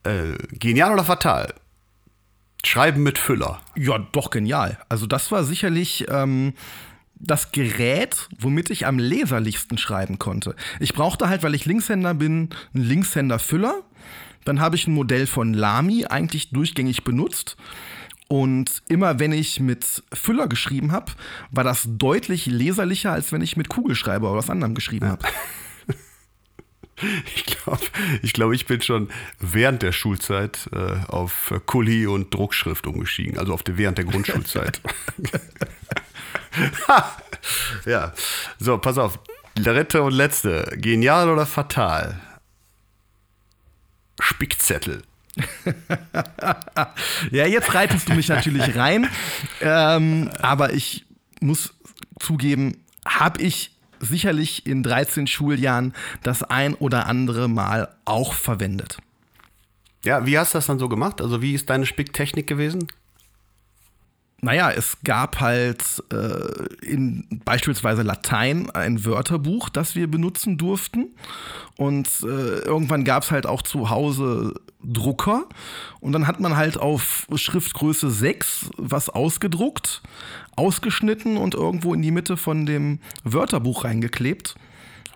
äh, 0.04 0.34
genial 0.52 0.92
oder 0.92 1.04
fatal? 1.04 1.54
Schreiben 2.64 3.02
mit 3.02 3.18
Füller. 3.18 3.60
Ja, 3.76 3.98
doch 3.98 4.30
genial. 4.30 4.78
Also 4.88 5.06
das 5.06 5.30
war 5.30 5.44
sicherlich 5.44 6.06
ähm, 6.08 6.54
das 7.14 7.52
Gerät, 7.52 8.28
womit 8.38 8.70
ich 8.70 8.86
am 8.86 8.98
leserlichsten 8.98 9.78
schreiben 9.78 10.18
konnte. 10.18 10.56
Ich 10.78 10.94
brauchte 10.94 11.28
halt, 11.28 11.42
weil 11.42 11.54
ich 11.54 11.66
Linkshänder 11.66 12.14
bin, 12.14 12.50
einen 12.74 12.84
Linkshänder-Füller. 12.84 13.82
Dann 14.44 14.60
habe 14.60 14.76
ich 14.76 14.86
ein 14.86 14.94
Modell 14.94 15.26
von 15.26 15.52
Lamy 15.52 16.06
eigentlich 16.06 16.50
durchgängig 16.50 17.04
benutzt. 17.04 17.56
Und 18.32 18.84
immer 18.86 19.18
wenn 19.18 19.32
ich 19.32 19.58
mit 19.58 20.04
Füller 20.12 20.46
geschrieben 20.46 20.92
habe, 20.92 21.10
war 21.50 21.64
das 21.64 21.88
deutlich 21.88 22.46
leserlicher, 22.46 23.10
als 23.10 23.32
wenn 23.32 23.42
ich 23.42 23.56
mit 23.56 23.68
Kugelschreiber 23.68 24.30
oder 24.30 24.38
was 24.38 24.48
anderem 24.48 24.74
geschrieben 24.74 25.08
habe. 25.08 25.26
Ich 27.34 27.46
glaube, 27.46 27.80
ich, 28.20 28.34
glaub, 28.34 28.52
ich 28.52 28.66
bin 28.66 28.82
schon 28.82 29.08
während 29.38 29.80
der 29.80 29.92
Schulzeit 29.92 30.68
äh, 30.74 30.98
auf 31.08 31.50
Kuli 31.64 32.06
und 32.06 32.34
Druckschrift 32.34 32.86
umgestiegen, 32.86 33.38
also 33.38 33.54
auf 33.54 33.62
die, 33.62 33.78
während 33.78 33.96
der 33.96 34.04
Grundschulzeit. 34.04 34.82
ja, 37.86 38.12
so, 38.58 38.76
pass 38.76 38.98
auf. 38.98 39.18
Dritte 39.54 40.02
und 40.02 40.12
letzte. 40.12 40.70
Genial 40.76 41.30
oder 41.30 41.46
fatal? 41.46 42.20
Spickzettel. 44.20 45.00
ja, 47.30 47.46
jetzt 47.46 47.74
reitest 47.74 48.08
du 48.08 48.14
mich 48.14 48.28
natürlich 48.28 48.76
rein. 48.76 49.08
Ähm, 49.60 50.30
aber 50.40 50.72
ich 50.72 51.06
muss 51.40 51.74
zugeben, 52.18 52.84
habe 53.06 53.40
ich 53.42 53.72
sicherlich 54.00 54.66
in 54.66 54.82
13 54.82 55.26
Schuljahren 55.26 55.94
das 56.22 56.42
ein 56.42 56.74
oder 56.74 57.06
andere 57.06 57.48
Mal 57.48 57.94
auch 58.04 58.32
verwendet. 58.34 58.98
Ja, 60.04 60.24
wie 60.26 60.38
hast 60.38 60.54
du 60.54 60.58
das 60.58 60.66
dann 60.66 60.78
so 60.78 60.88
gemacht? 60.88 61.20
Also 61.20 61.42
wie 61.42 61.54
ist 61.54 61.68
deine 61.68 61.86
Spicktechnik 61.86 62.46
gewesen? 62.46 62.88
Naja, 64.42 64.70
es 64.70 64.96
gab 65.04 65.40
halt 65.40 66.02
äh, 66.12 66.86
in 66.86 67.40
beispielsweise 67.44 68.02
Latein 68.02 68.70
ein 68.70 69.04
Wörterbuch, 69.04 69.68
das 69.68 69.94
wir 69.94 70.10
benutzen 70.10 70.56
durften. 70.56 71.14
Und 71.76 72.08
äh, 72.22 72.60
irgendwann 72.60 73.04
gab 73.04 73.22
es 73.22 73.30
halt 73.30 73.46
auch 73.46 73.62
zu 73.62 73.90
Hause 73.90 74.54
Drucker. 74.82 75.44
Und 76.00 76.12
dann 76.12 76.26
hat 76.26 76.40
man 76.40 76.56
halt 76.56 76.78
auf 76.78 77.26
Schriftgröße 77.34 78.10
6 78.10 78.70
was 78.78 79.10
ausgedruckt, 79.10 80.02
ausgeschnitten 80.56 81.36
und 81.36 81.54
irgendwo 81.54 81.92
in 81.92 82.00
die 82.00 82.10
Mitte 82.10 82.36
von 82.38 82.64
dem 82.64 83.00
Wörterbuch 83.24 83.84
reingeklebt. 83.84 84.54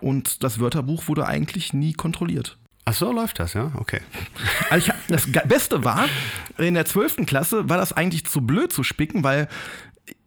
Und 0.01 0.43
das 0.43 0.59
Wörterbuch 0.59 1.07
wurde 1.07 1.25
eigentlich 1.25 1.73
nie 1.73 1.93
kontrolliert. 1.93 2.57
Ach 2.85 2.93
so, 2.93 3.11
läuft 3.11 3.39
das, 3.39 3.53
ja? 3.53 3.71
Okay. 3.75 4.01
Also 4.69 4.91
ich, 4.91 4.93
das 5.07 5.27
Beste 5.47 5.83
war, 5.83 6.05
in 6.57 6.75
der 6.75 6.85
12. 6.85 7.25
Klasse 7.25 7.69
war 7.69 7.77
das 7.77 7.93
eigentlich 7.93 8.25
zu 8.25 8.41
blöd 8.41 8.71
zu 8.71 8.83
spicken, 8.83 9.23
weil 9.23 9.47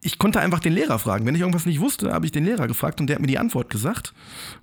ich 0.00 0.18
konnte 0.18 0.40
einfach 0.40 0.61
den 0.61 0.72
Lehrer 0.72 0.98
fragen. 0.98 1.26
Wenn 1.26 1.34
ich 1.34 1.40
irgendwas 1.40 1.66
nicht 1.66 1.80
wusste, 1.80 2.12
habe 2.12 2.26
ich 2.26 2.32
den 2.32 2.44
Lehrer 2.44 2.66
gefragt 2.66 3.00
und 3.00 3.06
der 3.06 3.16
hat 3.16 3.20
mir 3.20 3.28
die 3.28 3.38
Antwort 3.38 3.70
gesagt. 3.70 4.12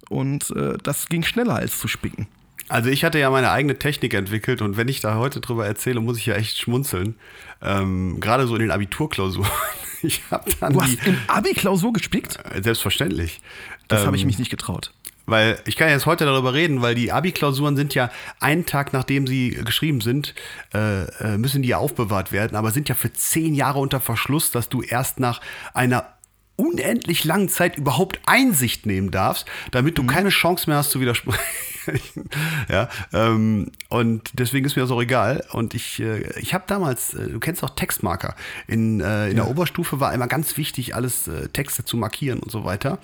Und 0.10 0.52
äh, 0.52 0.78
das 0.84 1.08
ging 1.08 1.24
schneller 1.24 1.56
als 1.56 1.80
zu 1.80 1.88
spicken. 1.88 2.28
Also 2.68 2.90
ich 2.90 3.04
hatte 3.04 3.20
ja 3.20 3.30
meine 3.30 3.52
eigene 3.52 3.78
Technik 3.78 4.14
entwickelt 4.14 4.62
und 4.62 4.76
wenn 4.76 4.88
ich 4.88 5.00
da 5.00 5.16
heute 5.16 5.40
drüber 5.40 5.68
erzähle, 5.68 6.02
muss 6.02 6.18
ich 6.18 6.26
ja 6.26 6.36
echt 6.36 6.58
schmunzeln. 6.58 7.16
Ähm, 7.62 8.20
Gerade 8.20 8.48
so 8.48 8.56
in 8.56 8.62
den 8.62 8.72
Abiturklausuren. 8.72 9.50
Ich 10.02 10.22
habe 10.30 10.52
dann 10.60 10.74
du 10.74 10.84
hast 10.84 11.04
im 11.08 11.18
Abi-Klausur 11.26 11.92
gespickt? 11.92 12.38
Äh, 12.54 12.62
selbstverständlich. 12.62 13.42
Das 13.88 14.02
ähm, 14.02 14.08
habe 14.08 14.18
ich 14.18 14.26
mich 14.26 14.38
nicht 14.38 14.52
getraut. 14.52 14.94
Weil 15.26 15.60
ich 15.66 15.76
kann 15.76 15.90
jetzt 15.90 16.06
heute 16.06 16.26
darüber 16.26 16.54
reden, 16.54 16.82
weil 16.82 16.96
die 16.96 17.12
Abi-Klausuren 17.12 17.76
sind 17.76 17.96
ja 17.96 18.12
einen 18.40 18.66
Tag 18.66 18.94
nachdem 18.94 19.28
sie 19.28 19.52
geschrieben 19.52 20.02
sind, 20.02 20.36
äh, 20.74 21.06
äh, 21.06 21.38
müssen 21.38 21.62
die 21.62 21.70
ja 21.70 21.78
aufbewahrt 21.78 22.32
werden, 22.32 22.56
aber 22.56 22.72
sind 22.72 22.90
ja 22.90 22.96
für 22.96 23.12
zehn 23.12 23.54
Jahre 23.56 23.80
unter 23.80 24.00
Verschluss, 24.00 24.52
dass 24.52 24.70
du 24.70 24.82
erst 24.82 25.20
nach 25.20 25.42
einer 25.74 26.16
unendlich 26.58 27.26
langen 27.26 27.50
Zeit 27.50 27.78
überhaupt 27.78 28.20
Einsicht 28.26 28.86
nehmen 28.86 29.12
darfst, 29.12 29.46
damit 29.72 29.98
du 29.98 30.04
mhm. 30.04 30.08
keine 30.08 30.30
Chance 30.30 30.70
mehr 30.70 30.78
hast 30.78 30.92
zu 30.92 31.02
widersprechen. 31.02 31.40
ja, 32.70 32.90
ähm, 33.14 33.72
und 33.90 34.32
deswegen 34.34 34.66
ist 34.66 34.76
mir 34.76 34.84
das 34.84 34.92
auch 34.92 35.02
egal. 35.02 35.44
Und 35.52 35.74
ich, 35.74 36.00
äh, 36.00 36.40
ich 36.40 36.54
habe 36.54 36.64
damals, 36.68 37.14
äh, 37.14 37.30
du 37.30 37.40
kennst 37.40 37.64
auch 37.64 37.72
Textmarker. 37.72 38.36
In, 38.68 39.02
äh, 39.02 39.30
in 39.30 39.38
ja. 39.38 39.44
der 39.44 39.50
Oberstufe 39.50 40.00
war 40.00 40.14
immer 40.14 40.28
ganz 40.28 40.58
wichtig, 40.58 40.96
alles 40.96 41.28
äh, 41.28 41.50
Texte 41.50 41.84
zu 41.84 41.98
markieren 41.98 42.40
und 42.40 42.52
so 42.52 42.64
weiter. 42.64 43.00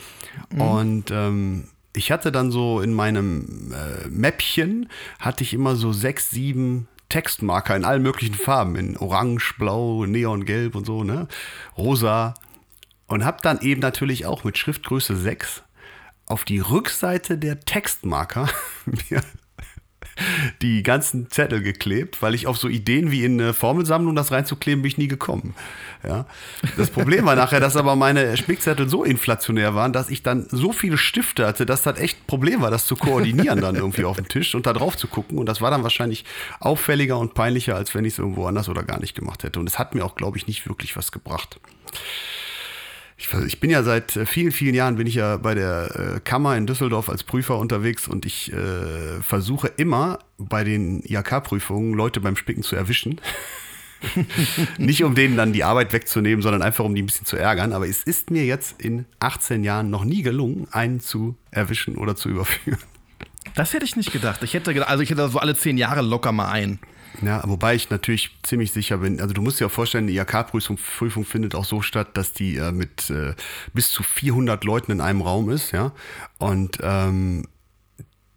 Mhm. 0.51 0.61
Und 0.61 1.11
ähm, 1.11 1.65
ich 1.93 2.11
hatte 2.11 2.31
dann 2.31 2.51
so 2.51 2.81
in 2.81 2.93
meinem 2.93 3.73
äh, 3.73 4.07
Mäppchen, 4.07 4.89
hatte 5.19 5.43
ich 5.43 5.53
immer 5.53 5.75
so 5.75 5.91
sechs, 5.91 6.29
sieben 6.29 6.87
Textmarker 7.09 7.75
in 7.75 7.85
allen 7.85 8.01
möglichen 8.01 8.35
Farben, 8.35 8.75
in 8.75 8.97
Orange, 8.97 9.55
Blau, 9.57 10.05
Neongelb 10.05 10.75
und 10.75 10.85
so, 10.85 11.03
ne? 11.03 11.27
Rosa. 11.77 12.33
Und 13.07 13.25
habe 13.25 13.39
dann 13.41 13.59
eben 13.59 13.81
natürlich 13.81 14.25
auch 14.25 14.45
mit 14.45 14.57
Schriftgröße 14.57 15.17
6 15.17 15.63
auf 16.27 16.45
die 16.45 16.59
Rückseite 16.59 17.37
der 17.37 17.59
Textmarker 17.59 18.47
mir 19.09 19.21
die 20.61 20.83
ganzen 20.83 21.29
Zettel 21.29 21.61
geklebt, 21.61 22.21
weil 22.21 22.35
ich 22.35 22.47
auf 22.47 22.57
so 22.57 22.67
Ideen 22.67 23.11
wie 23.11 23.23
in 23.23 23.39
eine 23.39 23.53
Formelsammlung 23.53 24.15
das 24.15 24.31
reinzukleben, 24.31 24.81
bin 24.81 24.89
ich 24.89 24.97
nie 24.97 25.07
gekommen. 25.07 25.53
Ja. 26.07 26.25
Das 26.77 26.89
Problem 26.89 27.25
war 27.25 27.35
nachher, 27.35 27.59
dass 27.59 27.75
aber 27.75 27.95
meine 27.95 28.35
Spickzettel 28.37 28.89
so 28.89 29.03
inflationär 29.03 29.75
waren, 29.75 29.93
dass 29.93 30.09
ich 30.09 30.23
dann 30.23 30.47
so 30.49 30.71
viele 30.71 30.97
Stifte 30.97 31.45
hatte, 31.45 31.65
dass 31.65 31.83
das 31.83 31.99
echt 31.99 32.17
ein 32.19 32.27
Problem 32.27 32.61
war, 32.61 32.71
das 32.71 32.85
zu 32.85 32.95
koordinieren 32.95 33.61
dann 33.61 33.75
irgendwie 33.75 34.05
auf 34.05 34.17
dem 34.17 34.27
Tisch 34.27 34.55
und 34.55 34.65
da 34.65 34.73
drauf 34.73 34.97
zu 34.97 35.07
gucken. 35.07 35.37
Und 35.37 35.45
das 35.45 35.61
war 35.61 35.71
dann 35.71 35.83
wahrscheinlich 35.83 36.25
auffälliger 36.59 37.17
und 37.17 37.33
peinlicher, 37.33 37.75
als 37.75 37.93
wenn 37.93 38.05
ich 38.05 38.13
es 38.13 38.19
irgendwo 38.19 38.45
anders 38.45 38.69
oder 38.69 38.83
gar 38.83 38.99
nicht 38.99 39.15
gemacht 39.15 39.43
hätte. 39.43 39.59
Und 39.59 39.67
es 39.67 39.77
hat 39.77 39.95
mir 39.95 40.03
auch, 40.03 40.15
glaube 40.15 40.37
ich, 40.37 40.47
nicht 40.47 40.67
wirklich 40.67 40.95
was 40.95 41.11
gebracht 41.11 41.59
ich, 43.21 43.31
ich, 43.45 43.59
bin 43.59 43.69
ja 43.69 43.83
seit 43.83 44.15
äh, 44.15 44.25
vielen, 44.25 44.51
vielen 44.51 44.73
Jahren 44.73 44.95
bin 44.95 45.05
ich 45.05 45.15
ja 45.15 45.37
bei 45.37 45.53
der 45.53 46.15
äh, 46.15 46.19
Kammer 46.21 46.57
in 46.57 46.65
Düsseldorf 46.65 47.07
als 47.07 47.23
Prüfer 47.23 47.59
unterwegs 47.59 48.07
und 48.07 48.25
ich 48.25 48.51
äh, 48.51 49.21
versuche 49.21 49.67
immer 49.67 50.19
bei 50.39 50.63
den 50.63 51.03
IHK-Prüfungen 51.03 51.93
Leute 51.93 52.19
beim 52.19 52.35
Spicken 52.35 52.63
zu 52.63 52.75
erwischen. 52.75 53.21
Nicht 54.79 55.03
um 55.03 55.13
denen 55.13 55.37
dann 55.37 55.53
die 55.53 55.63
Arbeit 55.63 55.93
wegzunehmen, 55.93 56.41
sondern 56.41 56.63
einfach 56.63 56.83
um 56.83 56.95
die 56.95 57.03
ein 57.03 57.05
bisschen 57.05 57.27
zu 57.27 57.37
ärgern. 57.37 57.73
Aber 57.73 57.87
es 57.87 58.01
ist 58.01 58.31
mir 58.31 58.43
jetzt 58.43 58.81
in 58.81 59.05
18 59.19 59.63
Jahren 59.63 59.91
noch 59.91 60.03
nie 60.03 60.23
gelungen, 60.23 60.67
einen 60.71 60.99
zu 60.99 61.35
erwischen 61.51 61.97
oder 61.97 62.15
zu 62.15 62.29
überführen. 62.29 62.79
Das 63.53 63.73
hätte 63.73 63.85
ich 63.85 63.95
nicht 63.95 64.11
gedacht. 64.11 64.41
Ich 64.41 64.55
hätte, 64.55 64.87
also 64.87 65.03
ich 65.03 65.11
hätte 65.11 65.29
so 65.29 65.37
alle 65.37 65.55
zehn 65.55 65.77
Jahre 65.77 66.01
locker 66.01 66.31
mal 66.31 66.49
einen. 66.49 66.79
Ja, 67.21 67.43
wobei 67.45 67.75
ich 67.75 67.89
natürlich 67.89 68.37
ziemlich 68.43 68.71
sicher 68.71 68.99
bin, 68.99 69.19
also 69.19 69.33
du 69.33 69.41
musst 69.41 69.59
dir 69.59 69.67
auch 69.67 69.71
vorstellen, 69.71 70.07
die 70.07 70.15
IHK-Prüfung 70.15 70.77
Prüfung 70.97 71.25
findet 71.25 71.55
auch 71.55 71.65
so 71.65 71.81
statt, 71.81 72.09
dass 72.15 72.33
die 72.33 72.57
äh, 72.57 72.71
mit 72.71 73.09
äh, 73.09 73.35
bis 73.73 73.89
zu 73.91 74.01
400 74.03 74.63
Leuten 74.63 74.91
in 74.91 75.01
einem 75.01 75.21
Raum 75.21 75.49
ist, 75.49 75.71
ja. 75.71 75.91
Und 76.37 76.79
ähm, 76.81 77.43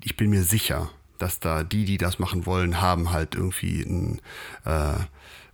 ich 0.02 0.16
bin 0.16 0.30
mir 0.30 0.42
sicher, 0.42 0.90
dass 1.18 1.40
da 1.40 1.62
die, 1.62 1.84
die 1.84 1.98
das 1.98 2.18
machen 2.18 2.46
wollen, 2.46 2.80
haben 2.80 3.12
halt 3.12 3.34
irgendwie 3.34 3.82
ein, 3.82 4.20
äh, 4.66 4.94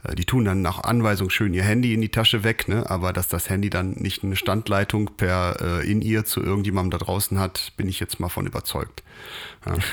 äh, 0.05 0.15
die 0.15 0.25
tun 0.25 0.45
dann 0.45 0.63
nach 0.63 0.83
Anweisung 0.83 1.31
schön 1.31 1.55
ihr 1.55 1.63
Handy 1.63 1.95
in 1.95 2.01
die 2.01 2.09
Tasche 2.09 2.43
weg, 2.43 2.69
ne? 2.69 2.89
aber 2.89 3.13
dass 3.13 3.29
das 3.29 3.51
Handy 3.51 3.71
dann 3.71 3.93
nicht 3.93 4.25
eine 4.25 4.37
Standleitung 4.37 5.11
per 5.17 5.57
äh, 5.61 5.91
in 5.91 6.03
ihr 6.03 6.25
zu 6.25 6.43
irgendjemandem 6.43 6.99
da 6.99 7.05
draußen 7.05 7.39
hat, 7.39 7.73
bin 7.77 7.89
ich 7.89 8.01
jetzt 8.01 8.21
mal 8.21 8.29
von 8.29 8.47
überzeugt. 8.47 9.03
Ja. 9.67 9.75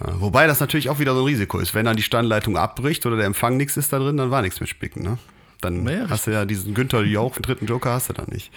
Wobei 0.00 0.46
das 0.46 0.60
natürlich 0.60 0.88
auch 0.88 0.98
wieder 0.98 1.14
so 1.14 1.20
ein 1.20 1.26
Risiko 1.26 1.58
ist. 1.58 1.74
Wenn 1.74 1.84
dann 1.86 1.96
die 1.96 2.02
Standleitung 2.02 2.56
abbricht 2.56 3.06
oder 3.06 3.16
der 3.16 3.26
Empfang 3.26 3.56
nichts 3.56 3.76
ist 3.76 3.92
da 3.92 3.98
drin, 3.98 4.16
dann 4.16 4.30
war 4.30 4.42
nichts 4.42 4.60
mit 4.60 4.68
Spicken. 4.68 5.02
Ne? 5.02 5.18
Dann 5.60 5.86
ja, 5.86 6.10
hast 6.10 6.26
du 6.26 6.32
ja 6.32 6.44
diesen 6.44 6.74
Günther 6.74 7.04
Jauch, 7.04 7.34
den 7.34 7.42
dritten 7.42 7.66
Joker 7.66 7.92
hast 7.92 8.08
du 8.08 8.12
dann 8.12 8.26
nicht. 8.28 8.50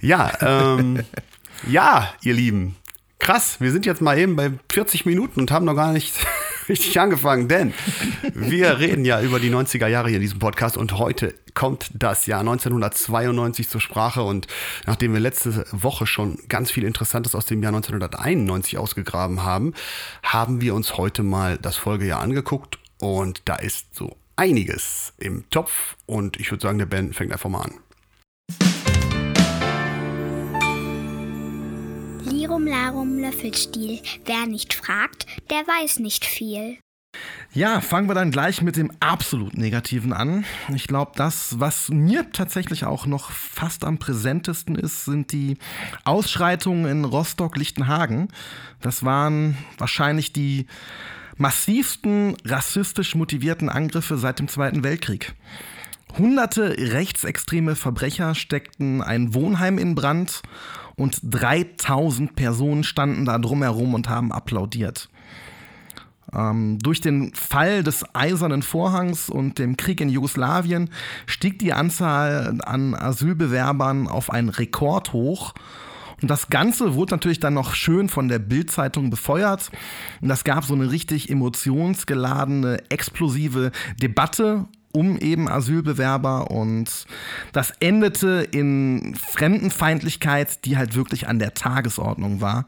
Ja, 0.00 0.32
ähm, 0.40 1.00
ja, 1.68 2.12
ihr 2.22 2.34
Lieben. 2.34 2.76
Krass, 3.18 3.60
wir 3.60 3.72
sind 3.72 3.86
jetzt 3.86 4.00
mal 4.00 4.18
eben 4.18 4.36
bei 4.36 4.52
40 4.70 5.06
Minuten 5.06 5.40
und 5.40 5.50
haben 5.50 5.64
noch 5.64 5.74
gar 5.74 5.92
nicht 5.92 6.14
richtig 6.68 6.98
angefangen, 7.00 7.48
denn 7.48 7.74
wir 8.34 8.78
reden 8.78 9.04
ja 9.04 9.20
über 9.22 9.40
die 9.40 9.50
90er 9.50 9.86
Jahre 9.86 10.08
hier 10.08 10.16
in 10.16 10.22
diesem 10.22 10.38
Podcast 10.38 10.76
und 10.76 10.98
heute 10.98 11.34
kommt 11.54 11.90
das 11.94 12.26
Jahr 12.26 12.40
1992 12.40 13.68
zur 13.68 13.80
Sprache 13.80 14.22
und 14.22 14.46
nachdem 14.86 15.12
wir 15.12 15.20
letzte 15.20 15.64
Woche 15.70 16.06
schon 16.06 16.38
ganz 16.48 16.70
viel 16.70 16.84
Interessantes 16.84 17.34
aus 17.34 17.46
dem 17.46 17.62
Jahr 17.62 17.74
1991 17.74 18.78
ausgegraben 18.78 19.44
haben, 19.44 19.72
haben 20.22 20.60
wir 20.60 20.74
uns 20.74 20.96
heute 20.96 21.22
mal 21.22 21.58
das 21.58 21.76
Folgejahr 21.76 22.20
angeguckt 22.20 22.78
und 22.98 23.42
da 23.44 23.56
ist 23.56 23.94
so 23.94 24.16
einiges 24.36 25.12
im 25.18 25.48
Topf 25.50 25.96
und 26.06 26.38
ich 26.38 26.50
würde 26.50 26.62
sagen, 26.62 26.78
der 26.78 26.86
Ben 26.86 27.12
fängt 27.12 27.32
einfach 27.32 27.50
mal 27.50 27.62
an. 27.62 27.74
Lirum 32.24 32.66
Larum 32.66 33.18
Löffelstiel. 33.18 34.00
Wer 34.24 34.46
nicht 34.46 34.74
fragt, 34.74 35.26
der 35.50 35.58
weiß 35.58 36.00
nicht 36.00 36.24
viel. 36.24 36.78
Ja, 37.52 37.80
fangen 37.80 38.08
wir 38.08 38.14
dann 38.14 38.32
gleich 38.32 38.62
mit 38.62 38.76
dem 38.76 38.90
absolut 38.98 39.56
Negativen 39.56 40.12
an. 40.12 40.44
Ich 40.74 40.88
glaube, 40.88 41.12
das, 41.14 41.60
was 41.60 41.88
mir 41.88 42.32
tatsächlich 42.32 42.84
auch 42.84 43.06
noch 43.06 43.30
fast 43.30 43.84
am 43.84 43.98
präsentesten 43.98 44.74
ist, 44.74 45.04
sind 45.04 45.30
die 45.30 45.58
Ausschreitungen 46.04 46.86
in 46.86 47.04
Rostock-Lichtenhagen. 47.04 48.28
Das 48.80 49.04
waren 49.04 49.56
wahrscheinlich 49.78 50.32
die 50.32 50.66
massivsten 51.36 52.36
rassistisch 52.44 53.14
motivierten 53.14 53.68
Angriffe 53.68 54.18
seit 54.18 54.40
dem 54.40 54.48
Zweiten 54.48 54.82
Weltkrieg. 54.82 55.34
Hunderte 56.18 56.76
rechtsextreme 56.76 57.74
Verbrecher 57.76 58.34
steckten 58.34 59.02
ein 59.02 59.34
Wohnheim 59.34 59.78
in 59.78 59.94
Brand 59.94 60.42
und 60.96 61.18
3000 61.22 62.36
Personen 62.36 62.84
standen 62.84 63.24
da 63.24 63.38
drumherum 63.38 63.94
und 63.94 64.08
haben 64.08 64.32
applaudiert. 64.32 65.08
Ähm, 66.34 66.78
durch 66.80 67.00
den 67.00 67.32
Fall 67.34 67.82
des 67.82 68.04
Eisernen 68.14 68.62
Vorhangs 68.62 69.30
und 69.30 69.58
dem 69.58 69.76
Krieg 69.76 70.00
in 70.00 70.08
Jugoslawien 70.08 70.90
stieg 71.26 71.58
die 71.58 71.72
Anzahl 71.72 72.58
an 72.64 72.94
Asylbewerbern 72.94 74.08
auf 74.08 74.30
einen 74.30 74.48
Rekord 74.48 75.12
hoch. 75.12 75.54
Und 76.22 76.30
das 76.30 76.48
Ganze 76.48 76.94
wurde 76.94 77.14
natürlich 77.14 77.40
dann 77.40 77.54
noch 77.54 77.74
schön 77.74 78.08
von 78.08 78.28
der 78.28 78.38
Bildzeitung 78.38 79.10
befeuert. 79.10 79.70
Und 80.20 80.28
das 80.28 80.44
gab 80.44 80.64
so 80.64 80.74
eine 80.74 80.90
richtig 80.90 81.28
emotionsgeladene, 81.28 82.78
explosive 82.88 83.72
Debatte 84.00 84.66
um 84.94 85.18
eben 85.18 85.48
Asylbewerber 85.48 86.52
und 86.52 87.06
das 87.52 87.72
endete 87.80 88.46
in 88.52 89.16
Fremdenfeindlichkeit, 89.16 90.64
die 90.64 90.76
halt 90.76 90.94
wirklich 90.94 91.26
an 91.26 91.40
der 91.40 91.54
Tagesordnung 91.54 92.40
war. 92.40 92.66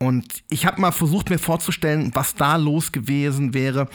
Und 0.00 0.44
ich 0.48 0.64
habe 0.64 0.80
mal 0.80 0.92
versucht, 0.92 1.28
mir 1.28 1.38
vorzustellen, 1.38 2.12
was 2.14 2.36
da 2.36 2.54
los 2.54 2.92
gewesen 2.92 3.52
wäre, 3.52 3.88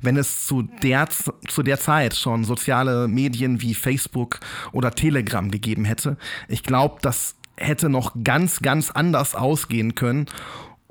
wenn 0.00 0.16
es 0.16 0.46
zu 0.46 0.62
der, 0.62 1.06
zu 1.48 1.62
der 1.62 1.78
Zeit 1.78 2.16
schon 2.16 2.44
soziale 2.44 3.08
Medien 3.08 3.60
wie 3.60 3.74
Facebook 3.74 4.40
oder 4.72 4.92
Telegram 4.92 5.50
gegeben 5.50 5.84
hätte. 5.84 6.16
Ich 6.48 6.62
glaube, 6.62 6.96
das 7.02 7.34
hätte 7.56 7.90
noch 7.90 8.14
ganz, 8.24 8.60
ganz 8.60 8.90
anders 8.90 9.34
ausgehen 9.34 9.94
können. 9.94 10.26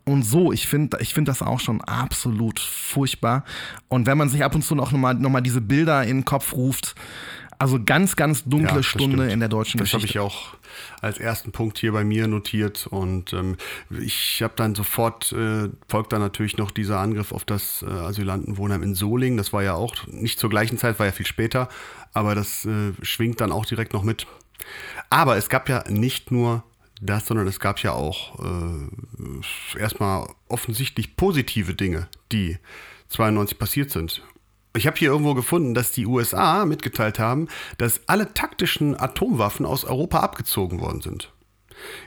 Und 0.05 0.24
so, 0.24 0.51
ich 0.51 0.67
finde 0.67 0.97
ich 1.01 1.13
find 1.13 1.28
das 1.28 1.41
auch 1.41 1.59
schon 1.59 1.82
absolut 1.82 2.59
furchtbar. 2.59 3.43
Und 3.89 4.05
wenn 4.05 4.17
man 4.17 4.30
sich 4.30 4.43
ab 4.43 4.55
und 4.55 4.63
zu 4.63 4.76
noch 4.76 4.91
mal, 4.91 5.15
noch 5.15 5.30
mal 5.30 5.41
diese 5.41 5.61
Bilder 5.61 6.03
in 6.03 6.17
den 6.17 6.26
Kopf 6.26 6.53
ruft, 6.53 6.95
Also 7.60 7.78
ganz, 7.84 8.16
ganz 8.16 8.45
dunkle 8.45 8.70
Ja, 8.70 8.76
das 8.78 8.86
Stunde 8.86 9.18
stimmt. 9.18 9.34
in 9.34 9.39
der 9.41 9.49
deutschen 9.49 9.80
Das 9.80 9.89
habe 9.93 10.01
Geschichte. 10.01 10.18
ich 10.18 10.20
auch 10.24 10.55
als 11.01 11.18
ersten 11.18 11.51
Punkt 11.51 11.78
hier 11.78 11.91
bei 11.91 12.05
mir 12.05 12.28
notiert 12.28 12.88
und 12.88 13.34
ähm, 13.34 13.57
ich 13.89 14.41
habe 14.41 14.53
dann 14.55 14.76
sofort, 14.76 15.32
äh, 15.34 15.68
folgt 15.89 16.14
dann 16.14 16.22
natürlich 16.22 16.57
noch 16.57 16.72
dieser 16.72 16.99
Angriff 16.99 17.34
auf 17.34 17.43
das 17.43 17.82
äh, 17.84 17.89
Asylantenwohnheim 17.91 18.82
in 18.82 18.95
Solingen. 18.95 19.38
Das 19.38 19.51
war 19.51 19.62
ja 19.62 19.74
auch 19.74 19.93
nicht 20.07 20.39
zur 20.39 20.49
gleichen 20.49 20.78
Zeit, 20.78 20.99
war 20.99 21.05
ja 21.05 21.12
viel 21.12 21.26
später, 21.26 21.68
aber 22.14 22.34
das 22.34 22.64
äh, 22.66 22.93
schwingt 23.01 23.41
dann 23.41 23.51
auch 23.51 23.66
direkt 23.66 23.91
noch 23.91 24.03
mit. 24.03 24.26
Aber 25.10 25.36
es 25.36 25.49
gab 25.49 25.68
ja 25.68 25.84
nicht 25.89 26.32
nur 26.32 26.64
das, 27.01 27.26
sondern 27.26 27.47
es 27.47 27.60
gab 27.60 27.80
ja 27.84 27.91
auch 27.91 28.39
äh, 28.39 29.80
erstmal 29.80 30.28
offensichtlich 30.47 31.18
positive 31.18 31.74
Dinge, 31.74 32.07
die 32.32 32.57
92 33.10 33.57
passiert 33.60 33.91
sind. 33.91 34.22
Ich 34.76 34.86
habe 34.86 34.97
hier 34.97 35.09
irgendwo 35.09 35.34
gefunden, 35.34 35.74
dass 35.74 35.91
die 35.91 36.05
USA 36.05 36.65
mitgeteilt 36.65 37.17
haben, 37.17 37.47
dass 37.78 38.01
alle 38.07 38.34
taktischen 38.34 38.99
Atomwaffen 38.99 39.65
aus 39.65 39.84
Europa 39.84 40.20
abgezogen 40.20 40.80
worden 40.80 41.01
sind. 41.01 41.34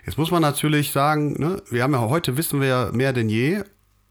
Jetzt 0.07 0.19
muss 0.19 0.31
man 0.31 0.43
natürlich 0.43 0.93
sagen, 0.93 1.35
ne, 1.41 1.63
wir 1.71 1.83
haben 1.83 1.93
ja 1.93 2.01
heute 2.01 2.37
wissen 2.37 2.61
wir 2.61 2.69
ja 2.69 2.91
mehr 2.93 3.13
denn 3.13 3.29
je 3.29 3.65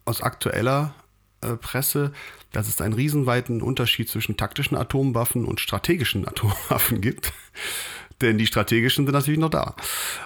aus 0.06 0.22
aktueller 0.22 0.94
äh, 1.42 1.56
Presse, 1.56 2.12
dass 2.52 2.68
es 2.68 2.82
einen 2.82 2.94
riesenweiten 2.94 3.62
Unterschied 3.62 4.10
zwischen 4.10 4.38
taktischen 4.38 4.76
Atomwaffen 4.76 5.46
und 5.46 5.60
strategischen 5.60 6.28
Atomwaffen 6.28 7.02
gibt. 7.02 7.34
Denn 8.22 8.38
die 8.38 8.48
strategischen 8.48 9.06
sind 9.06 9.14
natürlich 9.14 9.40
noch 9.40 9.50
da. 9.50 9.76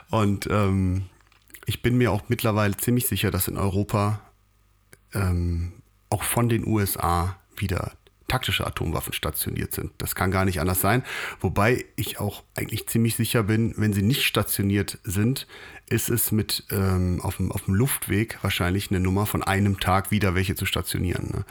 Und 0.09 0.47
ähm, 0.49 1.05
ich 1.65 1.81
bin 1.81 1.97
mir 1.97 2.11
auch 2.11 2.23
mittlerweile 2.27 2.75
ziemlich 2.75 3.07
sicher, 3.07 3.31
dass 3.31 3.47
in 3.47 3.57
Europa 3.57 4.19
ähm, 5.13 5.73
auch 6.09 6.23
von 6.23 6.49
den 6.49 6.67
USA 6.67 7.37
wieder 7.55 7.93
taktische 8.27 8.65
Atomwaffen 8.65 9.13
stationiert 9.13 9.73
sind. 9.73 9.91
Das 9.99 10.15
kann 10.15 10.31
gar 10.31 10.45
nicht 10.45 10.59
anders 10.59 10.81
sein. 10.81 11.03
Wobei 11.39 11.85
ich 11.95 12.19
auch 12.19 12.43
eigentlich 12.55 12.87
ziemlich 12.87 13.15
sicher 13.15 13.43
bin, 13.43 13.73
wenn 13.77 13.93
sie 13.93 14.01
nicht 14.01 14.23
stationiert 14.23 14.97
sind, 15.03 15.47
ist 15.87 16.09
es 16.09 16.31
mit 16.31 16.63
ähm, 16.71 17.21
auf, 17.21 17.37
dem, 17.37 17.51
auf 17.51 17.65
dem 17.65 17.75
Luftweg 17.75 18.39
wahrscheinlich 18.41 18.89
eine 18.89 18.99
Nummer 18.99 19.25
von 19.25 19.43
einem 19.43 19.79
Tag 19.79 20.09
wieder 20.09 20.33
welche 20.33 20.55
zu 20.55 20.65
stationieren. 20.65 21.29
Ne? 21.31 21.45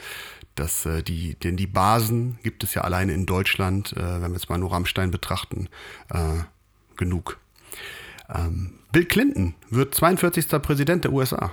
Das, 0.57 0.87
äh, 0.87 1.03
die, 1.03 1.37
denn 1.37 1.57
die 1.57 1.67
Basen 1.67 2.39
gibt 2.43 2.65
es 2.65 2.75
ja 2.75 2.83
alleine 2.83 3.13
in 3.13 3.27
Deutschland, 3.27 3.93
äh, 3.93 4.21
wenn 4.23 4.33
wir 4.33 4.39
jetzt 4.39 4.49
mal 4.49 4.59
nur 4.59 4.73
Rammstein 4.73 5.11
betrachten, 5.11 5.69
äh, 6.11 6.43
genug. 6.97 7.39
Ähm, 8.29 8.79
Bill 8.93 9.05
Clinton 9.05 9.55
wird 9.71 9.95
42. 9.95 10.49
Präsident 10.63 11.05
der 11.05 11.13
USA. 11.13 11.53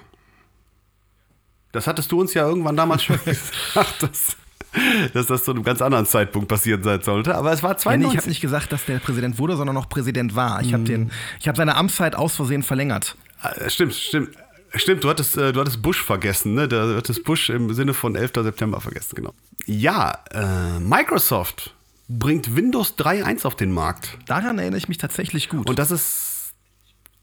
Das 1.72 1.88
hattest 1.88 2.12
du 2.12 2.20
uns 2.20 2.34
ja 2.34 2.48
irgendwann 2.48 2.76
damals 2.76 3.04
schon 3.04 3.20
gesagt, 3.26 4.04
dass, 4.04 4.38
dass 5.14 5.28
das 5.28 5.44
zu 5.44 5.52
einem 5.52 5.64
ganz 5.64 5.82
anderen 5.82 6.06
Zeitpunkt 6.06 6.48
passiert 6.48 6.84
sein 6.84 7.02
sollte. 7.02 7.36
Aber 7.36 7.52
es 7.52 7.64
war 7.64 7.72
Ja, 7.72 7.76
nee, 7.76 7.82
92. 8.06 8.12
ich 8.14 8.18
habe 8.18 8.30
nicht 8.30 8.42
gesagt, 8.42 8.72
dass 8.72 8.86
der 8.86 9.00
Präsident 9.00 9.38
wurde, 9.40 9.56
sondern 9.58 9.76
noch 9.76 9.90
Präsident 9.90 10.36
war. 10.36 10.62
Ich 10.62 10.74
habe 10.74 11.10
ich 11.40 11.48
habe 11.48 11.58
seine 11.58 11.76
Amtszeit 11.76 12.16
aus 12.16 12.36
Versehen 12.36 12.64
verlängert. 12.64 13.16
Ah, 13.42 13.70
Stimmt, 13.70 13.94
stimmt. 13.94 14.30
Stimmt, 14.76 15.04
du 15.04 15.10
hattest, 15.10 15.36
äh, 15.36 15.52
du 15.52 15.60
hattest 15.60 15.82
Bush 15.82 16.02
vergessen, 16.02 16.54
ne? 16.54 16.68
Du 16.68 16.96
hattest 16.96 17.26
Bush 17.26 17.50
im 17.50 17.74
Sinne 17.74 17.94
von 17.94 18.16
11. 18.16 18.32
September 18.36 18.80
vergessen, 18.80 19.16
genau. 19.16 19.34
Ja, 19.66 20.18
äh, 20.32 20.80
Microsoft 20.80 21.74
bringt 22.08 22.56
Windows 22.56 22.96
3.1 22.98 23.46
auf 23.46 23.56
den 23.56 23.72
Markt. 23.74 24.18
Daran 24.28 24.60
erinnere 24.60 24.78
ich 24.78 24.88
mich 24.88 24.98
tatsächlich 24.98 25.50
gut. 25.50 25.70
Und 25.70 25.78
das 25.78 25.92
ist, 25.92 26.31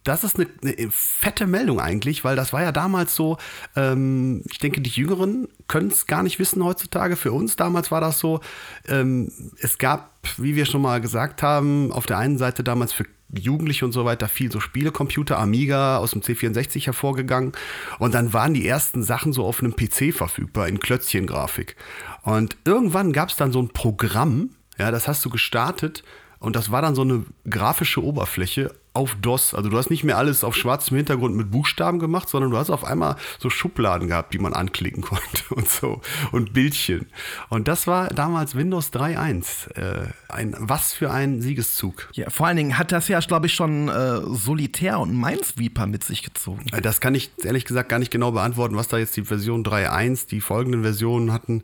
das 0.09 0.25
ist 0.25 0.37
eine, 0.37 0.49
eine 0.63 0.91
fette 0.91 1.47
Meldung 1.47 1.81
eigentlich, 1.81 2.25
weil 2.25 2.35
das 2.35 2.53
war 2.53 2.63
ja 2.63 2.73
damals 2.73 3.15
so, 3.15 3.37
ähm, 3.77 4.43
ich 4.51 4.59
denke, 4.59 4.81
die 4.81 4.91
Jüngeren 4.91 5.49
können 5.69 5.89
es 5.89 6.07
gar 6.07 6.23
nicht 6.23 6.39
wissen 6.39 6.65
heutzutage. 6.65 7.17
Für 7.17 7.33
uns 7.33 7.57
damals 7.57 7.91
war 7.91 8.01
das 8.01 8.19
so, 8.19 8.41
ähm, 8.87 9.31
es 9.61 9.79
gab, 9.79 10.19
wie 10.39 10.57
wir 10.57 10.65
schon 10.65 10.83
mal 10.83 11.01
gesagt 11.01 11.43
haben, 11.43 11.93
auf 11.93 12.07
der 12.07 12.19
einen 12.19 12.39
Seite 12.39 12.65
damals 12.65 12.93
für 12.93 13.05
Jugendliche 13.31 13.85
und 13.85 13.93
so 13.93 14.07
weiter 14.07 14.29
viel 14.29 14.51
so 14.51 14.59
Spielecomputer, 14.59 15.39
Amiga 15.39 15.99
aus 15.99 16.13
dem 16.13 16.23
C64 16.23 16.87
hervorgegangen. 16.87 17.53
Und 17.99 18.15
dann 18.15 18.33
waren 18.33 18.55
die 18.55 18.67
ersten 18.67 19.03
Sachen 19.03 19.35
so 19.35 19.45
auf 19.45 19.63
einem 19.63 19.77
PC 19.77 20.15
verfügbar 20.15 20.69
in 20.69 20.81
Klötzchengrafik. 20.81 21.77
Und 22.23 22.57
irgendwann 22.65 23.13
gab 23.13 23.29
es 23.29 23.37
dann 23.37 23.53
so 23.53 23.61
ein 23.61 23.69
Programm, 23.69 24.51
ja, 24.79 24.91
das 24.91 25.07
hast 25.07 25.25
du 25.25 25.31
gestartet 25.31 26.03
und 26.39 26.57
das 26.57 26.71
war 26.71 26.81
dann 26.81 26.95
so 26.95 27.03
eine 27.03 27.25
grafische 27.49 28.03
Oberfläche 28.03 28.75
auf 28.99 29.15
DOS. 29.23 29.55
Also 29.55 29.71
du 29.71 29.79
hast 29.79 29.91
nicht 29.91 30.03
mehr 30.03 30.19
alles 30.19 30.43
auf 30.43 30.57
schwarzem 30.57 30.97
Hintergrund 30.97 31.37
mit 31.37 31.53
Buchstaben 31.53 32.01
gemacht, 32.01 32.29
sondern 32.29 32.51
du 32.51 32.57
hast 32.57 32.69
auf 32.69 32.85
einmal 32.85 33.15
so 33.39 33.49
Schubladen 33.49 34.09
gehabt, 34.09 34.35
die 34.35 34.41
man 34.41 34.53
anklicken 34.55 35.03
konnte 35.05 35.55
und 35.55 35.69
so 35.69 36.01
und 36.33 36.53
Bildchen. 36.53 37.07
Und 37.49 37.69
das 37.69 37.87
war 37.87 38.09
damals 38.09 38.57
Windows 38.57 38.93
3.1. 38.93 39.71
Äh, 39.77 40.09
ein, 40.29 40.57
was 40.59 40.93
für 40.93 41.13
ein 41.13 41.41
Siegeszug. 41.41 42.09
ja, 42.13 42.29
vor 42.29 42.49
allen 42.49 42.57
Dingen 42.57 42.77
hat 42.77 42.91
das 42.91 43.07
ja, 43.07 43.21
glaube 43.21 43.47
ich, 43.47 43.55
schon 43.55 43.89
äh, 43.89 44.21
Solitär 44.27 44.99
und 44.99 45.17
Minesweeper 45.17 45.87
mit 45.87 46.03
sich 46.03 46.25
gezogen. 46.25 46.67
Äh, 46.73 46.81
Das 46.81 47.01
kann 47.01 47.15
ich 47.15 47.31
ehrlich 47.45 47.65
gesagt 47.65 47.89
gar 47.89 48.01
nicht 48.01 48.11
genau 48.11 48.33
beantworten, 48.33 48.75
was 48.75 48.89
da 48.89 48.99
jetzt 48.99 49.17
die 49.17 49.25
Version 49.25 49.63
3.1, 49.65 50.29
die 50.29 50.41
folgenden 50.41 50.83
Versionen 50.83 51.33
hatten. 51.33 51.63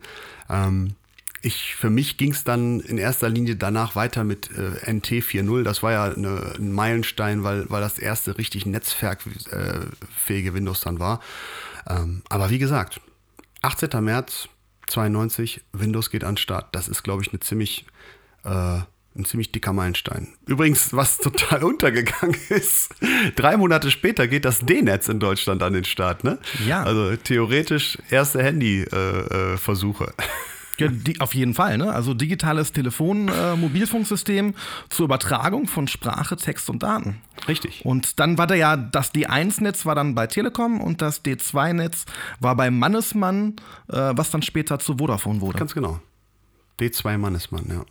Ähm, 0.48 0.94
ich, 1.44 1.74
für 1.74 1.90
mich 1.90 2.16
ging 2.16 2.32
es 2.32 2.44
dann 2.44 2.80
in 2.80 2.96
erster 2.96 3.28
Linie 3.28 3.56
danach 3.56 3.94
weiter 3.94 4.24
mit 4.24 4.50
äh, 4.50 4.90
NT 4.90 5.06
4.0. 5.06 5.62
Das 5.62 5.82
war 5.82 5.92
ja 5.92 6.04
eine, 6.04 6.54
ein 6.58 6.72
Meilenstein, 6.72 7.44
weil, 7.44 7.68
weil 7.68 7.82
das 7.82 7.98
erste 7.98 8.38
richtig 8.38 8.64
netzwerkfähige 8.66 10.54
Windows 10.54 10.80
dann 10.80 10.98
war. 10.98 11.20
Ähm, 11.86 12.22
aber 12.30 12.50
wie 12.50 12.58
gesagt, 12.58 13.00
18. 13.62 13.90
März 14.02 14.48
92, 14.86 15.62
Windows 15.72 16.10
geht 16.10 16.24
an 16.24 16.32
den 16.32 16.38
Start. 16.38 16.74
Das 16.74 16.88
ist, 16.88 17.02
glaube 17.02 17.22
ich, 17.22 17.30
eine 17.30 17.40
ziemlich, 17.40 17.84
äh, 18.44 18.78
ein 19.16 19.24
ziemlich 19.26 19.52
dicker 19.52 19.74
Meilenstein. 19.74 20.34
Übrigens, 20.46 20.94
was 20.94 21.18
total 21.18 21.62
untergegangen 21.62 22.36
ist, 22.48 22.94
drei 23.36 23.58
Monate 23.58 23.90
später 23.90 24.28
geht 24.28 24.46
das 24.46 24.60
D-Netz 24.60 25.08
in 25.08 25.20
Deutschland 25.20 25.62
an 25.62 25.74
den 25.74 25.84
Start. 25.84 26.24
Ne? 26.24 26.38
Ja. 26.66 26.82
Also 26.84 27.16
theoretisch 27.16 27.98
erste 28.08 28.42
Handy-Versuche. 28.42 29.54
Äh, 29.54 29.58
Versuche. 29.58 30.14
Ja, 30.78 30.88
die, 30.88 31.20
auf 31.20 31.34
jeden 31.34 31.54
Fall, 31.54 31.78
ne? 31.78 31.92
Also 31.92 32.14
digitales 32.14 32.72
Telefon, 32.72 33.28
äh, 33.28 33.54
Mobilfunksystem 33.56 34.54
zur 34.88 35.04
Übertragung 35.04 35.66
von 35.66 35.86
Sprache, 35.88 36.36
Text 36.36 36.68
und 36.68 36.82
Daten. 36.82 37.20
Richtig. 37.46 37.84
Und 37.84 38.18
dann 38.18 38.38
war 38.38 38.46
da 38.46 38.54
ja, 38.54 38.76
das 38.76 39.14
D1-Netz 39.14 39.86
war 39.86 39.94
dann 39.94 40.14
bei 40.14 40.26
Telekom 40.26 40.80
und 40.80 41.00
das 41.00 41.24
D2-Netz 41.24 42.06
war 42.40 42.56
bei 42.56 42.70
Mannesmann, 42.70 43.56
äh, 43.88 44.12
was 44.14 44.30
dann 44.30 44.42
später 44.42 44.78
zu 44.78 44.98
Vodafone 44.98 45.40
wurde. 45.40 45.58
Ganz 45.58 45.74
genau. 45.74 46.00
D2 46.80 47.18
Mannesmann, 47.18 47.66
ja. 47.68 47.84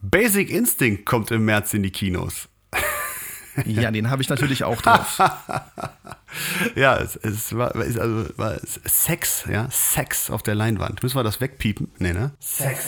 Basic 0.00 0.50
Instinct 0.50 1.04
kommt 1.04 1.30
im 1.30 1.44
März 1.44 1.74
in 1.74 1.82
die 1.82 1.90
Kinos. 1.90 2.48
Ja, 3.66 3.90
den 3.90 4.10
habe 4.10 4.22
ich 4.22 4.28
natürlich 4.28 4.64
auch 4.64 4.80
drauf. 4.82 5.20
Ja, 6.74 6.98
es, 6.98 7.16
es 7.16 7.56
war, 7.56 7.74
es, 7.76 7.98
also, 7.98 8.26
war 8.36 8.52
es- 8.52 8.78
Sex, 8.84 9.44
ja, 9.50 9.66
Sex 9.70 10.30
auf 10.30 10.42
der 10.42 10.54
Leinwand. 10.54 11.02
Müssen 11.02 11.16
wir 11.16 11.22
das 11.24 11.40
wegpiepen? 11.40 11.90
Nee, 11.98 12.12
ne? 12.12 12.32
Sex. 12.38 12.84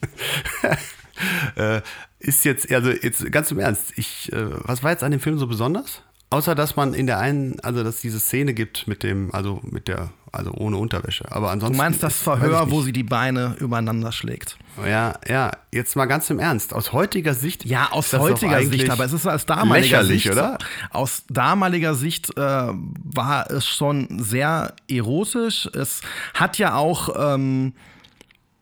äh, 1.56 1.80
ist 2.20 2.44
jetzt, 2.44 2.70
also 2.72 2.90
jetzt 2.90 3.30
ganz 3.32 3.50
im 3.50 3.58
Ernst, 3.58 3.92
ich, 3.96 4.32
äh, 4.32 4.46
was 4.66 4.82
war 4.82 4.92
jetzt 4.92 5.02
an 5.02 5.10
dem 5.10 5.20
Film 5.20 5.38
so 5.38 5.46
besonders? 5.48 6.02
Außer 6.30 6.54
dass 6.54 6.76
man 6.76 6.94
in 6.94 7.08
der 7.08 7.18
einen, 7.18 7.58
also 7.60 7.82
dass 7.82 7.96
es 7.96 8.00
diese 8.00 8.20
Szene 8.20 8.54
gibt 8.54 8.86
mit 8.86 9.02
dem, 9.02 9.34
also 9.34 9.60
mit 9.64 9.88
der, 9.88 10.10
also 10.30 10.52
ohne 10.52 10.76
Unterwäsche. 10.76 11.24
Aber 11.32 11.50
ansonsten. 11.50 11.76
Du 11.76 11.82
meinst 11.82 12.02
das 12.04 12.16
Verhör, 12.16 12.70
wo 12.70 12.82
sie 12.82 12.92
die 12.92 13.02
Beine 13.02 13.56
übereinander 13.58 14.12
schlägt. 14.12 14.56
Ja, 14.84 15.14
ja, 15.28 15.50
jetzt 15.72 15.96
mal 15.96 16.06
ganz 16.06 16.30
im 16.30 16.38
Ernst. 16.38 16.74
Aus 16.74 16.92
heutiger 16.92 17.34
Sicht. 17.34 17.64
Ja, 17.64 17.88
aus 17.90 18.12
heutiger 18.12 18.62
Sicht, 18.62 18.88
aber 18.90 19.04
es 19.04 19.12
ist 19.12 19.26
aus 19.26 19.46
damaliger 19.46 19.98
lächerlich, 20.02 20.22
Sicht, 20.22 20.32
oder? 20.34 20.58
Aus 20.90 21.24
damaliger 21.28 21.94
Sicht 21.94 22.36
äh, 22.36 22.40
war 22.40 23.50
es 23.50 23.66
schon 23.66 24.08
sehr 24.22 24.74
erotisch. 24.88 25.68
Es 25.74 26.00
hat 26.34 26.58
ja 26.58 26.74
auch 26.74 27.34
ähm, 27.34 27.74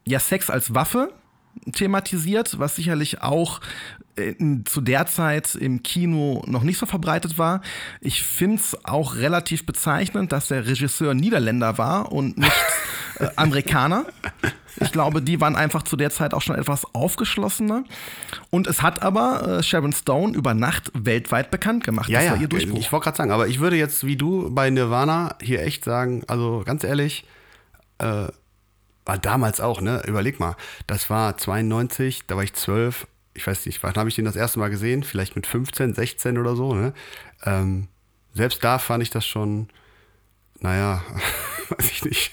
ja, 0.04 0.18
Sex 0.18 0.50
als 0.50 0.74
Waffe 0.74 1.12
thematisiert, 1.72 2.58
was 2.58 2.76
sicherlich 2.76 3.22
auch 3.22 3.60
zu 4.64 4.80
der 4.80 5.06
Zeit 5.06 5.54
im 5.54 5.82
Kino 5.82 6.42
noch 6.46 6.62
nicht 6.62 6.78
so 6.78 6.86
verbreitet 6.86 7.38
war. 7.38 7.62
Ich 8.00 8.22
finde 8.22 8.56
es 8.56 8.76
auch 8.84 9.16
relativ 9.16 9.66
bezeichnend, 9.66 10.32
dass 10.32 10.48
der 10.48 10.66
Regisseur 10.66 11.14
Niederländer 11.14 11.78
war 11.78 12.12
und 12.12 12.38
nicht 12.38 12.52
äh, 13.18 13.28
Amerikaner. 13.36 14.06
Ich 14.80 14.92
glaube, 14.92 15.22
die 15.22 15.40
waren 15.40 15.56
einfach 15.56 15.82
zu 15.82 15.96
der 15.96 16.10
Zeit 16.10 16.34
auch 16.34 16.42
schon 16.42 16.56
etwas 16.56 16.84
aufgeschlossener. 16.94 17.84
Und 18.50 18.66
es 18.66 18.82
hat 18.82 19.02
aber 19.02 19.58
äh, 19.58 19.62
Sharon 19.62 19.92
Stone 19.92 20.36
über 20.36 20.54
Nacht 20.54 20.92
weltweit 20.94 21.50
bekannt 21.50 21.84
gemacht. 21.84 22.08
Ja, 22.08 22.18
das 22.18 22.26
ja, 22.26 22.32
war 22.32 22.40
ihr 22.40 22.48
Durchbruch. 22.48 22.78
ich 22.78 22.92
wollte 22.92 23.04
gerade 23.04 23.16
sagen, 23.16 23.30
aber 23.30 23.48
ich 23.48 23.60
würde 23.60 23.76
jetzt 23.76 24.04
wie 24.06 24.16
du 24.16 24.54
bei 24.54 24.70
Nirvana 24.70 25.36
hier 25.42 25.62
echt 25.62 25.84
sagen, 25.84 26.22
also 26.28 26.62
ganz 26.64 26.84
ehrlich, 26.84 27.24
äh, 27.98 28.28
war 29.04 29.18
damals 29.18 29.60
auch, 29.60 29.80
ne? 29.80 30.02
Überleg 30.06 30.38
mal, 30.38 30.54
das 30.86 31.08
war 31.08 31.36
92, 31.36 32.26
da 32.26 32.36
war 32.36 32.44
ich 32.44 32.52
12, 32.52 33.06
ich 33.38 33.46
weiß 33.46 33.66
nicht, 33.66 33.82
wann 33.84 33.94
habe 33.94 34.08
ich 34.08 34.16
den 34.16 34.24
das 34.24 34.34
erste 34.34 34.58
Mal 34.58 34.68
gesehen? 34.68 35.04
Vielleicht 35.04 35.36
mit 35.36 35.46
15, 35.46 35.94
16 35.94 36.38
oder 36.38 36.56
so, 36.56 36.74
ne? 36.74 36.92
Ähm, 37.44 37.86
selbst 38.34 38.62
da 38.64 38.78
fand 38.78 39.02
ich 39.02 39.10
das 39.10 39.24
schon, 39.24 39.68
naja, 40.58 41.02
weiß 41.68 41.90
ich 41.90 42.04
nicht. 42.04 42.32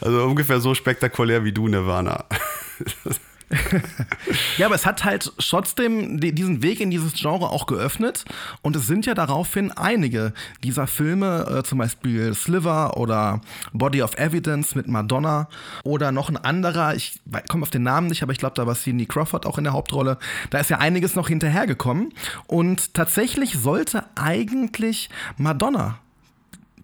Also 0.00 0.24
ungefähr 0.24 0.60
so 0.60 0.74
spektakulär 0.74 1.44
wie 1.44 1.52
du, 1.52 1.68
Nirvana. 1.68 2.24
ja, 4.58 4.66
aber 4.66 4.74
es 4.74 4.86
hat 4.86 5.04
halt 5.04 5.32
trotzdem 5.38 6.20
diesen 6.20 6.62
Weg 6.62 6.80
in 6.80 6.90
dieses 6.90 7.14
Genre 7.14 7.50
auch 7.50 7.66
geöffnet. 7.66 8.24
Und 8.62 8.76
es 8.76 8.86
sind 8.86 9.06
ja 9.06 9.14
daraufhin 9.14 9.70
einige 9.72 10.32
dieser 10.62 10.86
Filme, 10.86 11.46
äh, 11.58 11.62
zum 11.62 11.78
Beispiel 11.78 12.34
Sliver 12.34 12.96
oder 12.96 13.40
Body 13.72 14.02
of 14.02 14.16
Evidence 14.16 14.74
mit 14.74 14.88
Madonna 14.88 15.48
oder 15.84 16.12
noch 16.12 16.28
ein 16.28 16.36
anderer, 16.36 16.94
ich 16.94 17.20
komme 17.48 17.62
auf 17.62 17.70
den 17.70 17.82
Namen 17.82 18.08
nicht, 18.08 18.22
aber 18.22 18.32
ich 18.32 18.38
glaube, 18.38 18.54
da 18.56 18.66
war 18.66 18.74
Cindy 18.74 19.06
Crawford 19.06 19.46
auch 19.46 19.58
in 19.58 19.64
der 19.64 19.72
Hauptrolle. 19.72 20.18
Da 20.50 20.58
ist 20.58 20.70
ja 20.70 20.78
einiges 20.78 21.14
noch 21.14 21.28
hinterhergekommen. 21.28 22.12
Und 22.46 22.94
tatsächlich 22.94 23.58
sollte 23.58 24.04
eigentlich 24.14 25.10
Madonna 25.36 25.98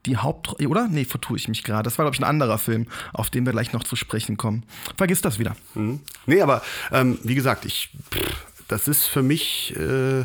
die 0.07 0.16
Hauptrolle, 0.16 0.68
oder? 0.68 0.88
Nee, 0.88 1.05
vertue 1.05 1.36
ich 1.36 1.49
mich 1.49 1.64
gerade. 1.64 1.84
Das 1.84 1.99
war, 1.99 2.05
glaube 2.05 2.14
ich, 2.14 2.20
ein 2.20 2.28
anderer 2.28 2.59
Film, 2.59 2.86
auf 3.12 3.30
den 3.30 3.46
wir 3.46 3.53
gleich 3.53 3.72
noch 3.72 3.84
zu 3.84 3.96
sprechen 3.96 4.36
kommen. 4.36 4.64
Vergiss 4.96 5.20
das 5.20 5.38
wieder. 5.38 5.57
Mhm. 5.74 6.01
Nee, 6.26 6.40
aber 6.40 6.62
ähm, 6.92 7.18
wie 7.22 7.34
gesagt, 7.34 7.64
ich, 7.64 7.90
das 8.68 8.88
ist 8.88 9.07
für 9.07 9.22
mich 9.22 9.74
äh, 9.76 10.24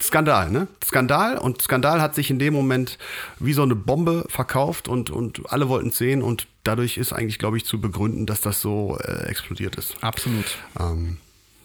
Skandal, 0.00 0.50
ne? 0.50 0.68
Skandal 0.84 1.38
und 1.38 1.62
Skandal 1.62 2.02
hat 2.02 2.14
sich 2.14 2.30
in 2.30 2.38
dem 2.38 2.52
Moment 2.52 2.98
wie 3.38 3.54
so 3.54 3.62
eine 3.62 3.74
Bombe 3.74 4.26
verkauft 4.28 4.88
und, 4.88 5.10
und 5.10 5.50
alle 5.50 5.68
wollten 5.68 5.88
es 5.88 5.98
sehen 5.98 6.22
und 6.22 6.46
dadurch 6.64 6.98
ist 6.98 7.12
eigentlich, 7.12 7.38
glaube 7.38 7.56
ich, 7.56 7.64
zu 7.64 7.80
begründen, 7.80 8.26
dass 8.26 8.42
das 8.42 8.60
so 8.60 8.98
äh, 9.02 9.26
explodiert 9.26 9.76
ist. 9.76 9.96
Absolut. 10.02 10.58
Ähm, 10.78 11.16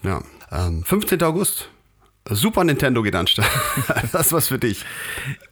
ja. 0.02 0.22
Ähm, 0.50 0.82
15. 0.84 1.22
August 1.22 1.68
Super 2.28 2.62
Nintendo 2.62 3.02
geht 3.02 3.16
an 3.16 3.26
Das 4.12 4.32
was 4.32 4.46
für 4.48 4.58
dich. 4.58 4.84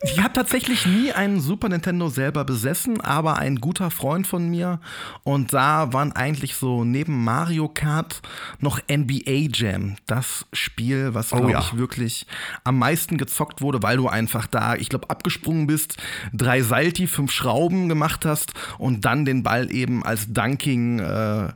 Ich 0.02 0.20
habe 0.20 0.32
tatsächlich 0.32 0.86
nie 0.86 1.12
einen 1.12 1.40
Super 1.40 1.68
Nintendo 1.68 2.08
selber 2.08 2.44
besessen, 2.44 3.00
aber 3.00 3.38
ein 3.38 3.56
guter 3.56 3.90
Freund 3.90 4.24
von 4.26 4.48
mir. 4.48 4.80
Und 5.24 5.52
da 5.52 5.92
waren 5.92 6.12
eigentlich 6.12 6.54
so 6.54 6.84
neben 6.84 7.24
Mario 7.24 7.68
Kart 7.68 8.22
noch 8.60 8.78
NBA 8.88 9.48
Jam. 9.52 9.96
Das 10.06 10.46
Spiel, 10.52 11.12
was, 11.12 11.30
glaube 11.30 11.46
oh, 11.46 11.50
ja. 11.50 11.58
ich, 11.58 11.76
wirklich 11.76 12.26
am 12.62 12.78
meisten 12.78 13.18
gezockt 13.18 13.60
wurde, 13.62 13.82
weil 13.82 13.96
du 13.96 14.08
einfach 14.08 14.46
da, 14.46 14.76
ich 14.76 14.88
glaube, 14.88 15.10
abgesprungen 15.10 15.66
bist, 15.66 15.96
drei 16.32 16.62
Salti, 16.62 17.08
fünf 17.08 17.32
Schrauben 17.32 17.88
gemacht 17.88 18.24
hast 18.24 18.52
und 18.78 19.04
dann 19.04 19.24
den 19.24 19.42
Ball 19.42 19.72
eben 19.72 20.04
als 20.04 20.32
Dunking 20.32 21.00
äh, 21.00 21.48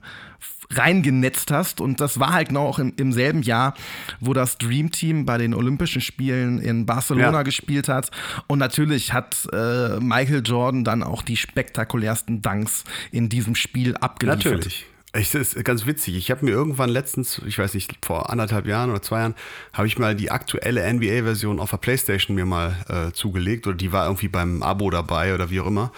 reingenetzt 0.76 1.50
hast. 1.50 1.80
Und 1.80 2.00
das 2.00 2.20
war 2.20 2.32
halt 2.32 2.48
genau 2.48 2.66
auch 2.66 2.78
im, 2.78 2.92
im, 2.96 3.12
selben 3.12 3.42
Jahr, 3.42 3.74
wo 4.20 4.32
das 4.32 4.58
Dream 4.58 4.90
Team 4.90 5.26
bei 5.26 5.38
den 5.38 5.54
Olympischen 5.54 6.00
Spielen 6.00 6.60
in 6.60 6.86
Barcelona 6.86 7.38
ja. 7.38 7.42
gespielt 7.42 7.88
hat. 7.88 8.10
Und 8.46 8.58
natürlich 8.58 9.12
hat 9.12 9.48
äh, 9.52 10.00
Michael 10.00 10.42
Jordan 10.44 10.84
dann 10.84 11.02
auch 11.02 11.22
die 11.22 11.36
spektakulärsten 11.36 12.42
Dunks 12.42 12.84
in 13.10 13.28
diesem 13.28 13.54
Spiel 13.54 13.96
abgeliefert. 13.96 14.44
Natürlich. 14.44 14.86
Es 15.16 15.32
ist 15.32 15.64
ganz 15.64 15.86
witzig. 15.86 16.16
Ich 16.16 16.32
habe 16.32 16.44
mir 16.44 16.50
irgendwann 16.50 16.90
letztens, 16.90 17.40
ich 17.46 17.56
weiß 17.56 17.74
nicht, 17.74 18.04
vor 18.04 18.30
anderthalb 18.30 18.66
Jahren 18.66 18.90
oder 18.90 19.00
zwei 19.00 19.20
Jahren, 19.20 19.36
habe 19.72 19.86
ich 19.86 19.96
mal 19.96 20.16
die 20.16 20.32
aktuelle 20.32 20.92
NBA-Version 20.92 21.60
auf 21.60 21.70
der 21.70 21.76
PlayStation 21.76 22.34
mir 22.34 22.46
mal 22.46 22.74
äh, 22.88 23.12
zugelegt 23.12 23.68
oder 23.68 23.76
die 23.76 23.92
war 23.92 24.06
irgendwie 24.06 24.26
beim 24.26 24.64
Abo 24.64 24.90
dabei 24.90 25.32
oder 25.32 25.50
wie 25.50 25.60
auch 25.60 25.68
immer 25.68 25.92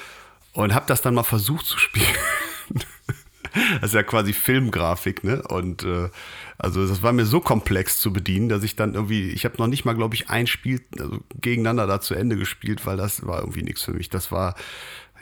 und 0.52 0.74
habe 0.74 0.86
das 0.86 1.02
dann 1.02 1.14
mal 1.14 1.22
versucht 1.22 1.66
zu 1.66 1.78
spielen. 1.78 2.06
Das 3.80 3.90
ist 3.90 3.94
ja 3.94 4.02
quasi 4.02 4.32
Filmgrafik, 4.32 5.24
ne? 5.24 5.42
Und 5.42 5.84
äh, 5.84 6.08
also 6.58 6.86
das 6.86 7.02
war 7.02 7.12
mir 7.12 7.26
so 7.26 7.40
komplex 7.40 7.98
zu 7.98 8.12
bedienen, 8.12 8.48
dass 8.48 8.62
ich 8.62 8.76
dann 8.76 8.94
irgendwie, 8.94 9.30
ich 9.30 9.44
habe 9.44 9.56
noch 9.58 9.66
nicht 9.66 9.84
mal, 9.84 9.94
glaube 9.94 10.14
ich, 10.14 10.30
ein 10.30 10.46
Spiel 10.46 10.84
also 10.98 11.20
gegeneinander 11.40 11.86
da 11.86 12.00
zu 12.00 12.14
Ende 12.14 12.36
gespielt, 12.36 12.86
weil 12.86 12.96
das 12.96 13.26
war 13.26 13.40
irgendwie 13.40 13.62
nichts 13.62 13.82
für 13.82 13.92
mich. 13.92 14.08
Das 14.10 14.30
war, 14.32 14.54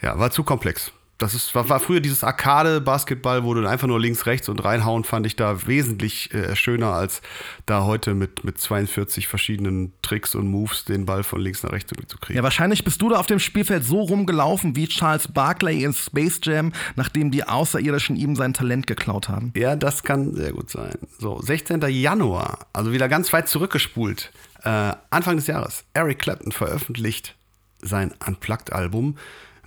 ja, 0.01 0.17
war 0.19 0.31
zu 0.31 0.43
komplex 0.43 0.91
das 1.17 1.33
ist, 1.33 1.55
war, 1.55 1.69
war 1.69 1.79
früher 1.79 2.01
dieses 2.01 2.23
Arcade-Basketball, 2.23 3.43
wo 3.45 3.53
du 3.53 3.65
einfach 3.65 3.87
nur 3.87 3.99
links, 3.99 4.25
rechts 4.25 4.49
und 4.49 4.63
reinhauen, 4.63 5.05
fand 5.05 5.25
ich 5.25 5.37
da 5.37 5.65
wesentlich 5.65 6.33
äh, 6.33 6.55
schöner 6.55 6.93
als 6.93 7.21
da 7.65 7.83
heute 7.83 8.13
mit, 8.13 8.43
mit 8.43 8.57
42 8.59 9.27
verschiedenen 9.27 9.93
Tricks 10.01 10.35
und 10.35 10.47
Moves 10.47 10.83
den 10.83 11.05
Ball 11.05 11.23
von 11.23 11.39
links 11.39 11.63
nach 11.63 11.71
rechts 11.71 11.91
zu 12.07 12.17
kriegen. 12.17 12.35
Ja, 12.35 12.43
wahrscheinlich 12.43 12.83
bist 12.83 13.01
du 13.01 13.09
da 13.09 13.17
auf 13.17 13.27
dem 13.27 13.39
Spielfeld 13.39 13.85
so 13.85 14.01
rumgelaufen 14.01 14.75
wie 14.75 14.87
Charles 14.87 15.29
Barkley 15.29 15.83
in 15.83 15.93
Space 15.93 16.41
Jam, 16.43 16.73
nachdem 16.95 17.31
die 17.31 17.45
Außerirdischen 17.45 18.17
ihm 18.17 18.35
sein 18.35 18.53
Talent 18.53 18.85
geklaut 18.85 19.29
haben. 19.29 19.53
Ja, 19.55 19.77
das 19.77 20.03
kann 20.03 20.35
sehr 20.35 20.51
gut 20.51 20.69
sein. 20.69 20.97
So, 21.17 21.41
16. 21.41 21.81
Januar, 21.87 22.67
also 22.73 22.91
wieder 22.91 23.07
ganz 23.07 23.31
weit 23.31 23.47
zurückgespult. 23.47 24.31
Äh, 24.63 24.93
Anfang 25.11 25.37
des 25.37 25.47
Jahres, 25.47 25.85
Eric 25.93 26.19
Clapton 26.19 26.51
veröffentlicht 26.51 27.35
sein 27.81 28.13
Unplugged-Album 28.25 29.15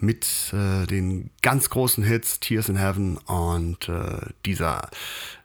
mit 0.01 0.53
äh, 0.53 0.87
den 0.87 1.31
ganz 1.43 1.71
großen 1.71 2.05
Hits 2.05 2.41
Tears 2.41 2.69
in 2.69 2.77
Heaven 2.77 3.17
und 3.19 3.89
äh, 3.89 4.21
dieser 4.45 4.89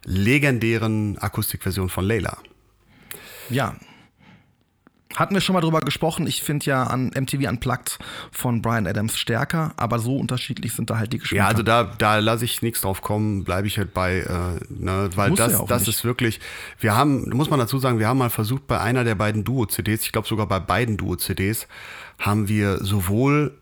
legendären 0.04 1.18
Akustikversion 1.18 1.88
von 1.88 2.04
Layla. 2.04 2.38
Ja. 3.50 3.74
Hatten 5.14 5.34
wir 5.34 5.40
schon 5.40 5.54
mal 5.54 5.60
drüber 5.60 5.80
gesprochen. 5.80 6.26
Ich 6.26 6.42
finde 6.42 6.66
ja 6.66 6.84
an 6.84 7.12
MTV 7.14 7.48
Unplugged 7.48 7.98
von 8.32 8.62
Brian 8.62 8.86
Adams 8.86 9.16
stärker, 9.16 9.72
aber 9.76 10.00
so 10.00 10.16
unterschiedlich 10.16 10.72
sind 10.72 10.90
da 10.90 10.98
halt 10.98 11.12
die 11.12 11.18
Geschmäcker. 11.18 11.44
Ja, 11.44 11.48
also 11.48 11.62
da, 11.62 11.84
da 11.84 12.18
lasse 12.18 12.44
ich 12.44 12.62
nichts 12.62 12.80
drauf 12.80 13.00
kommen, 13.00 13.44
bleibe 13.44 13.68
ich 13.68 13.78
halt 13.78 13.94
bei, 13.94 14.18
äh, 14.18 14.64
ne, 14.70 15.10
weil 15.14 15.30
muss 15.30 15.38
das, 15.38 15.52
ja 15.52 15.64
das 15.66 15.86
ist 15.86 16.04
wirklich, 16.04 16.40
wir 16.80 16.96
haben, 16.96 17.30
muss 17.30 17.48
man 17.48 17.60
dazu 17.60 17.78
sagen, 17.78 18.00
wir 18.00 18.08
haben 18.08 18.18
mal 18.18 18.30
versucht 18.30 18.66
bei 18.66 18.80
einer 18.80 19.04
der 19.04 19.14
beiden 19.14 19.44
Duo-CDs, 19.44 20.02
ich 20.02 20.10
glaube 20.10 20.26
sogar 20.26 20.48
bei 20.48 20.58
beiden 20.58 20.96
Duo-CDs, 20.96 21.68
haben 22.18 22.48
wir 22.48 22.78
sowohl 22.84 23.56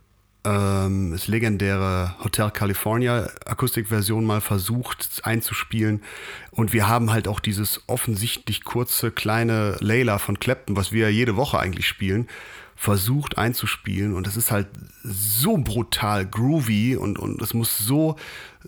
ähm, 0.45 1.13
das 1.13 1.29
legendäre 1.29 2.17
Hotel 2.23 2.51
California 2.51 3.29
Akustikversion 3.47 4.25
mal 4.25 4.41
versucht 4.41 5.21
einzuspielen. 5.23 6.03
Und 6.51 6.73
wir 6.73 6.89
haben 6.89 7.13
halt 7.13 7.29
auch 7.29 7.41
dieses 7.41 7.81
offensichtlich 7.87 8.65
kurze, 8.65 9.11
kleine 9.11 9.77
Layla 9.81 10.19
von 10.19 10.41
Clapton, 10.41 10.77
was 10.77 10.93
wir 10.93 11.13
jede 11.13 11.37
Woche 11.37 11.59
eigentlich 11.59 11.87
spielen, 11.87 12.29
versucht 12.75 13.39
einzuspielen. 13.39 14.15
Und 14.15 14.27
das 14.27 14.37
ist 14.37 14.51
halt 14.51 14.67
so 15.05 15.59
brutal 15.59 16.27
groovy 16.27 16.97
und, 16.97 17.19
und 17.19 17.41
es 17.41 17.55
muss 17.55 17.79
so, 17.79 18.17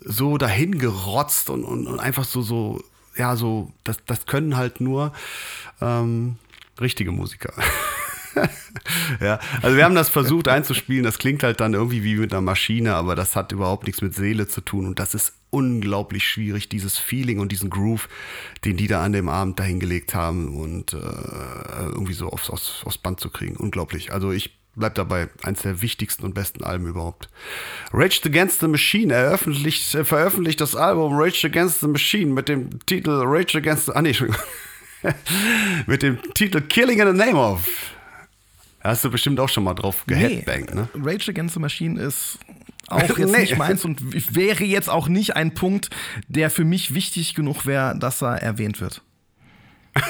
so 0.01 0.39
dahin 0.39 0.79
gerotzt 0.79 1.51
und, 1.51 1.64
und, 1.64 1.87
und 1.87 1.99
einfach 1.99 2.25
so, 2.25 2.43
so, 2.43 2.83
ja, 3.16 3.35
so, 3.35 3.72
das, 3.83 3.99
das 4.07 4.27
können 4.27 4.57
halt 4.57 4.81
nur 4.81 5.12
ähm, 5.81 6.37
richtige 6.81 7.11
Musiker. 7.11 7.53
ja, 9.20 9.39
also 9.62 9.76
wir 9.76 9.85
haben 9.85 9.95
das 9.95 10.09
versucht 10.09 10.49
einzuspielen. 10.49 11.05
Das 11.05 11.18
klingt 11.18 11.43
halt 11.43 11.61
dann 11.61 11.74
irgendwie 11.74 12.05
wie 12.05 12.16
mit 12.16 12.32
einer 12.32 12.41
Maschine, 12.41 12.95
aber 12.95 13.14
das 13.14 13.37
hat 13.37 13.53
überhaupt 13.53 13.87
nichts 13.87 14.03
mit 14.03 14.14
Seele 14.14 14.49
zu 14.49 14.61
tun. 14.61 14.87
Und 14.87 14.99
das 14.99 15.14
ist 15.14 15.35
unglaublich 15.51 16.26
schwierig, 16.26 16.68
dieses 16.68 16.99
Feeling 16.99 17.39
und 17.39 17.53
diesen 17.53 17.70
Groove, 17.70 18.09
den 18.64 18.76
die 18.76 18.89
da 18.89 19.03
an 19.03 19.12
dem 19.12 19.28
Abend 19.28 19.59
dahingelegt 19.59 20.14
haben 20.14 20.57
und 20.57 20.95
äh, 20.95 20.97
irgendwie 20.97 22.14
so 22.14 22.28
aufs, 22.28 22.51
aufs, 22.51 22.82
aufs 22.85 22.99
Band 22.99 23.20
zu 23.20 23.30
kriegen. 23.30 23.57
Unglaublich. 23.57 24.12
Also 24.12 24.32
ich 24.32 24.59
bleib 24.76 24.95
dabei, 24.97 25.28
eins 25.43 25.62
der 25.62 25.82
wichtigsten 25.82 26.24
und 26.24 26.35
besten 26.35 26.64
Alben 26.64 26.87
überhaupt. 26.87 27.28
Rage 27.93 28.20
Against 28.24 28.61
the 28.61 28.68
Machine 28.68 29.14
eröffentlicht, 29.14 29.95
äh, 29.95 30.05
veröffentlicht 30.05 30.61
das 30.61 30.74
Album 30.74 31.12
Rage 31.14 31.47
Against 31.47 31.80
the 31.80 31.89
Machine 31.89 32.32
mit 32.32 32.49
dem 32.49 32.85
Titel 32.87 33.22
Rage 33.24 33.57
Against 33.57 33.87
the, 33.87 33.93
ah 33.93 34.03
nee, 34.03 34.14
mit 35.87 36.03
dem 36.03 36.18
Titel 36.35 36.61
Killing 36.62 37.01
in 37.01 37.07
the 37.07 37.16
Name 37.16 37.39
of. 37.39 37.93
Hast 38.85 39.03
du 39.03 39.11
bestimmt 39.11 39.41
auch 39.41 39.49
schon 39.49 39.64
mal 39.64 39.72
drauf 39.72 40.05
geheadbangt, 40.07 40.74
nee, 40.74 40.82
ne? 40.82 40.89
Rage 40.95 41.30
Against 41.30 41.55
the 41.55 41.61
Machine 41.61 41.99
ist 41.99 42.39
auch 42.89 43.01
jetzt 43.18 43.32
nee. 43.32 43.41
nicht 43.41 43.57
meins 43.57 43.85
und 43.85 44.35
wäre 44.35 44.62
jetzt 44.64 44.91
auch 44.91 45.09
nicht 45.09 45.37
ein 45.37 45.55
Punkt, 45.55 45.89
der 46.28 46.51
für 46.51 46.64
mich 46.64 46.93
wichtig 46.93 47.35
genug 47.35 47.64
wäre, 47.64 47.99
dass 47.99 48.22
er 48.22 48.43
erwähnt 48.43 48.82
wird. 48.82 49.03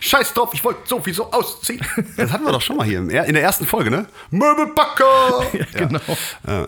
Scheiß 0.00 0.34
drauf, 0.34 0.50
ich 0.52 0.62
wollte 0.62 0.80
sowieso 0.86 1.32
ausziehen. 1.32 1.84
Das 2.16 2.30
hatten 2.30 2.44
wir 2.44 2.52
doch 2.52 2.60
schon 2.60 2.76
mal 2.76 2.86
hier 2.86 3.00
in 3.00 3.08
der 3.08 3.42
ersten 3.42 3.66
Folge, 3.66 3.90
ne? 3.90 4.06
Möbelbacker! 4.30 5.46
ja, 5.52 5.64
genau. 5.72 6.00
Ja. 6.46 6.66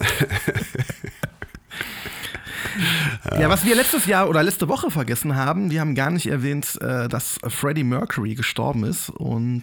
Ja, 3.39 3.49
was 3.49 3.65
wir 3.65 3.75
letztes 3.75 4.07
Jahr 4.07 4.29
oder 4.29 4.43
letzte 4.43 4.69
Woche 4.69 4.91
vergessen 4.91 5.37
haben, 5.37 5.71
wir 5.71 5.81
haben 5.81 5.95
gar 5.95 6.11
nicht 6.11 6.27
erwähnt, 6.27 6.79
äh, 6.81 7.09
dass 7.09 7.39
Freddie 7.49 7.85
Mercury 7.85 8.35
gestorben 8.35 8.85
ist. 8.85 9.11
Und 9.11 9.63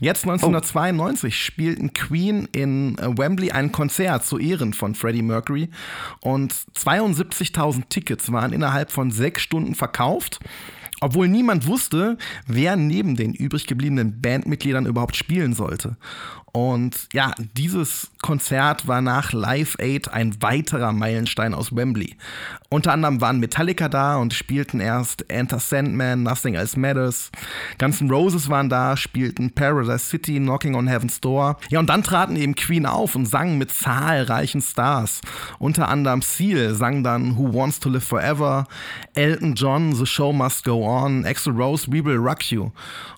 jetzt 0.00 0.24
1992 0.24 1.32
oh. 1.32 1.36
spielten 1.36 1.92
Queen 1.92 2.48
in 2.52 2.96
Wembley 2.96 3.50
ein 3.50 3.72
Konzert 3.72 4.24
zu 4.24 4.38
Ehren 4.38 4.72
von 4.72 4.94
Freddie 4.94 5.22
Mercury. 5.22 5.68
Und 6.20 6.52
72.000 6.52 7.88
Tickets 7.88 8.32
waren 8.32 8.52
innerhalb 8.52 8.90
von 8.90 9.10
sechs 9.10 9.42
Stunden 9.42 9.74
verkauft 9.74 10.40
obwohl 11.00 11.28
niemand 11.28 11.66
wusste, 11.66 12.16
wer 12.46 12.76
neben 12.76 13.14
den 13.14 13.34
übrig 13.34 13.66
gebliebenen 13.66 14.22
Bandmitgliedern 14.22 14.86
überhaupt 14.86 15.16
spielen 15.16 15.52
sollte. 15.52 15.98
Und 16.54 17.08
ja, 17.12 17.32
dieses 17.56 18.10
Konzert 18.22 18.86
war 18.86 19.00
nach 19.00 19.32
Live 19.32 19.76
Aid 19.80 20.08
ein 20.08 20.40
weiterer 20.40 20.92
Meilenstein 20.92 21.54
aus 21.54 21.74
Wembley. 21.74 22.16
Unter 22.68 22.92
anderem 22.92 23.20
waren 23.20 23.40
Metallica 23.40 23.88
da 23.88 24.16
und 24.16 24.34
spielten 24.34 24.80
erst 24.80 25.30
Enter 25.30 25.58
Sandman, 25.58 26.22
Nothing 26.22 26.54
Else 26.54 26.78
Matters. 26.78 27.32
Guns 27.78 28.00
N' 28.00 28.10
Roses 28.10 28.48
waren 28.50 28.68
da, 28.68 28.96
spielten 28.96 29.50
Paradise 29.50 30.06
City, 30.06 30.38
Knocking 30.38 30.74
on 30.74 30.86
Heaven's 30.86 31.20
Door. 31.20 31.56
Ja, 31.70 31.80
und 31.80 31.88
dann 31.88 32.02
traten 32.02 32.36
eben 32.36 32.54
Queen 32.54 32.86
auf 32.86 33.16
und 33.16 33.26
sangen 33.26 33.58
mit 33.58 33.72
zahlreichen 33.72 34.60
Stars. 34.60 35.22
Unter 35.58 35.88
anderem 35.88 36.22
Seal 36.22 36.74
sang 36.74 37.02
dann 37.02 37.36
Who 37.36 37.52
Wants 37.54 37.80
to 37.80 37.88
Live 37.88 38.04
Forever, 38.04 38.66
Elton 39.14 39.54
John, 39.54 39.94
The 39.94 40.06
Show 40.06 40.32
Must 40.32 40.64
Go 40.64 40.74
Go 40.74 40.84
On, 40.84 41.24
Axel 41.24 41.52
Rose, 41.52 41.86
We 41.86 42.04
Will 42.04 42.16
Rock 42.16 42.50
You. 42.50 42.70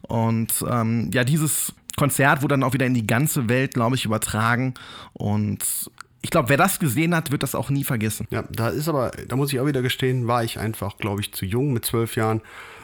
Und 0.08 0.64
ähm, 0.70 1.10
ja, 1.12 1.24
dieses 1.24 1.72
Konzert 1.96 2.42
wurde 2.42 2.54
dann 2.54 2.62
auch 2.62 2.74
wieder 2.74 2.86
in 2.86 2.94
die 2.94 3.06
ganze 3.06 3.48
Welt, 3.48 3.74
glaube 3.74 3.96
ich, 3.96 4.04
übertragen. 4.04 4.74
Und 5.12 5.90
ich 6.22 6.30
glaube, 6.30 6.48
wer 6.48 6.56
das 6.56 6.78
gesehen 6.78 7.14
hat, 7.14 7.30
wird 7.30 7.42
das 7.42 7.54
auch 7.54 7.70
nie 7.70 7.84
vergessen. 7.84 8.26
Ja, 8.30 8.44
da 8.50 8.68
ist 8.68 8.88
aber, 8.88 9.12
da 9.28 9.36
muss 9.36 9.52
ich 9.52 9.60
auch 9.60 9.66
wieder 9.66 9.82
gestehen, 9.82 10.26
war 10.26 10.44
ich 10.44 10.58
einfach, 10.58 10.98
glaube 10.98 11.20
ich, 11.20 11.32
zu 11.32 11.44
jung 11.44 11.72
mit 11.72 11.84
zwölf 11.84 12.16
Jahren, 12.16 12.42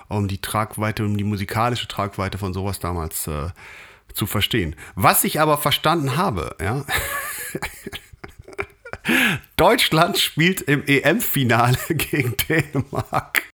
um 0.09 0.29
die 0.29 0.41
Tragweite, 0.41 1.05
um 1.05 1.17
die 1.17 1.25
musikalische 1.25 1.89
Tragweite 1.89 2.39
von 2.39 2.55
sowas 2.55 2.79
damals 2.79 3.27
äh, 3.27 3.49
zu 4.15 4.27
verstehen. 4.27 4.77
Was 4.95 5.25
ich 5.25 5.41
aber 5.41 5.59
verstanden 5.59 6.17
habe, 6.17 6.57
ja. 6.61 6.85
Deutschland 9.57 10.19
spielt 10.19 10.61
im 10.63 10.85
EM-Finale 10.87 11.79
gegen 11.89 12.37
Dänemark. 12.49 13.49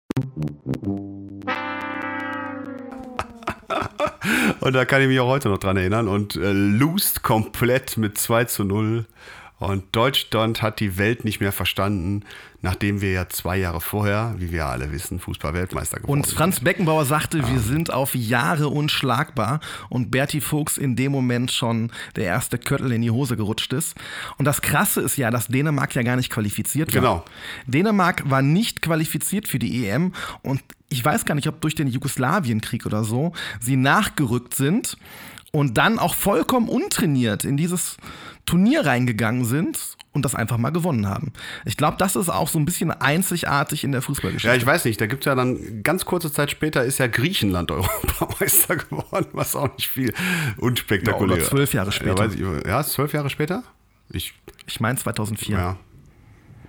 Und 4.61 4.73
da 4.75 4.85
kann 4.85 5.03
ich 5.03 5.09
mich 5.09 5.21
auch 5.21 5.29
heute 5.29 5.49
noch 5.49 5.59
dran 5.59 5.77
erinnern. 5.77 6.09
Und 6.09 6.37
äh, 6.37 6.53
komplett 7.23 7.97
mit 7.97 8.19
2 8.19 8.45
zu 8.45 8.65
0 8.65 9.05
und 9.59 9.85
Deutschland 9.93 10.61
hat 10.61 10.81
die 10.81 10.99
Welt 10.99 11.25
nicht 11.25 11.41
mehr 11.41 11.53
verstanden, 11.53 12.25
nachdem 12.61 13.01
wir 13.01 13.13
ja 13.13 13.29
zwei 13.29 13.57
Jahre 13.57 13.81
vorher, 13.81 14.35
wie 14.37 14.53
wir 14.53 14.67
alle 14.67 14.93
wissen, 14.93 15.19
Fußball-Weltmeister 15.19 16.01
geworden 16.01 16.25
sind. 16.25 16.33
Und 16.33 16.37
Franz 16.37 16.61
Beckenbauer 16.61 17.07
sagte, 17.07 17.39
ja. 17.39 17.49
wir 17.51 17.61
sind 17.61 17.91
auf 17.91 18.15
Jahre 18.15 18.69
unschlagbar. 18.69 19.61
Und 19.89 20.11
Berti 20.11 20.43
Fuchs 20.43 20.77
in 20.77 20.95
dem 20.95 21.11
Moment 21.13 21.51
schon 21.51 21.91
der 22.17 22.25
erste 22.25 22.59
Köttel 22.59 22.93
in 22.93 23.01
die 23.01 23.11
Hose 23.11 23.37
gerutscht 23.37 23.73
ist. 23.73 23.95
Und 24.37 24.45
das 24.45 24.61
Krasse 24.61 25.01
ist 25.01 25.17
ja, 25.17 25.31
dass 25.31 25.47
Dänemark 25.47 25.95
ja 25.95 26.03
gar 26.03 26.17
nicht 26.17 26.31
qualifiziert 26.31 26.95
war. 26.95 27.01
Genau. 27.01 27.25
Dänemark 27.67 28.29
war 28.29 28.43
nicht 28.43 28.83
qualifiziert 28.83 29.49
für 29.49 29.59
die 29.59 29.89
EM. 29.89 30.13
Und 30.43 30.61
ich 30.91 31.03
weiß 31.03 31.25
gar 31.25 31.35
nicht, 31.35 31.49
ob 31.49 31.63
durch 31.63 31.75
den 31.75 31.89
Jugoslawienkrieg 31.89 32.85
oder 32.85 33.05
so 33.05 33.33
sie 33.61 33.77
nachgerückt 33.77 34.55
sind 34.55 34.99
und 35.53 35.79
dann 35.79 35.99
auch 35.99 36.15
vollkommen 36.15 36.69
untrainiert 36.69 37.45
in 37.45 37.57
dieses 37.57 37.97
Turnier 38.47 38.87
reingegangen 38.87 39.45
sind 39.45 39.97
und 40.13 40.25
das 40.25 40.35
einfach 40.35 40.57
mal 40.57 40.71
gewonnen 40.71 41.07
haben. 41.09 41.33
Ich 41.65 41.77
glaube, 41.77 41.97
das 41.99 42.17
ist 42.17 42.29
auch 42.29 42.49
so 42.49 42.59
ein 42.59 42.65
bisschen 42.65 42.91
einzigartig 42.91 43.85
in 43.85 43.93
der 43.93 44.03
Fußballgeschichte. 44.03 44.49
Ja, 44.49 44.55
ich 44.55 44.65
weiß 44.65 44.85
nicht. 44.87 45.01
Da 45.01 45.07
gibt 45.07 45.23
es 45.23 45.27
ja 45.27 45.35
dann 45.35 45.83
ganz 45.83 46.05
kurze 46.05 46.33
Zeit 46.33 46.51
später 46.51 46.85
ist 46.85 46.99
ja 46.99 47.07
Griechenland 47.07 47.71
Europameister 47.73 48.77
geworden, 48.77 49.29
was 49.33 49.55
auch 49.55 49.73
nicht 49.77 49.89
viel 49.89 50.15
unspektakulär. 50.57 51.37
Ja, 51.37 51.43
oder 51.43 51.51
zwölf 51.51 51.75
Jahre 51.75 51.93
später. 51.93 52.27
Ja, 52.27 52.57
ich, 52.59 52.67
ja 52.67 52.83
zwölf 52.85 53.13
Jahre 53.13 53.31
später? 53.31 53.63
Ich, 54.11 54.33
ich 54.67 54.81
meine 54.81 54.97
2004. 54.97 55.57
Ja, 55.57 55.77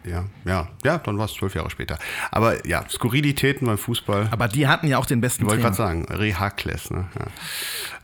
ja, 0.07 0.25
ja, 0.45 0.69
ja, 0.83 0.97
dann 0.99 1.17
war 1.17 1.25
es 1.25 1.33
zwölf 1.33 1.55
Jahre 1.55 1.69
später. 1.69 1.97
Aber 2.31 2.65
ja, 2.67 2.87
Skurrilitäten 2.89 3.67
beim 3.67 3.77
Fußball. 3.77 4.29
Aber 4.31 4.47
die 4.47 4.67
hatten 4.67 4.87
ja 4.87 4.97
auch 4.97 5.05
den 5.05 5.21
besten 5.21 5.45
Wollte 5.45 5.61
gerade 5.61 5.75
sagen, 5.75 6.05
Rehakles, 6.05 6.91
ne? 6.91 7.09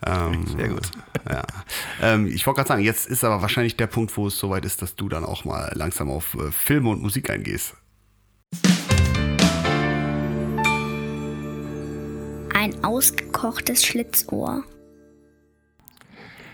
Ja. 0.06 0.28
Ähm, 0.28 0.46
Sehr 0.48 0.70
gut. 0.70 0.92
Ja. 1.30 1.44
Ähm, 2.02 2.28
ich 2.28 2.46
wollte 2.46 2.58
gerade 2.58 2.68
sagen, 2.68 2.84
jetzt 2.84 3.08
ist 3.08 3.24
aber 3.24 3.42
wahrscheinlich 3.42 3.78
der 3.78 3.88
Punkt, 3.88 4.16
wo 4.18 4.28
es 4.28 4.38
soweit 4.38 4.66
ist, 4.66 4.82
dass 4.82 4.96
du 4.96 5.10
dann 5.10 5.24
auch 5.24 5.46
mal 5.46 5.72
langsam 5.76 6.10
auf 6.10 6.36
äh, 6.36 6.52
Filme 6.52 6.90
und 6.90 7.02
Musik 7.02 7.30
eingehst. 7.30 7.76
Ein 12.54 12.84
ausgekochtes 12.84 13.86
Schlitzohr. 13.86 14.64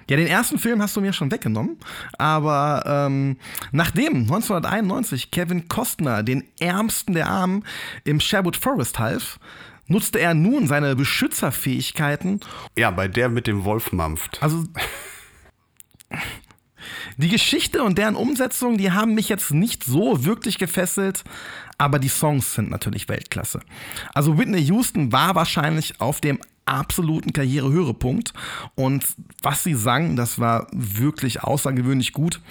Ja, 0.09 0.17
den 0.17 0.27
ersten 0.27 0.57
Film 0.57 0.81
hast 0.81 0.95
du 0.95 1.01
mir 1.01 1.13
schon 1.13 1.31
weggenommen, 1.31 1.77
aber 2.17 2.83
ähm, 2.87 3.37
nachdem 3.71 4.21
1991 4.21 5.29
Kevin 5.29 5.67
Costner 5.67 6.23
den 6.23 6.45
Ärmsten 6.59 7.13
der 7.13 7.27
Armen 7.27 7.63
im 8.05 8.19
Sherwood 8.19 8.57
Forest 8.57 8.97
half, 8.97 9.39
nutzte 9.85 10.19
er 10.19 10.33
nun 10.33 10.67
seine 10.67 10.95
Beschützerfähigkeiten. 10.95 12.39
Ja, 12.75 12.89
bei 12.89 13.07
der 13.07 13.29
mit 13.29 13.45
dem 13.45 13.65
Wolf 13.65 13.91
mampft. 13.91 14.41
Also 14.41 14.63
die 17.17 17.29
Geschichte 17.29 17.83
und 17.83 17.97
deren 17.97 18.15
Umsetzung, 18.15 18.77
die 18.77 18.91
haben 18.91 19.13
mich 19.13 19.29
jetzt 19.29 19.51
nicht 19.51 19.83
so 19.83 20.25
wirklich 20.25 20.57
gefesselt, 20.57 21.23
aber 21.77 21.99
die 21.99 22.09
Songs 22.09 22.55
sind 22.55 22.71
natürlich 22.71 23.09
Weltklasse. 23.09 23.59
Also 24.13 24.37
Whitney 24.37 24.61
Houston 24.63 25.11
war 25.11 25.35
wahrscheinlich 25.35 26.01
auf 26.01 26.19
dem 26.19 26.39
absoluten 26.69 27.33
Karrierehöhepunkt. 27.33 28.33
Und 28.75 29.05
was 29.41 29.63
sie 29.63 29.75
sang, 29.75 30.15
das 30.15 30.39
war 30.39 30.67
wirklich 30.71 31.43
außergewöhnlich 31.43 32.13
gut. 32.13 32.41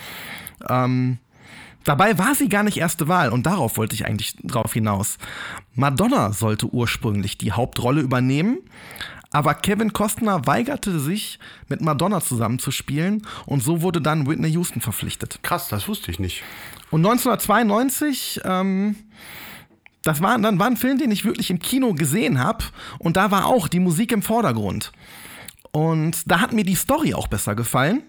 Ähm, 0.68 1.18
dabei 1.84 2.18
war 2.18 2.34
sie 2.34 2.48
gar 2.48 2.62
nicht 2.62 2.76
erste 2.76 3.08
Wahl 3.08 3.30
und 3.30 3.46
darauf 3.46 3.76
wollte 3.76 3.94
ich 3.94 4.06
eigentlich 4.06 4.36
drauf 4.42 4.72
hinaus. 4.72 5.18
Madonna 5.74 6.32
sollte 6.32 6.66
ursprünglich 6.66 7.38
die 7.38 7.52
Hauptrolle 7.52 8.00
übernehmen, 8.00 8.58
aber 9.30 9.54
Kevin 9.54 9.92
Costner 9.92 10.46
weigerte 10.46 10.98
sich, 10.98 11.38
mit 11.68 11.80
Madonna 11.80 12.20
zusammenzuspielen 12.20 13.26
und 13.46 13.62
so 13.62 13.82
wurde 13.82 14.00
dann 14.00 14.26
Whitney 14.26 14.48
Houston 14.50 14.80
verpflichtet. 14.80 15.40
Krass, 15.42 15.68
das 15.68 15.86
wusste 15.86 16.10
ich 16.10 16.18
nicht. 16.18 16.42
Und 16.90 17.04
1992 17.04 18.40
ähm, 18.44 18.96
das 20.08 20.22
war, 20.22 20.38
dann 20.38 20.58
war 20.58 20.66
ein 20.66 20.76
Film, 20.78 20.98
den 20.98 21.10
ich 21.10 21.26
wirklich 21.26 21.50
im 21.50 21.58
Kino 21.58 21.92
gesehen 21.92 22.42
habe. 22.42 22.64
Und 22.98 23.16
da 23.16 23.30
war 23.30 23.46
auch 23.46 23.68
die 23.68 23.78
Musik 23.78 24.10
im 24.10 24.22
Vordergrund. 24.22 24.90
Und 25.70 26.22
da 26.30 26.40
hat 26.40 26.54
mir 26.54 26.64
die 26.64 26.74
Story 26.74 27.12
auch 27.12 27.26
besser 27.26 27.54
gefallen. 27.54 28.02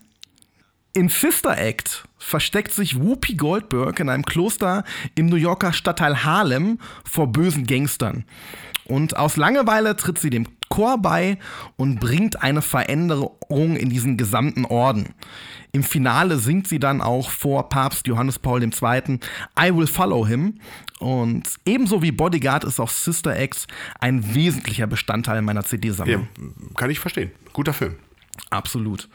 In 0.94 1.10
Sister 1.10 1.58
Act 1.58 2.08
versteckt 2.18 2.72
sich 2.72 3.00
Whoopi 3.00 3.36
Goldberg 3.36 4.00
in 4.00 4.10
einem 4.10 4.24
Kloster 4.24 4.86
im 5.16 5.28
New 5.28 5.36
Yorker 5.36 5.74
Stadtteil 5.74 6.24
Harlem 6.24 6.80
vor 7.04 7.28
bösen 7.28 7.68
Gangstern. 7.68 8.24
Und 8.86 9.18
aus 9.18 9.36
Langeweile 9.36 9.96
tritt 9.98 10.20
sie 10.20 10.30
dem 10.30 10.48
Chor 10.70 11.00
bei 11.02 11.38
und 11.78 12.00
bringt 12.00 12.42
eine 12.42 12.62
Veränderung 12.62 13.76
in 13.76 13.90
diesen 13.90 14.18
gesamten 14.18 14.66
Orden. 14.66 15.16
Im 15.72 15.84
Finale 15.84 16.38
singt 16.38 16.68
sie 16.68 16.80
dann 16.80 17.02
auch 17.02 17.30
vor 17.30 17.70
Papst 17.70 18.08
Johannes 18.08 18.40
Paul 18.40 18.64
II. 18.64 19.20
I 19.60 19.76
Will 19.76 19.88
Follow 19.88 20.26
Him. 20.26 20.60
Und 21.00 21.44
ebenso 21.66 22.02
wie 22.02 22.12
Bodyguard 22.12 22.64
ist 22.64 22.80
auch 22.80 22.90
Sister 22.90 23.40
X 23.40 23.68
ein 24.00 24.34
wesentlicher 24.34 24.88
Bestandteil 24.88 25.42
meiner 25.42 25.64
CD-Sammlung. 25.64 26.28
Ja, 26.38 26.48
kann 26.76 26.90
ich 26.90 27.00
verstehen. 27.00 27.32
Guter 27.54 27.74
Film. 27.74 27.96
Absolut. 28.50 29.08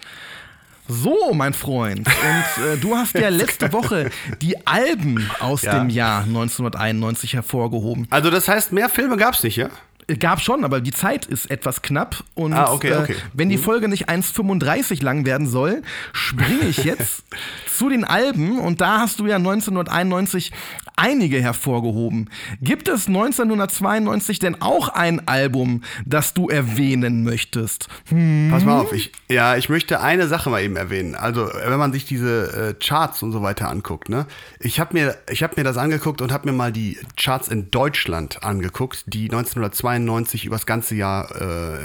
So, 0.86 1.32
mein 1.32 1.54
Freund. 1.54 2.06
Und 2.06 2.64
äh, 2.64 2.76
du 2.76 2.94
hast 2.94 3.14
ja 3.14 3.28
letzte 3.30 3.72
Woche 3.72 4.10
die 4.42 4.66
Alben 4.66 5.30
aus 5.40 5.62
ja. 5.62 5.78
dem 5.78 5.88
Jahr 5.88 6.24
1991 6.24 7.34
hervorgehoben. 7.34 8.06
Also 8.10 8.30
das 8.30 8.48
heißt, 8.48 8.72
mehr 8.72 8.90
Filme 8.90 9.16
gab 9.16 9.34
es 9.34 9.42
nicht, 9.42 9.56
ja? 9.56 9.70
Gab 10.18 10.40
schon, 10.40 10.64
aber 10.64 10.80
die 10.80 10.92
Zeit 10.92 11.26
ist 11.26 11.50
etwas 11.50 11.82
knapp. 11.82 12.22
Und 12.34 12.52
ah, 12.52 12.72
okay, 12.72 12.94
okay. 12.94 13.12
Äh, 13.12 13.16
wenn 13.32 13.48
die 13.48 13.56
mhm. 13.56 13.62
Folge 13.62 13.88
nicht 13.88 14.08
1,35 14.08 15.02
lang 15.02 15.24
werden 15.24 15.46
soll, 15.46 15.82
springe 16.12 16.68
ich 16.68 16.84
jetzt 16.84 17.24
zu 17.76 17.88
den 17.88 18.04
Alben. 18.04 18.58
Und 18.58 18.80
da 18.80 19.00
hast 19.00 19.20
du 19.20 19.26
ja 19.26 19.36
1991 19.36 20.52
einige 20.96 21.40
hervorgehoben. 21.40 22.30
Gibt 22.60 22.88
es 22.88 23.08
1992 23.08 24.38
denn 24.38 24.62
auch 24.62 24.88
ein 24.88 25.26
Album, 25.26 25.82
das 26.04 26.34
du 26.34 26.48
erwähnen 26.48 27.24
möchtest? 27.24 27.88
Hm? 28.08 28.48
Pass 28.50 28.64
mal 28.64 28.80
auf, 28.80 28.92
ich, 28.92 29.12
ja, 29.28 29.56
ich 29.56 29.68
möchte 29.68 30.00
eine 30.00 30.28
Sache 30.28 30.50
mal 30.50 30.62
eben 30.62 30.76
erwähnen. 30.76 31.14
Also, 31.14 31.46
wenn 31.46 31.78
man 31.78 31.92
sich 31.92 32.04
diese 32.04 32.70
äh, 32.70 32.74
Charts 32.74 33.22
und 33.22 33.32
so 33.32 33.42
weiter 33.42 33.68
anguckt, 33.68 34.08
ne? 34.08 34.26
Ich 34.60 34.78
habe 34.78 34.94
mir, 34.94 35.16
hab 35.30 35.56
mir 35.56 35.64
das 35.64 35.76
angeguckt 35.76 36.20
und 36.20 36.32
habe 36.32 36.48
mir 36.50 36.56
mal 36.56 36.72
die 36.72 36.98
Charts 37.16 37.48
in 37.48 37.70
Deutschland 37.70 38.44
angeguckt, 38.44 39.04
die 39.06 39.24
1992 39.24 40.44
übers 40.44 40.66
ganze 40.66 40.94
Jahr 40.94 41.30
äh, 41.34 41.78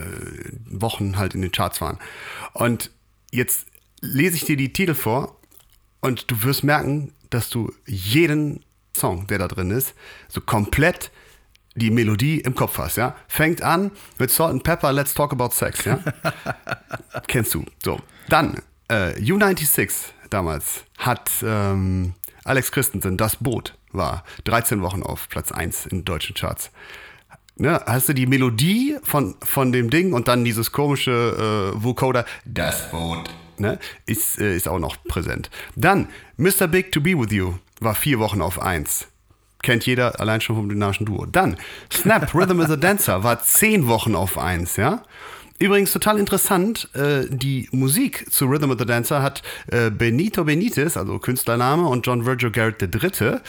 Wochen 0.66 1.18
halt 1.18 1.34
in 1.34 1.42
den 1.42 1.52
Charts 1.52 1.82
waren. 1.82 1.98
Und 2.54 2.92
jetzt 3.32 3.66
lese 4.02 4.36
ich 4.36 4.46
dir 4.46 4.58
die 4.58 4.72
Titel 4.72 4.94
vor 4.94 5.39
und 6.02 6.30
du 6.32 6.44
wirst 6.44 6.64
merken, 6.64 7.14
dass 7.30 7.50
du 7.50 7.72
jeden 7.86 8.64
Song, 8.96 9.28
der 9.28 9.38
da 9.38 9.48
drin 9.48 9.72
ist, 9.72 9.94
so 10.28 10.42
komplett 10.42 11.12
die 11.76 11.92
Melodie 11.92 12.42
im 12.42 12.56
Kopf 12.56 12.78
hast, 12.78 12.98
ja? 12.98 13.16
Fängt 13.28 13.62
an 13.62 13.92
mit 14.18 14.32
Salt 14.32 14.52
and 14.52 14.64
Pepper, 14.64 14.92
Let's 14.92 15.14
Talk 15.14 15.32
About 15.32 15.52
Sex, 15.52 15.86
ja? 15.86 16.00
Kennst 17.28 17.54
du. 17.54 17.64
So. 17.84 18.00
Dann, 18.28 18.62
äh, 18.90 19.14
U96 19.20 19.92
damals 20.30 20.84
hat 20.98 21.30
ähm, 21.44 22.14
Alex 22.44 22.72
Christensen, 22.72 23.18
Das 23.18 23.38
Boot, 23.38 23.78
war 23.92 24.24
13 24.46 24.82
Wochen 24.82 25.04
auf 25.04 25.30
Platz 25.30 25.52
1 25.52 25.88
in 25.88 26.06
deutschen 26.06 26.36
Charts. 26.36 26.72
Ne, 27.56 27.82
hast 27.86 28.08
du 28.08 28.14
die 28.14 28.26
Melodie 28.26 28.98
von, 29.04 29.36
von 29.44 29.74
dem 29.74 29.90
Ding 29.90 30.14
und 30.14 30.30
dann 30.30 30.46
dieses 30.46 30.72
komische 30.72 31.74
äh, 31.76 31.84
Vocoder, 31.84 32.26
Das 32.46 32.90
Boot, 32.90 33.30
ne, 33.60 33.80
ist, 34.06 34.40
äh, 34.40 34.56
ist 34.56 34.68
auch 34.68 34.80
noch 34.80 35.04
präsent. 35.04 35.50
Dann 35.76 36.08
Mr. 36.38 36.68
Big 36.68 36.92
to 36.92 37.02
Be 37.02 37.18
With 37.18 37.32
You 37.32 37.56
war 37.80 37.96
vier 37.96 38.20
Wochen 38.20 38.42
auf 38.42 38.62
eins. 38.62 39.08
Kennt 39.62 39.86
jeder 39.86 40.20
allein 40.20 40.40
schon 40.40 40.56
vom 40.56 40.70
dynamischen 40.70 41.06
Duo. 41.06 41.26
Dann 41.26 41.58
Snap, 41.92 42.34
Rhythm 42.34 42.62
is 42.62 42.70
a 42.70 42.78
Dancer 42.78 43.24
war 43.24 43.42
zehn 43.42 43.88
Wochen 43.88 44.16
auf 44.16 44.38
eins, 44.38 44.78
ja. 44.78 45.04
Übrigens 45.62 45.92
total 45.92 46.18
interessant, 46.18 46.90
äh, 46.96 47.26
die 47.30 47.68
Musik 47.74 48.32
zu 48.32 48.46
Rhythm 48.46 48.72
of 48.72 48.80
the 48.80 48.86
Dancer 48.86 49.22
hat 49.22 49.44
äh, 49.68 49.92
Benito 49.92 50.46
Benitez, 50.46 50.96
also 50.96 51.20
Künstlername, 51.20 51.86
und 51.86 52.08
John 52.08 52.26
Virgil 52.26 52.52
Garrett 52.52 52.82
III. 52.82 53.40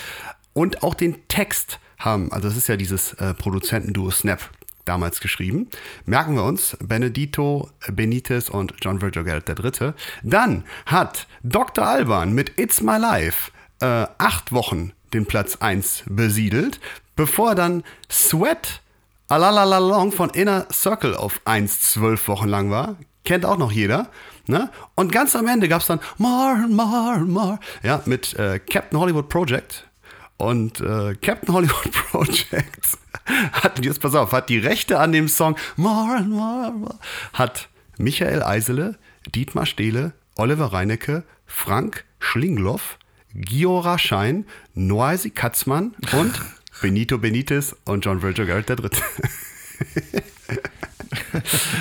und 0.53 0.83
auch 0.83 0.95
den 0.95 1.29
Text 1.29 1.79
haben, 1.99 2.33
also 2.33 2.49
das 2.49 2.57
ist 2.57 2.67
ja 2.67 2.77
dieses 2.77 3.13
äh, 3.15 3.33
Produzentenduo 3.35 4.11
Snap 4.11 4.41
damals 4.85 5.21
geschrieben. 5.21 5.69
Merken 6.05 6.35
wir 6.35 6.45
uns, 6.45 6.77
Benedito 6.81 7.71
Benitez 7.91 8.49
und 8.49 8.75
John 8.83 9.01
Virgil 9.01 9.25
Geld 9.25 9.49
III. 9.49 9.93
Dann 10.23 10.65
hat 10.87 11.27
Dr. 11.43 11.87
Alban 11.87 12.33
mit 12.33 12.59
It's 12.59 12.81
My 12.81 12.99
Life 12.99 13.51
äh, 13.81 14.07
acht 14.19 14.53
Wochen 14.53 14.93
den 15.13 15.27
Platz 15.27 15.57
1 15.57 16.05
besiedelt, 16.07 16.81
bevor 17.17 17.55
dann 17.55 17.83
Sweat 18.11 18.81
Alalalalong 19.29 20.11
von 20.11 20.31
Inner 20.31 20.67
Circle 20.73 21.15
auf 21.15 21.41
1 21.45 21.93
zwölf 21.93 22.27
Wochen 22.29 22.49
lang 22.49 22.71
war. 22.71 22.97
Kennt 23.25 23.45
auch 23.45 23.59
noch 23.59 23.71
jeder. 23.71 24.09
Ne? 24.47 24.71
Und 24.97 25.13
ganz 25.13 25.37
am 25.37 25.47
Ende 25.47 25.69
gab 25.69 25.83
es 25.83 25.87
dann 25.87 26.01
More, 26.19 26.67
More, 26.69 27.21
More. 27.21 27.61
Ja, 27.83 28.03
mit 28.07 28.35
äh, 28.35 28.59
Captain 28.59 28.99
Hollywood 28.99 29.29
Project. 29.29 29.90
Und 30.41 30.81
äh, 30.81 31.15
Captain 31.21 31.55
Hollywood 31.55 31.93
Project 32.11 32.97
hat, 33.53 33.85
jetzt 33.85 34.01
pass 34.01 34.15
auf, 34.15 34.33
hat 34.33 34.49
die 34.49 34.57
Rechte 34.57 34.99
an 34.99 35.13
dem 35.13 35.29
Song 35.29 35.55
More 35.77 36.23
More, 36.23 36.73
More 36.73 36.99
hat 37.35 37.69
Michael 37.99 38.43
Eisele, 38.43 38.99
Dietmar 39.35 39.67
Stehle, 39.67 40.15
Oliver 40.37 40.73
Reinecke, 40.73 41.25
Frank 41.45 42.07
Schlingloff, 42.21 42.99
Giora 43.35 43.99
Schein, 43.99 44.47
Noisy 44.73 45.29
Katzmann 45.29 45.95
und 46.13 46.33
Benito 46.81 47.19
Benitez 47.19 47.77
und 47.85 48.03
John 48.07 48.23
Virgil 48.23 48.47
Garrett 48.47 48.71
III. 48.71 48.89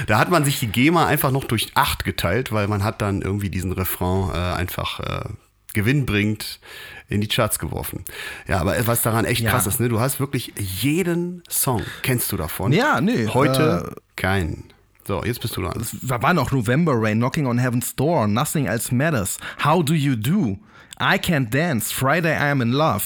da 0.08 0.20
hat 0.20 0.32
man 0.32 0.44
sich 0.44 0.60
die 0.60 0.68
GEMA 0.68 1.08
einfach 1.08 1.32
noch 1.32 1.46
durch 1.46 1.72
acht 1.76 2.04
geteilt, 2.04 2.52
weil 2.52 2.68
man 2.68 2.84
hat 2.84 3.02
dann 3.02 3.22
irgendwie 3.22 3.50
diesen 3.50 3.72
Refrain 3.72 4.32
äh, 4.34 4.56
einfach 4.58 5.00
äh, 5.00 5.30
gewinnbringend 5.74 6.60
in 7.08 7.22
die 7.22 7.28
Charts 7.28 7.60
geworfen. 7.60 8.04
Ja, 8.48 8.60
aber 8.60 8.76
was 8.88 9.02
daran 9.02 9.26
echt 9.26 9.42
ja. 9.42 9.52
krass 9.52 9.68
ist, 9.68 9.80
ne? 9.80 9.90
Du 9.90 10.00
hast 10.00 10.20
wirklich 10.20 10.54
jeden 10.58 11.44
Song, 11.50 11.84
kennst 12.02 12.32
du 12.32 12.38
davon? 12.38 12.72
Ja, 12.72 13.02
nee. 13.02 13.28
Heute 13.28 13.92
äh, 13.96 14.00
keinen. 14.16 14.66
So, 15.06 15.24
jetzt 15.24 15.42
bist 15.42 15.58
du 15.58 15.62
dran. 15.62 15.80
Es 15.82 15.96
war 16.08 16.34
noch 16.34 16.52
November 16.52 16.94
Rain, 16.96 17.18
Knocking 17.18 17.48
on 17.48 17.58
Heaven's 17.58 17.96
Door, 17.96 18.28
Nothing 18.28 18.68
Else 18.68 18.94
Matters, 18.94 19.40
How 19.64 19.84
Do 19.84 19.94
You 19.94 20.16
Do, 20.16 20.60
I 21.02 21.18
Can't 21.18 21.50
Dance, 21.50 21.92
Friday 21.92 22.34
I 22.34 22.52
Am 22.52 22.62
in 22.62 22.72
Love. 22.72 23.04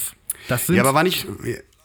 Das 0.49 0.67
sind 0.67 0.75
ja, 0.75 0.81
aber 0.83 0.93
war 0.93 1.03
nicht, 1.03 1.25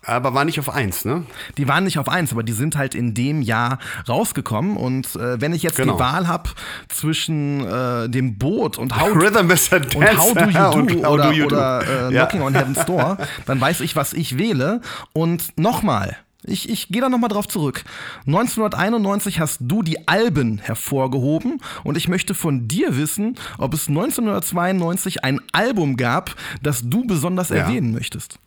aber 0.08 0.34
war 0.34 0.44
nicht 0.44 0.58
auf 0.58 0.70
eins, 0.70 1.04
ne? 1.04 1.24
Die 1.56 1.68
waren 1.68 1.84
nicht 1.84 1.98
auf 1.98 2.08
eins, 2.08 2.32
aber 2.32 2.42
die 2.42 2.52
sind 2.52 2.76
halt 2.76 2.94
in 2.94 3.14
dem 3.14 3.42
Jahr 3.42 3.78
rausgekommen. 4.08 4.76
Und 4.76 5.14
äh, 5.16 5.40
wenn 5.40 5.52
ich 5.52 5.62
jetzt 5.62 5.76
genau. 5.76 5.94
die 5.94 6.00
Wahl 6.00 6.26
habe 6.26 6.50
zwischen 6.88 7.66
äh, 7.66 8.08
dem 8.08 8.38
Boot 8.38 8.78
und 8.78 8.98
How, 8.98 9.14
Rhythm 9.14 9.50
is 9.50 9.68
und 9.72 10.18
How 10.18 10.34
Do 10.34 10.40
You 10.40 11.02
Do 11.02 11.08
oder, 11.08 11.24
do 11.24 11.32
you 11.32 11.46
oder 11.46 11.80
do. 11.80 11.90
Äh, 11.90 12.14
ja. 12.14 12.26
Knocking 12.26 12.42
on 12.42 12.54
Heaven's 12.54 12.84
Door, 12.84 13.18
dann 13.46 13.60
weiß 13.60 13.80
ich, 13.80 13.96
was 13.96 14.12
ich 14.12 14.38
wähle. 14.38 14.80
Und 15.12 15.58
nochmal, 15.58 16.16
ich, 16.44 16.68
ich 16.68 16.88
gehe 16.88 17.00
da 17.00 17.08
nochmal 17.08 17.28
drauf 17.28 17.48
zurück. 17.48 17.84
1991 18.26 19.40
hast 19.40 19.58
du 19.60 19.82
die 19.82 20.08
Alben 20.08 20.58
hervorgehoben 20.58 21.60
und 21.84 21.96
ich 21.96 22.08
möchte 22.08 22.34
von 22.34 22.68
dir 22.68 22.96
wissen, 22.96 23.36
ob 23.58 23.74
es 23.74 23.88
1992 23.88 25.24
ein 25.24 25.40
Album 25.52 25.96
gab, 25.96 26.34
das 26.62 26.88
du 26.88 27.06
besonders 27.06 27.48
ja. 27.50 27.56
erwähnen 27.56 27.92
möchtest. 27.92 28.38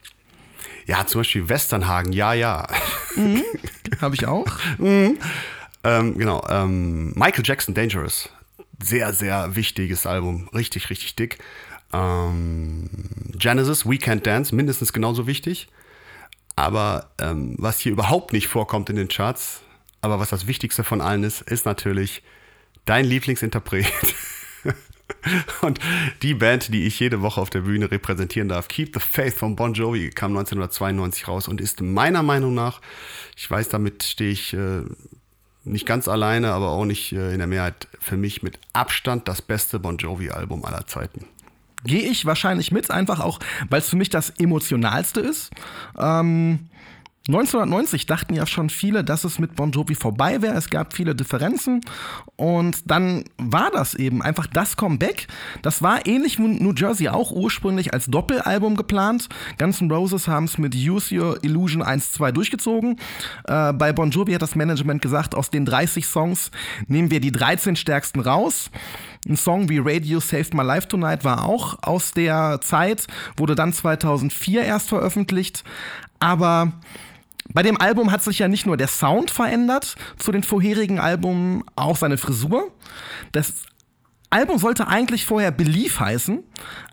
Ja, 0.92 1.08
zum 1.08 1.22
Beispiel 1.22 1.48
Westernhagen, 1.48 2.12
ja, 2.12 2.34
ja. 2.34 2.68
Mhm, 3.16 3.44
Habe 4.02 4.14
ich 4.14 4.28
auch. 4.28 4.46
mhm. 4.78 5.18
ähm, 5.86 6.18
genau. 6.18 6.46
Ähm, 6.50 7.14
Michael 7.16 7.46
Jackson 7.46 7.74
Dangerous. 7.74 8.28
Sehr, 8.84 9.14
sehr 9.14 9.56
wichtiges 9.56 10.06
Album. 10.06 10.50
Richtig, 10.54 10.90
richtig 10.90 11.16
dick. 11.16 11.38
Ähm, 11.94 12.90
Genesis, 13.38 13.86
We 13.86 13.96
Can't 13.96 14.24
Dance, 14.24 14.54
mindestens 14.54 14.92
genauso 14.92 15.28
wichtig. 15.28 15.70
Aber 16.58 17.10
ähm, 17.22 17.56
was 17.58 17.80
hier 17.80 17.94
überhaupt 17.94 18.34
nicht 18.34 18.50
vorkommt 18.50 18.90
in 18.90 18.98
den 18.98 19.08
Charts, 19.08 19.62
aber 20.02 20.20
was 20.20 20.32
das 20.32 20.46
Wichtigste 20.46 20.84
von 20.84 21.00
allen 21.00 21.24
ist, 21.24 21.40
ist 21.40 21.66
natürlich 21.66 22.22
dein 22.84 23.06
Lieblingsinterpret. 23.06 23.86
Und 25.62 25.80
die 26.22 26.34
Band, 26.34 26.74
die 26.74 26.86
ich 26.86 27.00
jede 27.00 27.22
Woche 27.22 27.42
auf 27.42 27.50
der 27.50 27.62
Bühne 27.62 27.92
repräsentieren 27.92 28.50
darf, 28.50 28.68
Keep 28.68 28.94
the 28.94 29.00
Faith 29.00 29.36
von 29.36 29.56
Bon 29.56 29.74
Jovi, 29.74 30.10
kam 30.10 30.32
1992 30.32 31.28
raus 31.28 31.48
und 31.48 31.62
ist 31.62 31.82
meiner 31.82 32.24
Meinung 32.24 32.54
nach, 32.54 32.82
ich 33.36 33.50
weiß, 33.50 33.70
damit 33.70 34.04
stehe 34.04 34.32
ich 34.32 34.54
äh, 34.54 34.82
nicht 35.64 35.86
ganz 35.86 36.08
alleine, 36.08 36.52
aber 36.52 36.70
auch 36.70 36.86
nicht 36.86 37.14
äh, 37.14 37.32
in 37.32 37.38
der 37.38 37.48
Mehrheit, 37.48 37.88
für 38.00 38.18
mich 38.18 38.44
mit 38.44 38.60
Abstand 38.74 39.28
das 39.28 39.42
beste 39.42 39.80
Bon 39.80 39.98
Jovi-Album 39.98 40.66
aller 40.66 40.88
Zeiten. 40.88 41.28
Gehe 41.84 42.10
ich 42.10 42.26
wahrscheinlich 42.26 42.72
mit, 42.72 42.92
einfach 42.92 43.20
auch, 43.20 43.40
weil 43.70 43.80
es 43.80 43.90
für 43.90 43.96
mich 43.96 44.10
das 44.10 44.30
emotionalste 44.32 45.20
ist. 45.20 45.52
Ähm 45.98 46.70
1990 47.32 48.06
dachten 48.06 48.34
ja 48.34 48.46
schon 48.46 48.70
viele, 48.70 49.04
dass 49.04 49.24
es 49.24 49.40
mit 49.40 49.56
Bon 49.56 49.72
Jovi 49.72 49.96
vorbei 49.96 50.42
wäre. 50.42 50.56
Es 50.56 50.70
gab 50.70 50.94
viele 50.94 51.16
Differenzen 51.16 51.82
und 52.36 52.90
dann 52.92 53.24
war 53.38 53.72
das 53.72 53.96
eben 53.96 54.22
einfach 54.22 54.48
das 54.48 54.76
Comeback. 54.76 55.28
Das 55.62 55.82
war 55.82 56.06
ähnlich 56.06 56.40
wie 56.40 56.48
New 56.48 56.74
Jersey 56.74 57.08
auch 57.08 57.32
ursprünglich 57.32 57.94
als 57.94 58.08
Doppelalbum 58.08 58.76
geplant. 58.76 59.30
Guns 59.58 59.80
N' 59.80 59.90
Roses 59.90 60.28
haben 60.28 60.46
es 60.46 60.58
mit 60.58 60.76
Use 60.76 61.16
Your 61.18 61.44
Illusion 61.44 61.82
1-2 61.82 62.32
durchgezogen. 62.32 62.98
Äh, 63.46 63.72
bei 63.74 63.94
Bon 63.94 64.12
Jovi 64.12 64.34
hat 64.34 64.42
das 64.42 64.56
Management 64.56 65.02
gesagt, 65.02 65.34
aus 65.34 65.50
den 65.50 65.66
30 65.66 66.06
Songs 66.06 66.52
nehmen 66.88 67.12
wir 67.12 67.22
die 67.22 67.32
13 67.32 67.78
stärksten 67.78 68.20
raus. 68.20 68.70
Ein 69.28 69.38
Song 69.38 69.70
wie 69.70 69.80
Radio 69.80 70.20
Saved 70.20 70.54
My 70.54 70.64
Life 70.64 70.88
Tonight 70.88 71.24
war 71.24 71.46
auch 71.46 71.78
aus 71.82 72.12
der 72.12 72.60
Zeit, 72.62 73.08
wurde 73.38 73.56
dann 73.56 73.72
2004 73.72 74.64
erst 74.64 74.90
veröffentlicht. 74.90 75.64
Aber 76.20 76.74
bei 77.54 77.64
dem 77.64 77.80
Album 77.80 78.12
hat 78.12 78.24
sich 78.24 78.40
ja 78.40 78.48
nicht 78.48 78.66
nur 78.66 78.78
der 78.78 78.88
Sound 78.88 79.32
verändert 79.32 79.96
zu 80.18 80.32
den 80.32 80.44
vorherigen 80.44 81.00
Alben, 81.00 81.64
auch 81.76 81.98
seine 81.98 82.18
Frisur. 82.18 82.72
Das 83.32 83.54
Album 84.30 84.58
sollte 84.58 84.88
eigentlich 84.88 85.26
vorher 85.26 85.52
Belief 85.52 86.00
heißen, 86.00 86.42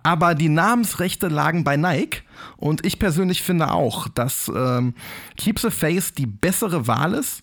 aber 0.02 0.34
die 0.34 0.48
Namensrechte 0.48 1.28
lagen 1.28 1.62
bei 1.62 1.76
Nike. 1.76 2.22
Und 2.56 2.84
ich 2.84 2.98
persönlich 2.98 3.42
finde 3.42 3.70
auch, 3.72 4.08
dass 4.08 4.50
ähm, 4.54 4.94
Keep 5.36 5.60
the 5.60 5.70
Face 5.70 6.12
die 6.12 6.26
bessere 6.26 6.88
Wahl 6.88 7.14
ist. 7.14 7.42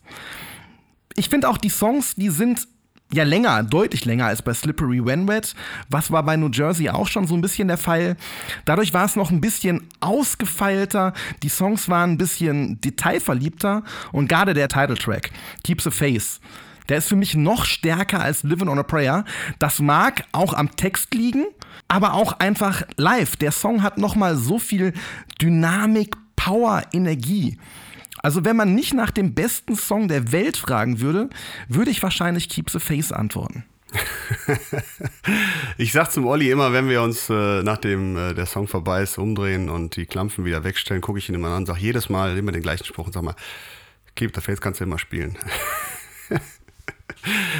Ich 1.15 1.29
finde 1.29 1.47
auch 1.49 1.57
die 1.57 1.69
Songs, 1.69 2.15
die 2.15 2.29
sind 2.29 2.67
ja 3.13 3.23
länger, 3.23 3.63
deutlich 3.63 4.05
länger 4.05 4.25
als 4.25 4.41
bei 4.41 4.53
Slippery 4.53 5.05
When 5.05 5.27
Wet. 5.27 5.55
Was 5.89 6.11
war 6.11 6.23
bei 6.23 6.37
New 6.37 6.49
Jersey 6.49 6.89
auch 6.89 7.07
schon 7.07 7.27
so 7.27 7.35
ein 7.35 7.41
bisschen 7.41 7.67
der 7.67 7.77
Fall. 7.77 8.17
Dadurch 8.65 8.93
war 8.93 9.05
es 9.05 9.15
noch 9.15 9.31
ein 9.31 9.41
bisschen 9.41 9.87
ausgefeilter, 9.99 11.13
die 11.43 11.49
Songs 11.49 11.89
waren 11.89 12.11
ein 12.11 12.17
bisschen 12.17 12.79
detailverliebter 12.81 13.83
und 14.11 14.27
gerade 14.27 14.53
der 14.53 14.67
Titeltrack, 14.67 15.31
Keep 15.63 15.81
the 15.81 15.91
Face, 15.91 16.39
der 16.89 16.97
ist 16.97 17.07
für 17.07 17.15
mich 17.15 17.35
noch 17.35 17.65
stärker 17.65 18.21
als 18.21 18.43
Living 18.43 18.67
on 18.67 18.79
a 18.79 18.83
Prayer. 18.83 19.25
Das 19.59 19.79
mag 19.79 20.23
auch 20.31 20.53
am 20.53 20.75
Text 20.75 21.13
liegen, 21.13 21.45
aber 21.87 22.13
auch 22.13 22.39
einfach 22.39 22.83
live. 22.97 23.35
Der 23.37 23.51
Song 23.51 23.81
hat 23.81 23.97
nochmal 23.97 24.37
so 24.37 24.59
viel 24.59 24.93
Dynamik, 25.41 26.15
Power, 26.35 26.83
Energie. 26.93 27.57
Also 28.25 28.43
wenn 28.43 28.55
man 28.55 28.73
nicht 28.73 28.95
nach 28.95 29.11
dem 29.11 29.35
besten 29.35 29.75
Song 29.75 30.07
der 30.07 30.31
Welt 30.31 30.57
fragen 30.57 30.99
würde, 30.99 31.29
würde 31.67 31.91
ich 31.91 32.01
wahrscheinlich 32.01 32.49
Keep 32.49 32.71
the 32.71 32.79
Face 32.79 33.11
antworten. 33.11 33.65
ich 35.77 35.91
sag 35.91 36.11
zum 36.11 36.25
Olli 36.25 36.49
immer, 36.49 36.73
wenn 36.73 36.89
wir 36.89 37.03
uns 37.03 37.29
äh, 37.29 37.61
nachdem 37.61 38.17
äh, 38.17 38.33
der 38.33 38.47
Song 38.47 38.67
vorbei 38.67 39.03
ist, 39.03 39.19
umdrehen 39.19 39.69
und 39.69 39.95
die 39.95 40.07
Klampfen 40.07 40.43
wieder 40.43 40.63
wegstellen, 40.63 41.03
gucke 41.03 41.19
ich 41.19 41.29
ihn 41.29 41.35
immer 41.35 41.49
an 41.49 41.57
und 41.57 41.65
sage 41.67 41.81
jedes 41.81 42.09
Mal 42.09 42.35
immer 42.35 42.51
den 42.51 42.63
gleichen 42.63 42.85
Spruch 42.85 43.05
und 43.05 43.13
sag 43.13 43.21
mal, 43.21 43.35
Keep 44.15 44.33
the 44.33 44.41
Face 44.41 44.59
kannst 44.59 44.79
du 44.79 44.85
immer 44.85 44.97
spielen. 44.97 45.37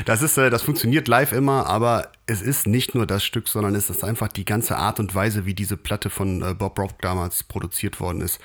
Das 0.06 0.22
ist, 0.22 0.38
äh, 0.38 0.50
das 0.50 0.64
funktioniert 0.64 1.08
live 1.08 1.32
immer, 1.32 1.68
aber 1.68 2.12
es 2.28 2.42
ist 2.42 2.68
nicht 2.68 2.96
nur 2.96 3.06
das 3.06 3.24
Stück, 3.24 3.48
sondern 3.48 3.76
es 3.76 3.90
ist 3.90 4.04
einfach 4.04 4.28
die 4.28 4.46
ganze 4.46 4.78
Art 4.78 5.00
und 5.00 5.14
Weise, 5.16 5.46
wie 5.46 5.54
diese 5.54 5.78
Platte 5.78 6.10
von 6.10 6.42
äh, 6.42 6.54
Bob 6.54 6.78
Rock 6.80 7.02
damals 7.02 7.44
produziert 7.44 8.00
worden 8.00 8.22
ist, 8.22 8.40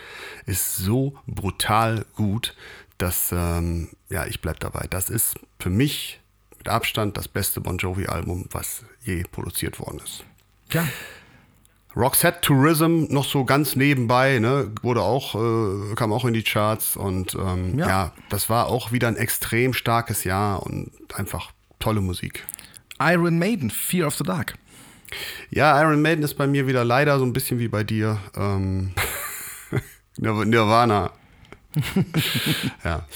ist 0.46 0.76
so 0.76 1.18
brutal 1.26 2.04
gut, 2.14 2.54
dass, 2.98 3.30
ähm, 3.32 3.88
ja, 4.08 4.26
ich 4.26 4.40
bleib 4.40 4.60
dabei. 4.60 4.86
Das 4.90 5.10
ist 5.10 5.38
für 5.58 5.70
mich 5.70 6.20
mit 6.58 6.68
Abstand 6.68 7.16
das 7.16 7.28
beste 7.28 7.60
Bon 7.60 7.78
Jovi-Album, 7.78 8.46
was 8.50 8.84
je 9.02 9.22
produziert 9.30 9.80
worden 9.80 10.00
ist. 10.04 10.24
Ja. 10.72 10.86
Roxette 11.96 12.40
Tourism 12.40 13.06
noch 13.08 13.24
so 13.24 13.44
ganz 13.44 13.74
nebenbei, 13.74 14.38
ne, 14.38 14.70
wurde 14.82 15.02
auch, 15.02 15.34
äh, 15.34 15.94
kam 15.96 16.12
auch 16.12 16.24
in 16.24 16.34
die 16.34 16.42
Charts 16.44 16.96
und 16.96 17.34
ähm, 17.34 17.78
ja. 17.78 17.88
ja, 17.88 18.12
das 18.28 18.48
war 18.48 18.66
auch 18.68 18.92
wieder 18.92 19.08
ein 19.08 19.16
extrem 19.16 19.72
starkes 19.72 20.24
Jahr 20.24 20.62
und 20.62 20.92
einfach 21.14 21.52
tolle 21.80 22.00
Musik. 22.00 22.46
Iron 23.00 23.38
Maiden, 23.38 23.70
Fear 23.70 24.06
of 24.06 24.14
the 24.14 24.24
Dark. 24.24 24.54
Ja, 25.50 25.80
Iron 25.80 26.00
Maiden 26.02 26.22
ist 26.22 26.34
bei 26.34 26.46
mir 26.46 26.66
wieder 26.66 26.84
leider 26.84 27.18
so 27.18 27.24
ein 27.24 27.32
bisschen 27.32 27.58
wie 27.58 27.68
bei 27.68 27.82
dir. 27.82 28.18
Ähm, 28.36 28.92
Nirvana. 30.16 31.10
ja. 32.84 33.06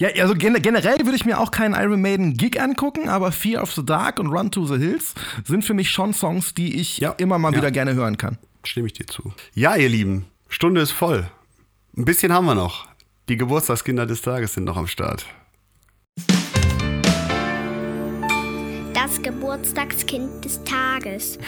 Ja, 0.00 0.08
also 0.22 0.34
generell 0.34 1.00
würde 1.00 1.14
ich 1.14 1.26
mir 1.26 1.38
auch 1.38 1.50
keinen 1.50 1.74
Iron 1.74 2.00
Maiden 2.00 2.34
Gig 2.34 2.58
angucken, 2.58 3.10
aber 3.10 3.32
Fear 3.32 3.62
of 3.62 3.74
the 3.74 3.84
Dark 3.84 4.18
und 4.18 4.28
Run 4.28 4.50
to 4.50 4.64
the 4.64 4.78
Hills 4.78 5.14
sind 5.44 5.62
für 5.62 5.74
mich 5.74 5.90
schon 5.90 6.14
Songs, 6.14 6.54
die 6.54 6.80
ich 6.80 6.96
ja. 6.96 7.10
immer 7.18 7.38
mal 7.38 7.52
ja. 7.52 7.58
wieder 7.58 7.70
gerne 7.70 7.92
hören 7.92 8.16
kann. 8.16 8.38
Stimme 8.64 8.86
ich 8.86 8.94
dir 8.94 9.06
zu. 9.06 9.34
Ja, 9.52 9.76
ihr 9.76 9.90
Lieben, 9.90 10.24
Stunde 10.48 10.80
ist 10.80 10.92
voll. 10.92 11.30
Ein 11.94 12.06
bisschen 12.06 12.32
haben 12.32 12.46
wir 12.46 12.54
noch. 12.54 12.88
Die 13.28 13.36
Geburtstagskinder 13.36 14.06
des 14.06 14.22
Tages 14.22 14.54
sind 14.54 14.64
noch 14.64 14.78
am 14.78 14.86
Start. 14.86 15.26
Das 18.94 19.20
Geburtstagskind 19.20 20.42
des 20.42 20.64
Tages. 20.64 21.38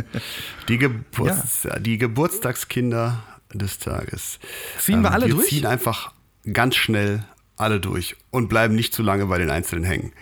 Die, 0.68 0.78
Geburts 0.78 1.62
ja. 1.62 1.78
die 1.78 1.98
Geburtstagskinder 1.98 3.22
des 3.54 3.78
Tages. 3.78 4.40
Ziehen 4.80 5.02
wir 5.02 5.08
ähm, 5.08 5.14
alle 5.14 5.26
wir 5.26 5.34
durch? 5.34 5.50
ziehen 5.50 5.66
einfach 5.66 6.12
ganz 6.52 6.74
schnell 6.74 7.24
alle 7.62 7.80
durch 7.80 8.16
und 8.30 8.48
bleiben 8.48 8.74
nicht 8.74 8.92
zu 8.92 9.02
lange 9.02 9.26
bei 9.26 9.38
den 9.38 9.50
Einzelnen 9.50 9.84
hängen. 9.84 10.12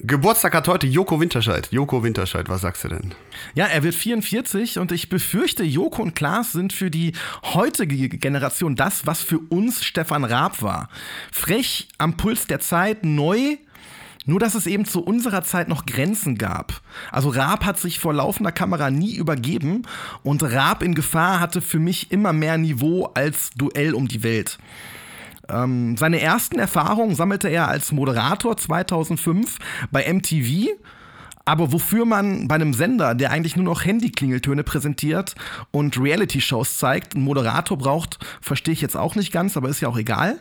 Geburtstag 0.00 0.54
hat 0.54 0.66
heute 0.66 0.86
Joko 0.86 1.20
Winterscheid. 1.20 1.68
Joko 1.70 2.02
Winterscheid, 2.02 2.48
was 2.48 2.62
sagst 2.62 2.84
du 2.84 2.88
denn? 2.88 3.14
Ja, 3.54 3.66
er 3.66 3.84
wird 3.84 3.94
44 3.94 4.78
und 4.78 4.90
ich 4.90 5.08
befürchte, 5.08 5.62
Joko 5.62 6.02
und 6.02 6.16
Klaas 6.16 6.52
sind 6.52 6.72
für 6.72 6.90
die 6.90 7.12
heutige 7.54 8.08
Generation 8.08 8.74
das, 8.74 9.06
was 9.06 9.22
für 9.22 9.38
uns 9.38 9.84
Stefan 9.84 10.24
Raab 10.24 10.62
war. 10.62 10.88
Frech, 11.32 11.88
am 11.96 12.16
Puls 12.16 12.48
der 12.48 12.58
Zeit, 12.58 13.04
neu, 13.04 13.56
nur 14.26 14.40
dass 14.40 14.54
es 14.54 14.66
eben 14.66 14.84
zu 14.84 15.02
unserer 15.02 15.42
Zeit 15.42 15.68
noch 15.68 15.86
Grenzen 15.86 16.38
gab. 16.38 16.80
Also 17.12 17.28
Raab 17.28 17.64
hat 17.64 17.78
sich 17.78 18.00
vor 18.00 18.12
laufender 18.12 18.52
Kamera 18.52 18.90
nie 18.90 19.14
übergeben 19.14 19.82
und 20.22 20.42
Raab 20.42 20.82
in 20.82 20.94
Gefahr 20.94 21.40
hatte 21.40 21.60
für 21.60 21.78
mich 21.78 22.10
immer 22.10 22.32
mehr 22.32 22.58
Niveau 22.58 23.06
als 23.14 23.50
Duell 23.50 23.94
um 23.94 24.08
die 24.08 24.22
Welt. 24.22 24.58
Ähm, 25.48 25.96
seine 25.96 26.20
ersten 26.20 26.58
Erfahrungen 26.58 27.14
sammelte 27.14 27.48
er 27.48 27.68
als 27.68 27.92
Moderator 27.92 28.56
2005 28.56 29.58
bei 29.90 30.12
MTV. 30.12 30.68
Aber 31.46 31.72
wofür 31.72 32.06
man 32.06 32.48
bei 32.48 32.54
einem 32.54 32.72
Sender, 32.72 33.14
der 33.14 33.30
eigentlich 33.30 33.54
nur 33.54 33.66
noch 33.66 33.84
Handyklingeltöne 33.84 34.64
präsentiert 34.64 35.34
und 35.72 36.00
Reality-Shows 36.00 36.78
zeigt, 36.78 37.14
einen 37.14 37.24
Moderator 37.24 37.76
braucht, 37.76 38.18
verstehe 38.40 38.72
ich 38.72 38.80
jetzt 38.80 38.96
auch 38.96 39.14
nicht 39.14 39.30
ganz, 39.30 39.56
aber 39.56 39.68
ist 39.68 39.80
ja 39.80 39.88
auch 39.88 39.98
egal. 39.98 40.38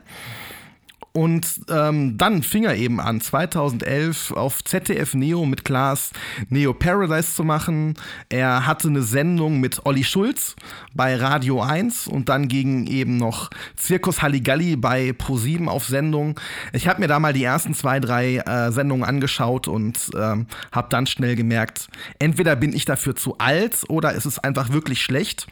Und 1.16 1.61
ähm, 1.70 2.18
dann 2.18 2.41
fing 2.41 2.64
er 2.64 2.76
eben 2.76 2.99
an, 2.99 3.22
2011 3.22 4.32
auf 4.32 4.64
ZDF 4.64 5.14
Neo 5.14 5.45
mit 5.45 5.64
Klaas 5.64 6.09
Neo 6.49 6.74
Paradise 6.74 7.36
zu 7.36 7.43
machen. 7.43 7.93
Er 8.30 8.66
hatte 8.66 8.88
eine 8.88 9.03
Sendung 9.03 9.59
mit 9.59 9.86
Olli 9.86 10.03
Schulz 10.03 10.55
bei 10.95 11.16
Radio 11.16 11.61
1 11.61 12.07
und 12.07 12.30
dann 12.30 12.47
ging 12.47 12.88
eben 12.88 13.18
noch 13.18 13.51
Zirkus 13.76 14.24
Halligalli 14.24 14.76
bei 14.76 15.11
Pro7 15.11 15.68
auf 15.68 15.86
Sendung. 15.86 16.39
Ich 16.72 16.88
habe 16.88 16.99
mir 16.99 17.07
da 17.07 17.20
mal 17.20 17.34
die 17.34 17.43
ersten 17.43 17.76
zwei, 17.76 17.99
drei 17.99 18.38
äh, 18.38 18.72
Sendungen 18.72 19.05
angeschaut 19.05 19.68
und 19.68 20.09
ähm, 20.16 20.47
habe 20.72 20.88
dann 20.89 21.05
schnell 21.05 21.36
gemerkt, 21.36 21.89
entweder 22.18 22.55
bin 22.55 22.74
ich 22.74 22.86
dafür 22.86 23.16
zu 23.16 23.38
alt 23.38 23.84
oder 23.88 24.14
ist 24.14 24.26
es 24.26 24.39
einfach 24.39 24.72
wirklich 24.72 25.03
schlecht. 25.03 25.45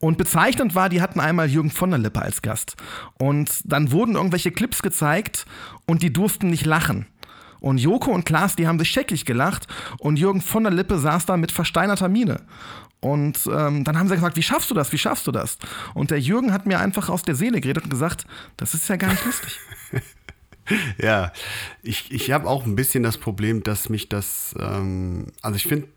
Und 0.00 0.16
bezeichnend 0.16 0.74
war, 0.74 0.88
die 0.88 1.02
hatten 1.02 1.18
einmal 1.18 1.48
Jürgen 1.48 1.70
von 1.70 1.90
der 1.90 1.98
Lippe 1.98 2.22
als 2.22 2.42
Gast. 2.42 2.76
Und 3.18 3.50
dann 3.64 3.90
wurden 3.90 4.14
irgendwelche 4.14 4.52
Clips 4.52 4.82
gezeigt 4.82 5.44
und 5.86 6.02
die 6.02 6.12
durften 6.12 6.50
nicht 6.50 6.66
lachen. 6.66 7.06
Und 7.60 7.78
Joko 7.78 8.12
und 8.12 8.24
Klaas, 8.24 8.54
die 8.54 8.68
haben 8.68 8.78
sich 8.78 8.90
scheckig 8.90 9.24
gelacht 9.24 9.66
und 9.98 10.18
Jürgen 10.18 10.40
von 10.40 10.62
der 10.62 10.72
Lippe 10.72 10.98
saß 10.98 11.26
da 11.26 11.36
mit 11.36 11.50
versteinerter 11.50 12.08
Miene. 12.08 12.40
Und 13.00 13.48
ähm, 13.52 13.84
dann 13.84 13.98
haben 13.98 14.08
sie 14.08 14.14
gesagt, 14.14 14.36
wie 14.36 14.42
schaffst 14.42 14.70
du 14.70 14.74
das, 14.74 14.92
wie 14.92 14.98
schaffst 14.98 15.26
du 15.26 15.32
das? 15.32 15.58
Und 15.94 16.10
der 16.10 16.20
Jürgen 16.20 16.52
hat 16.52 16.66
mir 16.66 16.80
einfach 16.80 17.08
aus 17.08 17.22
der 17.22 17.34
Seele 17.34 17.60
geredet 17.60 17.84
und 17.84 17.90
gesagt, 17.90 18.26
das 18.56 18.74
ist 18.74 18.88
ja 18.88 18.96
gar 18.96 19.10
nicht 19.10 19.24
lustig. 19.24 19.58
ja, 20.98 21.32
ich, 21.82 22.12
ich 22.12 22.30
habe 22.32 22.48
auch 22.48 22.66
ein 22.66 22.74
bisschen 22.74 23.02
das 23.02 23.18
Problem, 23.18 23.62
dass 23.62 23.88
mich 23.88 24.08
das, 24.08 24.54
ähm, 24.58 25.26
also 25.42 25.56
ich 25.56 25.64
finde 25.64 25.88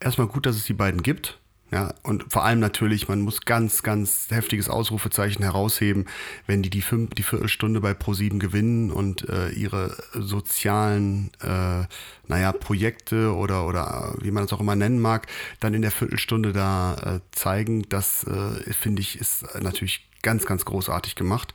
erstmal 0.00 0.26
gut, 0.26 0.46
dass 0.46 0.56
es 0.56 0.64
die 0.64 0.74
beiden 0.74 1.02
gibt. 1.02 1.40
Ja, 1.70 1.92
und 2.02 2.32
vor 2.32 2.44
allem 2.44 2.60
natürlich, 2.60 3.08
man 3.08 3.20
muss 3.20 3.42
ganz, 3.42 3.82
ganz 3.82 4.28
heftiges 4.30 4.70
Ausrufezeichen 4.70 5.42
herausheben, 5.42 6.06
wenn 6.46 6.62
die 6.62 6.70
die, 6.70 6.80
fünf, 6.80 7.10
die 7.10 7.22
Viertelstunde 7.22 7.82
bei 7.82 7.92
Pro7 7.92 8.38
gewinnen 8.38 8.90
und 8.90 9.28
äh, 9.28 9.50
ihre 9.50 9.94
sozialen, 10.14 11.30
äh, 11.42 11.84
naja, 12.26 12.52
Projekte 12.52 13.34
oder, 13.34 13.66
oder 13.66 14.14
wie 14.22 14.30
man 14.30 14.44
es 14.44 14.52
auch 14.54 14.60
immer 14.60 14.76
nennen 14.76 15.00
mag, 15.00 15.26
dann 15.60 15.74
in 15.74 15.82
der 15.82 15.90
Viertelstunde 15.90 16.54
da 16.54 16.94
äh, 17.16 17.20
zeigen. 17.32 17.86
Das, 17.90 18.24
äh, 18.24 18.72
finde 18.72 19.02
ich, 19.02 19.20
ist 19.20 19.44
natürlich 19.60 20.08
ganz, 20.22 20.46
ganz 20.46 20.64
großartig 20.64 21.16
gemacht. 21.16 21.52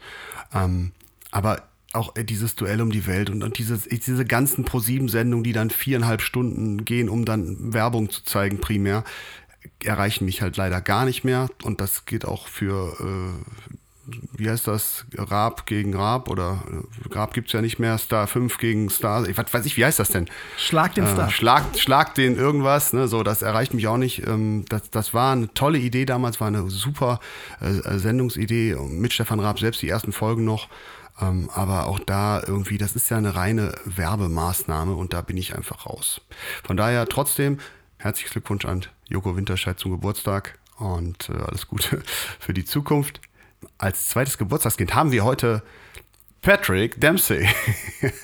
Ähm, 0.54 0.92
aber 1.32 1.64
auch 1.94 2.14
dieses 2.16 2.56
Duell 2.56 2.82
um 2.82 2.92
die 2.92 3.06
Welt 3.06 3.30
und, 3.30 3.44
und 3.44 3.58
diese, 3.60 3.78
diese 3.78 4.26
ganzen 4.26 4.66
Pro-7-Sendungen, 4.66 5.44
die 5.44 5.54
dann 5.54 5.70
viereinhalb 5.70 6.22
Stunden 6.22 6.86
gehen, 6.86 7.08
um 7.08 7.24
dann 7.24 7.74
Werbung 7.74 8.10
zu 8.10 8.24
zeigen 8.24 8.60
primär, 8.60 9.04
erreichen 9.84 10.26
mich 10.26 10.42
halt 10.42 10.58
leider 10.58 10.82
gar 10.82 11.06
nicht 11.06 11.24
mehr. 11.24 11.48
Und 11.64 11.82
das 11.82 12.06
geht 12.06 12.26
auch 12.26 12.48
für, 12.48 12.96
äh, 13.00 14.14
wie 14.38 14.50
heißt 14.50 14.68
das, 14.68 15.06
Raab 15.18 15.66
gegen 15.66 15.96
Raab 15.96 16.30
oder 16.30 16.64
äh, 16.70 17.14
Raab 17.14 17.34
gibt 17.34 17.48
es 17.48 17.54
ja 17.54 17.62
nicht 17.62 17.80
mehr, 17.80 17.98
Star 17.98 18.28
5 18.28 18.58
gegen 18.58 18.90
Star, 18.90 19.28
ich 19.28 19.38
weiß 19.38 19.66
ich, 19.66 19.78
wie 19.78 19.86
heißt 19.86 20.00
das 20.00 20.10
denn? 20.10 20.30
Schlag 20.58 20.96
den 20.96 21.08
Star. 21.08 21.28
Äh, 21.28 21.32
schlag, 21.32 21.64
schlag 21.78 22.16
den 22.16 22.36
irgendwas, 22.36 22.94
ne, 22.94 23.08
so, 23.08 23.24
das 23.24 23.42
erreicht 23.42 23.74
mich 23.74 23.88
auch 23.88 23.98
nicht. 23.98 24.28
Ähm, 24.28 24.66
das, 24.70 24.90
das 24.90 25.14
war 25.14 25.34
eine 25.34 25.54
tolle 25.54 25.80
Idee 25.80 26.06
damals, 26.06 26.40
war 26.40 26.48
eine 26.48 26.70
super 26.70 27.20
äh, 27.60 27.98
Sendungsidee 27.98 28.76
mit 28.76 29.14
Stefan 29.14 29.40
Raab 29.40 29.60
selbst, 29.60 29.82
die 29.82 29.90
ersten 29.90 30.12
Folgen 30.12 30.44
noch. 30.44 30.68
Ähm, 31.22 31.50
aber 31.54 31.88
auch 31.88 32.00
da 32.00 32.42
irgendwie, 32.46 32.78
das 32.78 32.96
ist 32.96 33.10
ja 33.10 33.18
eine 33.18 33.36
reine 33.36 33.74
Werbemaßnahme 33.86 34.96
und 34.96 35.14
da 35.14 35.22
bin 35.22 35.38
ich 35.38 35.56
einfach 35.56 35.86
raus. 35.86 36.22
Von 36.64 36.76
daher 36.76 37.08
trotzdem 37.08 37.60
herzlichen 37.98 38.32
Glückwunsch 38.32 38.66
an 38.66 38.86
Joko 39.10 39.36
Winterscheid 39.36 39.80
zum 39.80 39.92
Geburtstag 39.92 40.58
und 40.78 41.30
äh, 41.30 41.34
alles 41.34 41.68
Gute 41.68 42.02
für 42.40 42.54
die 42.54 42.66
Zukunft. 42.66 43.22
Als 43.78 44.10
zweites 44.10 44.38
Geburtstagskind 44.38 44.94
haben 44.96 45.12
wir 45.12 45.24
heute 45.24 45.64
Patrick 46.42 47.00
Dempsey, 47.00 47.48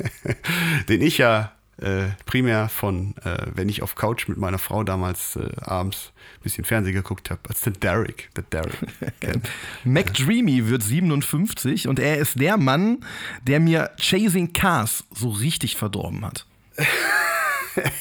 den 0.89 1.01
ich 1.01 1.17
ja 1.17 1.53
äh, 1.77 2.09
primär 2.25 2.67
von, 2.67 3.15
äh, 3.23 3.47
wenn 3.53 3.69
ich 3.69 3.82
auf 3.82 3.95
Couch 3.95 4.27
mit 4.27 4.38
meiner 4.38 4.59
Frau 4.59 4.84
damals 4.84 5.38
äh, 5.38 5.49
abends 5.61 6.11
ein 6.38 6.43
bisschen 6.43 6.65
Fernsehen 6.65 6.93
geguckt 6.93 7.30
habe, 7.30 7.39
als 7.47 7.61
den 7.61 7.73
Derek, 7.80 8.30
der 8.36 8.43
Derek. 8.43 8.77
McDreamy 9.86 10.67
wird 10.67 10.84
57 10.84 11.88
und 11.88 11.99
er 11.99 12.17
ist 12.17 12.39
der 12.39 12.57
Mann, 12.57 13.05
der 13.43 13.61
mir 13.61 13.91
Chasing 13.97 14.51
Cars 14.51 15.05
so 15.15 15.30
richtig 15.30 15.77
verdorben 15.77 16.25
hat. 16.25 16.45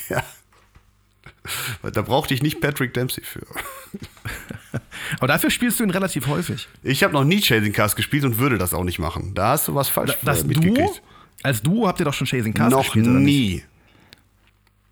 ja. 0.09 0.25
Da 1.93 2.03
brauchte 2.03 2.35
ich 2.35 2.43
nicht 2.43 2.61
Patrick 2.61 2.95
Dempsey 2.95 3.23
für. 3.25 3.47
Aber 5.19 5.29
dafür 5.29 5.51
spielst 5.51 5.81
du 5.81 5.85
ihn 5.85 5.91
relativ 5.91 6.27
häufig. 6.27 6.69
Ich 6.83 7.03
habe 7.03 7.13
noch 7.13 7.25
nie 7.25 7.41
Chasing 7.41 7.73
Cars 7.73 7.97
gespielt 7.97 8.25
und 8.25 8.39
würde 8.39 8.59
das 8.59 8.75
auch 8.75 8.85
nicht 8.85 8.99
machen. 8.99 9.35
Da 9.35 9.51
hast 9.51 9.69
du 9.69 9.75
was 9.75 9.89
falsch 9.89 10.17
das 10.23 10.45
mitgekriegt. 10.45 10.79
Duo? 10.79 10.95
Als 11.43 11.63
Duo 11.63 11.87
habt 11.87 12.01
ihr 12.01 12.05
doch 12.05 12.15
schon 12.15 12.27
Chasing 12.27 12.53
Cars 12.53 12.71
noch 12.71 12.83
gespielt, 12.83 13.07
Noch 13.07 13.21
nie. 13.21 13.63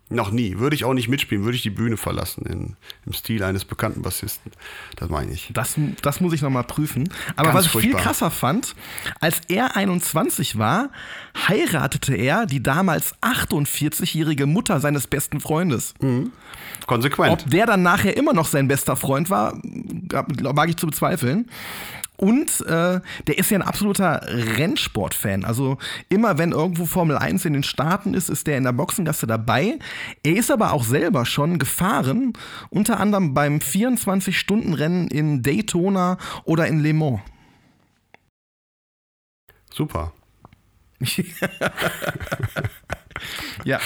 Noch 0.09 0.31
nie. 0.31 0.57
Würde 0.57 0.75
ich 0.75 0.85
auch 0.85 0.93
nicht 0.93 1.09
mitspielen, 1.09 1.43
würde 1.43 1.57
ich 1.57 1.63
die 1.63 1.69
Bühne 1.69 1.97
verlassen 1.97 2.45
in, 2.45 2.75
im 3.05 3.13
Stil 3.13 3.43
eines 3.43 3.65
bekannten 3.65 4.01
Bassisten. 4.01 4.51
Das 4.95 5.09
meine 5.09 5.33
ich. 5.33 5.49
Das, 5.53 5.75
das 6.01 6.21
muss 6.21 6.31
ich 6.31 6.41
nochmal 6.41 6.63
prüfen. 6.63 7.09
Aber 7.35 7.47
Ganz 7.49 7.55
was 7.57 7.65
ich 7.65 7.71
furchtbar. 7.71 7.97
viel 7.99 8.05
krasser 8.05 8.31
fand, 8.31 8.73
als 9.19 9.41
er 9.49 9.75
21 9.75 10.57
war, 10.57 10.91
heiratete 11.47 12.15
er 12.15 12.45
die 12.45 12.63
damals 12.63 13.15
48-jährige 13.21 14.45
Mutter 14.45 14.79
seines 14.79 15.07
besten 15.07 15.41
Freundes. 15.41 15.93
Mhm. 15.99 16.31
Konsequent. 16.85 17.43
Ob 17.43 17.49
der 17.49 17.65
dann 17.65 17.83
nachher 17.83 18.15
immer 18.15 18.31
noch 18.31 18.47
sein 18.47 18.69
bester 18.69 18.95
Freund 18.95 19.29
war, 19.29 19.59
mag 20.53 20.69
ich 20.69 20.77
zu 20.77 20.87
bezweifeln. 20.87 21.49
Und 22.17 22.61
äh, 22.61 22.99
der 23.27 23.37
ist 23.37 23.51
ja 23.51 23.59
ein 23.59 23.61
absoluter 23.61 24.21
Rennsportfan. 24.25 25.45
Also 25.45 25.77
immer 26.09 26.39
wenn 26.39 26.51
irgendwo 26.51 26.85
Formel 26.85 27.15
1 27.15 27.45
in 27.45 27.53
den 27.53 27.63
Staaten 27.63 28.15
ist, 28.15 28.29
ist 28.29 28.47
der 28.47 28.57
in 28.57 28.63
der 28.63 28.71
Boxengasse 28.71 29.27
dabei. 29.27 29.77
Er 30.23 30.35
ist 30.35 30.49
aber 30.49 30.73
auch 30.73 30.83
selber 30.83 31.25
schon 31.25 31.59
gefahren, 31.59 32.33
unter 32.69 32.99
anderem 32.99 33.35
beim 33.35 33.57
24-Stunden-Rennen 33.57 35.07
in 35.07 35.43
Daytona 35.43 36.17
oder 36.43 36.67
in 36.67 36.79
Le 36.79 36.93
Mans. 36.93 37.21
Super. 39.71 40.11
ja. 43.63 43.79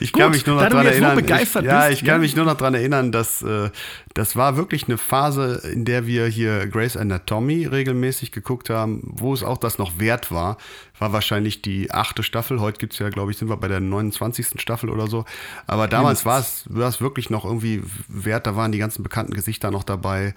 Ich 0.00 0.12
kann 0.12 0.30
mich 0.30 0.46
nur 0.46 0.56
noch 0.56 0.68
daran 0.68 0.86
erinnern. 0.86 1.18
So 1.18 1.34
ich, 1.34 1.54
ja, 1.64 1.88
ich 1.88 2.04
kann 2.04 2.20
mich 2.20 2.36
nur 2.36 2.44
noch 2.44 2.56
daran 2.56 2.74
erinnern, 2.74 3.12
dass 3.12 3.42
äh, 3.42 3.70
das 4.14 4.36
war 4.36 4.56
wirklich 4.56 4.86
eine 4.88 4.98
Phase, 4.98 5.62
in 5.72 5.84
der 5.84 6.06
wir 6.06 6.26
hier 6.26 6.66
Grace 6.66 6.96
Anatomy 6.96 7.66
regelmäßig 7.66 8.32
geguckt 8.32 8.70
haben, 8.70 9.00
wo 9.04 9.32
es 9.32 9.42
auch 9.42 9.58
das 9.58 9.78
noch 9.78 9.98
wert 9.98 10.30
war. 10.30 10.58
War 10.98 11.12
wahrscheinlich 11.12 11.62
die 11.62 11.90
achte 11.90 12.22
Staffel. 12.22 12.60
Heute 12.60 12.78
gibt 12.78 12.92
es 12.92 12.98
ja, 12.98 13.08
glaube 13.08 13.30
ich, 13.30 13.38
sind 13.38 13.48
wir 13.48 13.56
bei 13.56 13.68
der 13.68 13.80
29. 13.80 14.60
Staffel 14.60 14.90
oder 14.90 15.06
so. 15.06 15.24
Aber 15.66 15.88
damals 15.88 16.24
war 16.24 16.40
es, 16.40 16.64
war 16.68 16.88
es 16.88 17.00
wirklich 17.00 17.30
noch 17.30 17.44
irgendwie 17.44 17.82
wert. 18.08 18.46
Da 18.46 18.56
waren 18.56 18.72
die 18.72 18.78
ganzen 18.78 19.02
bekannten 19.02 19.34
Gesichter 19.34 19.70
noch 19.70 19.84
dabei. 19.84 20.34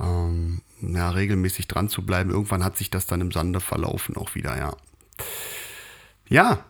Ähm, 0.00 0.60
ja, 0.80 1.10
regelmäßig 1.10 1.68
dran 1.68 1.88
zu 1.88 2.04
bleiben. 2.04 2.30
Irgendwann 2.30 2.64
hat 2.64 2.76
sich 2.76 2.90
das 2.90 3.06
dann 3.06 3.20
im 3.20 3.32
Sande 3.32 3.60
verlaufen 3.60 4.16
auch 4.16 4.34
wieder, 4.34 4.56
ja. 4.56 4.74
Ja, 6.28 6.64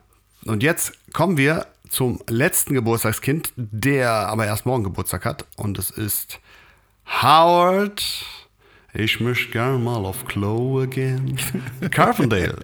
und 0.44 0.62
jetzt 0.62 0.92
kommen 1.12 1.36
wir 1.36 1.66
zum 1.88 2.20
letzten 2.28 2.74
Geburtstagskind, 2.74 3.52
der 3.56 4.10
aber 4.10 4.46
erst 4.46 4.66
morgen 4.66 4.84
Geburtstag 4.84 5.24
hat. 5.24 5.46
Und 5.56 5.78
es 5.78 5.90
ist 5.90 6.40
Howard. 7.06 8.04
Ich 8.98 9.20
möchte 9.20 9.52
gern 9.52 9.84
mal 9.84 10.06
auf 10.06 10.24
Klo 10.24 10.80
again. 10.80 11.36
Carpendale. 11.90 12.56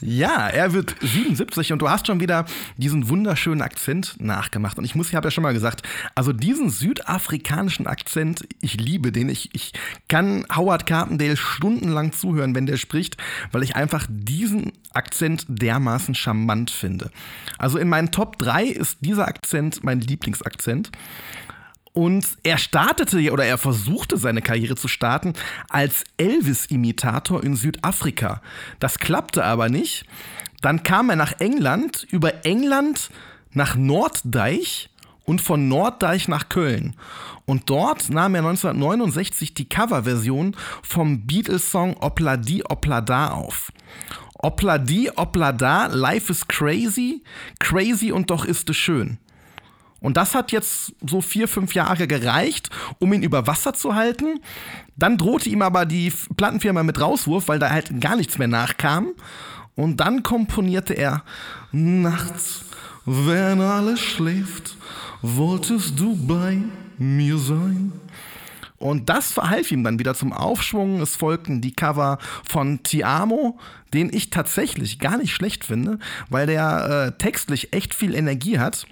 Ja, 0.00 0.48
er 0.48 0.72
wird 0.72 0.96
77 1.00 1.72
und 1.72 1.78
du 1.80 1.88
hast 1.88 2.08
schon 2.08 2.18
wieder 2.18 2.46
diesen 2.76 3.08
wunderschönen 3.08 3.62
Akzent 3.62 4.16
nachgemacht. 4.18 4.78
Und 4.78 4.84
ich 4.84 4.96
muss, 4.96 5.10
ich 5.10 5.14
habe 5.14 5.28
ja 5.28 5.30
schon 5.30 5.42
mal 5.42 5.54
gesagt, 5.54 5.86
also 6.16 6.32
diesen 6.32 6.68
südafrikanischen 6.68 7.86
Akzent, 7.86 8.44
ich 8.60 8.80
liebe 8.80 9.12
den. 9.12 9.28
Ich, 9.28 9.50
ich 9.52 9.72
kann 10.08 10.44
Howard 10.52 10.86
Carpendale 10.86 11.36
stundenlang 11.36 12.10
zuhören, 12.10 12.56
wenn 12.56 12.66
der 12.66 12.76
spricht, 12.76 13.16
weil 13.52 13.62
ich 13.62 13.76
einfach 13.76 14.06
diesen 14.10 14.72
Akzent 14.92 15.46
dermaßen 15.48 16.16
charmant 16.16 16.72
finde. 16.72 17.12
Also 17.56 17.78
in 17.78 17.88
meinen 17.88 18.10
Top 18.10 18.38
3 18.38 18.64
ist 18.64 18.98
dieser 19.00 19.28
Akzent 19.28 19.84
mein 19.84 20.00
Lieblingsakzent. 20.00 20.90
Und 21.92 22.26
er 22.42 22.56
startete 22.56 23.30
oder 23.32 23.44
er 23.44 23.58
versuchte 23.58 24.16
seine 24.16 24.40
Karriere 24.40 24.76
zu 24.76 24.88
starten 24.88 25.34
als 25.68 26.04
Elvis-Imitator 26.16 27.44
in 27.44 27.54
Südafrika. 27.54 28.40
Das 28.78 28.98
klappte 28.98 29.44
aber 29.44 29.68
nicht. 29.68 30.06
Dann 30.62 30.82
kam 30.82 31.10
er 31.10 31.16
nach 31.16 31.38
England, 31.40 32.06
über 32.10 32.46
England 32.46 33.10
nach 33.52 33.76
Norddeich 33.76 34.88
und 35.24 35.40
von 35.40 35.68
Norddeich 35.68 36.28
nach 36.28 36.48
Köln. 36.48 36.96
Und 37.44 37.68
dort 37.68 38.08
nahm 38.08 38.34
er 38.34 38.40
1969 38.40 39.52
die 39.52 39.68
Coverversion 39.68 40.56
vom 40.82 41.26
Beatles-Song 41.26 41.96
Opladi 41.98 42.62
Oplada 42.64 43.32
auf. 43.32 43.72
Opladi 44.34 45.10
Oplada, 45.14 45.86
Life 45.86 46.32
is 46.32 46.46
crazy, 46.48 47.22
crazy 47.58 48.12
und 48.12 48.30
doch 48.30 48.44
ist 48.44 48.70
es 48.70 48.76
schön. 48.76 49.18
Und 50.02 50.16
das 50.16 50.34
hat 50.34 50.52
jetzt 50.52 50.94
so 51.08 51.20
vier, 51.20 51.48
fünf 51.48 51.74
Jahre 51.74 52.06
gereicht, 52.06 52.70
um 52.98 53.12
ihn 53.12 53.22
über 53.22 53.46
Wasser 53.46 53.72
zu 53.72 53.94
halten. 53.94 54.40
Dann 54.96 55.16
drohte 55.16 55.48
ihm 55.48 55.62
aber 55.62 55.86
die 55.86 56.12
Plattenfirma 56.36 56.82
mit 56.82 57.00
Rauswurf, 57.00 57.48
weil 57.48 57.58
da 57.58 57.70
halt 57.70 58.00
gar 58.00 58.16
nichts 58.16 58.36
mehr 58.36 58.48
nachkam. 58.48 59.12
Und 59.74 59.98
dann 60.00 60.22
komponierte 60.22 60.94
er 60.94 61.22
Nachts, 61.70 62.66
wenn 63.06 63.60
alles 63.62 64.00
schläft, 64.00 64.76
wolltest 65.22 65.98
du 65.98 66.14
bei 66.26 66.58
mir 66.98 67.38
sein. 67.38 67.92
Und 68.76 69.08
das 69.08 69.30
verhalf 69.30 69.70
ihm 69.70 69.84
dann 69.84 70.00
wieder 70.00 70.14
zum 70.14 70.32
Aufschwung. 70.32 71.00
Es 71.00 71.14
folgten 71.14 71.60
die 71.60 71.72
Cover 71.72 72.18
von 72.44 72.82
Ti 72.82 73.04
Amo, 73.04 73.58
den 73.94 74.12
ich 74.12 74.30
tatsächlich 74.30 74.98
gar 74.98 75.16
nicht 75.18 75.32
schlecht 75.32 75.64
finde, 75.64 76.00
weil 76.30 76.46
der 76.46 77.14
äh, 77.14 77.18
textlich 77.18 77.72
echt 77.72 77.94
viel 77.94 78.14
Energie 78.14 78.58
hat. 78.58 78.86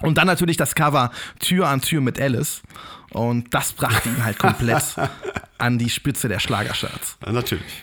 Und 0.00 0.18
dann 0.18 0.26
natürlich 0.26 0.56
das 0.56 0.74
Cover 0.74 1.10
Tür 1.38 1.68
an 1.68 1.80
Tür 1.80 2.00
mit 2.00 2.20
Alice. 2.20 2.62
Und 3.10 3.52
das 3.54 3.72
brachte 3.72 4.08
ihn 4.08 4.24
halt 4.24 4.38
komplett 4.38 4.82
an 5.58 5.78
die 5.78 5.90
Spitze 5.90 6.28
der 6.28 6.38
Schlagercharts. 6.38 7.18
Ja, 7.24 7.32
natürlich. 7.32 7.82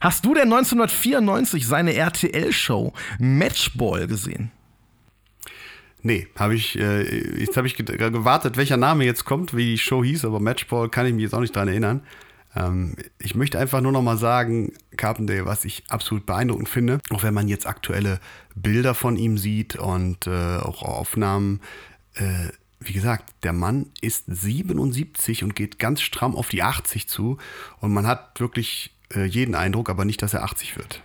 Hast 0.00 0.24
du 0.24 0.34
denn 0.34 0.52
1994 0.52 1.66
seine 1.66 1.94
RTL-Show 1.94 2.92
Matchball 3.18 4.06
gesehen? 4.06 4.50
Nee, 6.02 6.28
habe 6.36 6.54
ich, 6.54 6.78
äh, 6.78 7.38
jetzt 7.38 7.56
habe 7.56 7.66
ich 7.66 7.76
gewartet, 7.76 8.56
welcher 8.56 8.78
Name 8.78 9.04
jetzt 9.04 9.24
kommt, 9.24 9.54
wie 9.54 9.72
die 9.72 9.78
Show 9.78 10.02
hieß, 10.02 10.24
aber 10.24 10.40
Matchball 10.40 10.88
kann 10.88 11.06
ich 11.06 11.12
mich 11.12 11.24
jetzt 11.24 11.34
auch 11.34 11.40
nicht 11.40 11.54
dran 11.54 11.68
erinnern. 11.68 12.02
Ähm, 12.54 12.96
ich 13.18 13.34
möchte 13.34 13.58
einfach 13.58 13.80
nur 13.80 13.92
noch 13.92 14.02
mal 14.02 14.16
sagen, 14.16 14.72
Carpendale, 14.96 15.46
was 15.46 15.64
ich 15.64 15.84
absolut 15.88 16.26
beeindruckend 16.26 16.68
finde, 16.68 17.00
auch 17.10 17.22
wenn 17.22 17.34
man 17.34 17.48
jetzt 17.48 17.66
aktuelle 17.66 18.20
Bilder 18.54 18.94
von 18.94 19.16
ihm 19.16 19.38
sieht 19.38 19.76
und 19.76 20.26
äh, 20.26 20.58
auch 20.58 20.82
Aufnahmen, 20.82 21.60
äh, 22.14 22.48
wie 22.80 22.92
gesagt, 22.92 23.34
der 23.42 23.52
Mann 23.52 23.86
ist 24.00 24.24
77 24.26 25.44
und 25.44 25.54
geht 25.54 25.78
ganz 25.78 26.00
stramm 26.00 26.34
auf 26.34 26.48
die 26.48 26.62
80 26.62 27.08
zu 27.08 27.36
und 27.78 27.92
man 27.92 28.06
hat 28.06 28.40
wirklich 28.40 28.96
äh, 29.14 29.24
jeden 29.24 29.54
Eindruck, 29.54 29.90
aber 29.90 30.04
nicht, 30.04 30.22
dass 30.22 30.34
er 30.34 30.44
80 30.44 30.76
wird. 30.78 31.02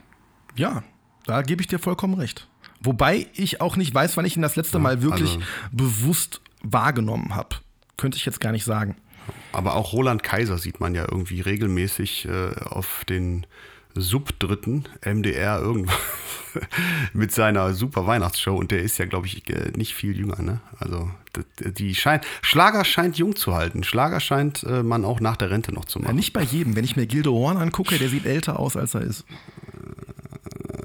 Ja, 0.55 0.83
da 1.25 1.41
gebe 1.41 1.61
ich 1.61 1.67
dir 1.67 1.79
vollkommen 1.79 2.13
recht. 2.13 2.47
Wobei 2.81 3.27
ich 3.33 3.61
auch 3.61 3.75
nicht 3.77 3.93
weiß, 3.93 4.15
wann 4.15 4.25
ich 4.25 4.35
ihn 4.35 4.41
das 4.41 4.55
letzte 4.55 4.79
Mal 4.79 5.01
wirklich 5.01 5.31
also, 5.31 5.45
bewusst 5.71 6.41
wahrgenommen 6.61 7.35
habe. 7.35 7.57
Könnte 7.97 8.17
ich 8.17 8.25
jetzt 8.25 8.39
gar 8.39 8.51
nicht 8.51 8.65
sagen. 8.65 8.95
Aber 9.51 9.75
auch 9.75 9.93
Roland 9.93 10.23
Kaiser 10.23 10.57
sieht 10.57 10.79
man 10.79 10.95
ja 10.95 11.03
irgendwie 11.09 11.41
regelmäßig 11.41 12.27
äh, 12.27 12.55
auf 12.65 13.03
den 13.07 13.45
Subdritten 13.97 14.89
MDR 15.05 15.59
irgendwas 15.59 15.95
mit 17.13 17.31
seiner 17.31 17.73
super 17.73 18.05
Weihnachtsshow 18.05 18.55
und 18.55 18.71
der 18.71 18.81
ist 18.81 18.97
ja, 18.97 19.05
glaube 19.05 19.27
ich, 19.27 19.49
äh, 19.49 19.71
nicht 19.75 19.95
viel 19.95 20.17
jünger. 20.17 20.41
Ne? 20.41 20.59
Also 20.77 21.09
die 21.59 21.95
scheint, 21.95 22.25
Schlager 22.41 22.83
scheint 22.83 23.17
jung 23.17 23.35
zu 23.37 23.55
halten. 23.55 23.83
Schlager 23.83 24.19
scheint 24.19 24.63
äh, 24.63 24.83
man 24.83 25.05
auch 25.05 25.21
nach 25.21 25.37
der 25.37 25.49
Rente 25.49 25.73
noch 25.73 25.85
zu 25.85 25.99
machen. 25.99 26.09
Ja, 26.09 26.13
nicht 26.13 26.33
bei 26.33 26.43
jedem. 26.43 26.75
Wenn 26.75 26.83
ich 26.83 26.97
mir 26.97 27.07
Gildo 27.07 27.33
Horn 27.33 27.57
angucke, 27.57 27.97
der 27.97 28.09
sieht 28.09 28.25
älter 28.25 28.59
aus, 28.59 28.75
als 28.75 28.95
er 28.95 29.01
ist. 29.01 29.23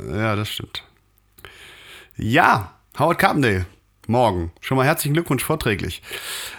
Ja, 0.09 0.37
das 0.37 0.49
stimmt. 0.49 0.85
Ja, 2.17 2.75
Howard 2.99 3.19
Carpendale 3.19 3.67
morgen. 4.11 4.51
Schon 4.61 4.77
mal 4.77 4.85
herzlichen 4.85 5.15
Glückwunsch 5.15 5.43
vorträglich. 5.43 6.03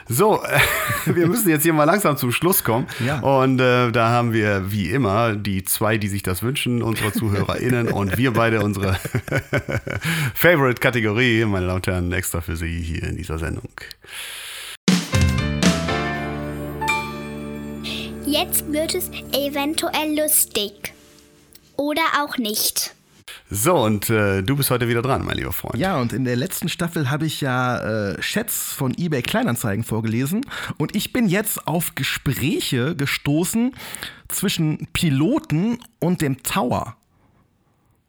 So, 0.08 0.42
äh, 0.44 0.60
wir 1.16 1.28
müssen 1.28 1.50
jetzt 1.50 1.64
hier 1.64 1.74
mal 1.74 1.84
langsam 1.84 2.18
zum 2.18 2.32
Schluss 2.32 2.64
kommen. 2.64 2.88
Ja. 3.06 3.20
Und 3.20 3.60
äh, 3.60 3.92
da 3.92 4.10
haben 4.10 4.34
wir 4.34 4.72
wie 4.72 4.90
immer 4.90 5.36
die 5.36 5.64
zwei, 5.64 5.98
die 5.98 6.08
sich 6.08 6.24
das 6.24 6.42
wünschen, 6.42 6.82
unsere 6.82 7.12
ZuhörerInnen 7.12 7.90
und 7.90 8.18
wir 8.18 8.32
beide 8.32 8.62
unsere 8.62 8.98
Favorite-Kategorie, 10.34 11.46
meine 11.46 11.68
Damen 11.68 11.76
und 11.76 11.88
Herren, 11.88 12.12
extra 12.12 12.42
für 12.42 12.56
Sie 12.56 12.82
hier 12.82 13.04
in 13.04 13.18
dieser 13.18 13.38
Sendung. 13.38 13.70
Jetzt 18.26 18.72
wird 18.72 18.96
es 18.96 19.10
eventuell 19.34 20.18
lustig. 20.18 20.94
Oder 21.76 22.02
auch 22.24 22.38
nicht. 22.38 22.94
So, 23.50 23.76
und 23.76 24.10
äh, 24.10 24.42
du 24.42 24.56
bist 24.56 24.72
heute 24.72 24.88
wieder 24.88 25.02
dran, 25.02 25.26
mein 25.26 25.38
lieber 25.38 25.54
Freund. 25.54 25.78
Ja, 25.78 25.98
und 25.98 26.14
in 26.14 26.24
der 26.24 26.36
letzten 26.36 26.70
Staffel 26.70 27.10
habe 27.10 27.26
ich 27.26 27.42
ja 27.42 28.12
äh, 28.12 28.20
Chats 28.22 28.74
von 28.74 28.94
eBay 28.98 29.22
Kleinanzeigen 29.22 29.84
vorgelesen. 29.84 30.46
Und 30.78 30.96
ich 30.96 31.14
bin 31.14 31.28
jetzt 31.28 31.68
auf 31.68 31.96
Gespräche 31.96 32.96
gestoßen 32.96 33.74
zwischen 34.28 34.88
Piloten 34.94 35.80
und 36.00 36.22
dem 36.22 36.44
Tower. 36.44 36.96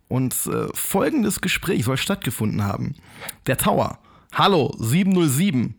Und 0.09 0.35
äh, 0.47 0.69
folgendes 0.75 1.41
Gespräch 1.41 1.85
soll 1.85 1.97
stattgefunden 1.97 2.65
haben. 2.65 2.95
Der 3.47 3.57
Tower. 3.57 3.99
Hallo, 4.33 4.75
707. 4.79 5.75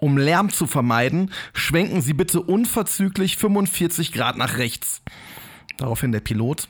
Um 0.00 0.16
Lärm 0.16 0.50
zu 0.50 0.66
vermeiden, 0.66 1.32
schwenken 1.54 2.02
Sie 2.02 2.12
bitte 2.12 2.40
unverzüglich 2.40 3.36
45 3.36 4.12
Grad 4.12 4.36
nach 4.36 4.58
rechts. 4.58 5.02
Daraufhin 5.76 6.12
der 6.12 6.20
Pilot. 6.20 6.68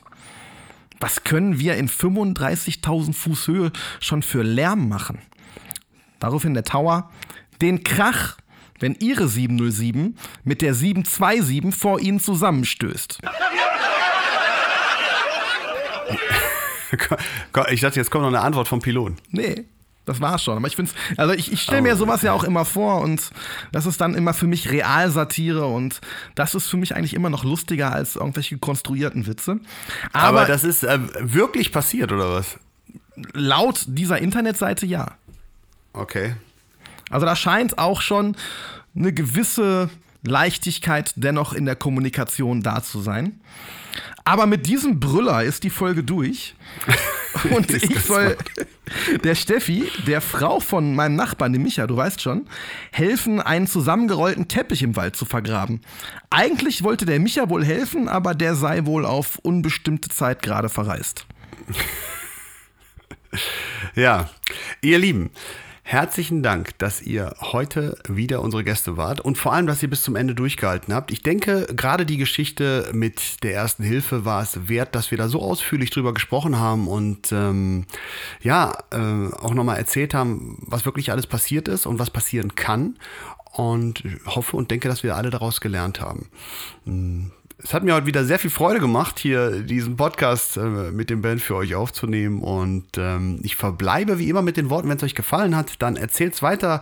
Was 0.99 1.23
können 1.23 1.59
wir 1.59 1.75
in 1.75 1.87
35.000 1.89 3.13
Fuß 3.13 3.47
Höhe 3.47 3.71
schon 3.99 4.21
für 4.21 4.43
Lärm 4.43 4.89
machen? 4.89 5.19
Daraufhin 6.19 6.53
der 6.53 6.65
Tower, 6.65 7.09
den 7.61 7.83
Krach, 7.83 8.37
wenn 8.79 8.95
Ihre 8.95 9.27
707 9.27 10.17
mit 10.43 10.61
der 10.61 10.73
727 10.73 11.73
vor 11.75 11.99
Ihnen 11.99 12.19
zusammenstößt. 12.19 13.19
Ich 17.69 17.81
dachte, 17.81 17.99
jetzt 17.99 18.09
kommt 18.09 18.23
noch 18.23 18.29
eine 18.29 18.41
Antwort 18.41 18.67
vom 18.67 18.79
Piloten. 18.81 19.17
Nee. 19.29 19.65
Das 20.09 20.21
war's 20.21 20.43
schon. 20.43 20.57
Aber 20.57 20.65
ich 20.65 20.75
finde 20.75 20.89
also 21.17 21.35
ich, 21.35 21.53
ich 21.53 21.61
stelle 21.61 21.83
mir 21.83 21.93
oh. 21.93 21.97
sowas 21.97 22.23
ja 22.23 22.33
auch 22.33 22.43
immer 22.43 22.65
vor 22.65 23.01
und 23.01 23.29
das 23.71 23.85
ist 23.85 24.01
dann 24.01 24.15
immer 24.15 24.33
für 24.33 24.47
mich 24.47 24.71
Realsatire 24.71 25.67
und 25.67 26.01
das 26.33 26.55
ist 26.55 26.67
für 26.67 26.77
mich 26.77 26.95
eigentlich 26.95 27.13
immer 27.13 27.29
noch 27.29 27.43
lustiger 27.43 27.93
als 27.93 28.15
irgendwelche 28.15 28.57
konstruierten 28.57 29.27
Witze. 29.27 29.59
Aber, 30.11 30.39
Aber 30.39 30.45
das 30.45 30.63
ist 30.63 30.83
äh, 30.83 30.97
wirklich 31.19 31.71
passiert, 31.71 32.11
oder 32.11 32.33
was? 32.33 32.57
Laut 33.33 33.83
dieser 33.85 34.17
Internetseite 34.17 34.87
ja. 34.87 35.11
Okay. 35.93 36.33
Also 37.11 37.27
da 37.27 37.35
scheint 37.35 37.77
auch 37.77 38.01
schon 38.01 38.35
eine 38.95 39.13
gewisse 39.13 39.91
Leichtigkeit 40.23 41.13
dennoch 41.17 41.53
in 41.53 41.65
der 41.65 41.75
Kommunikation 41.75 42.63
da 42.63 42.81
zu 42.81 42.99
sein. 42.99 43.39
Aber 44.25 44.47
mit 44.47 44.65
diesem 44.65 44.99
Brüller 44.99 45.43
ist 45.43 45.63
die 45.63 45.69
Folge 45.69 46.03
durch. 46.03 46.55
Und 47.51 47.71
ich 47.71 47.99
soll 48.01 48.37
der 49.23 49.35
Steffi, 49.35 49.89
der 50.07 50.21
Frau 50.21 50.59
von 50.59 50.95
meinem 50.95 51.15
Nachbarn, 51.15 51.53
dem 51.53 51.63
Micha, 51.63 51.87
du 51.87 51.95
weißt 51.95 52.21
schon, 52.21 52.47
helfen, 52.91 53.41
einen 53.41 53.67
zusammengerollten 53.67 54.47
Teppich 54.47 54.83
im 54.83 54.95
Wald 54.95 55.15
zu 55.15 55.25
vergraben. 55.25 55.81
Eigentlich 56.29 56.83
wollte 56.83 57.05
der 57.05 57.19
Micha 57.19 57.49
wohl 57.49 57.65
helfen, 57.65 58.07
aber 58.07 58.35
der 58.35 58.55
sei 58.55 58.85
wohl 58.85 59.05
auf 59.05 59.39
unbestimmte 59.39 60.09
Zeit 60.09 60.41
gerade 60.41 60.69
verreist. 60.69 61.25
Ja, 63.95 64.29
ihr 64.81 64.97
Lieben. 64.97 65.29
Herzlichen 65.91 66.43
Dank, 66.43 66.77
dass 66.77 67.01
ihr 67.01 67.33
heute 67.41 67.97
wieder 68.07 68.43
unsere 68.43 68.63
Gäste 68.63 68.95
wart 68.95 69.21
und 69.21 69.39
vor 69.39 69.53
allem, 69.53 69.65
dass 69.65 69.81
ihr 69.81 69.89
bis 69.89 70.03
zum 70.03 70.15
Ende 70.15 70.35
durchgehalten 70.35 70.93
habt. 70.93 71.09
Ich 71.09 71.23
denke, 71.23 71.65
gerade 71.75 72.05
die 72.05 72.17
Geschichte 72.17 72.91
mit 72.93 73.41
der 73.41 73.55
ersten 73.55 73.81
Hilfe 73.81 74.23
war 74.23 74.43
es 74.43 74.69
wert, 74.69 74.93
dass 74.93 75.09
wir 75.09 75.17
da 75.17 75.27
so 75.27 75.41
ausführlich 75.41 75.89
drüber 75.89 76.13
gesprochen 76.13 76.59
haben 76.59 76.87
und 76.87 77.31
ähm, 77.31 77.87
ja, 78.39 78.71
äh, 78.91 79.33
auch 79.33 79.55
nochmal 79.55 79.79
erzählt 79.79 80.13
haben, 80.13 80.59
was 80.61 80.85
wirklich 80.85 81.11
alles 81.11 81.25
passiert 81.25 81.67
ist 81.67 81.87
und 81.87 81.97
was 81.97 82.11
passieren 82.11 82.53
kann. 82.53 82.99
und 83.51 84.03
hoffe 84.27 84.57
und 84.57 84.69
denke, 84.69 84.89
dass 84.89 85.01
wir 85.01 85.15
alle 85.15 85.31
daraus 85.31 85.59
gelernt 85.59 86.01
haben. 86.01 86.29
Es 87.61 87.73
hat 87.73 87.83
mir 87.83 87.93
heute 87.93 88.05
wieder 88.05 88.23
sehr 88.23 88.39
viel 88.39 88.49
Freude 88.49 88.79
gemacht, 88.79 89.19
hier 89.19 89.61
diesen 89.63 89.97
Podcast 89.97 90.55
äh, 90.55 90.91
mit 90.91 91.09
dem 91.09 91.21
Band 91.21 91.41
für 91.41 91.55
euch 91.57 91.75
aufzunehmen. 91.75 92.41
Und 92.41 92.97
ähm, 92.97 93.41
ich 93.43 93.57
verbleibe 93.57 94.17
wie 94.17 94.29
immer 94.29 94.41
mit 94.41 94.55
den 94.55 94.69
Worten, 94.69 94.87
wenn 94.87 94.95
es 94.95 95.03
euch 95.03 95.13
gefallen 95.13 95.57
hat, 95.57 95.81
dann 95.81 95.97
erzählt 95.97 96.35
es 96.35 96.41
weiter. 96.41 96.79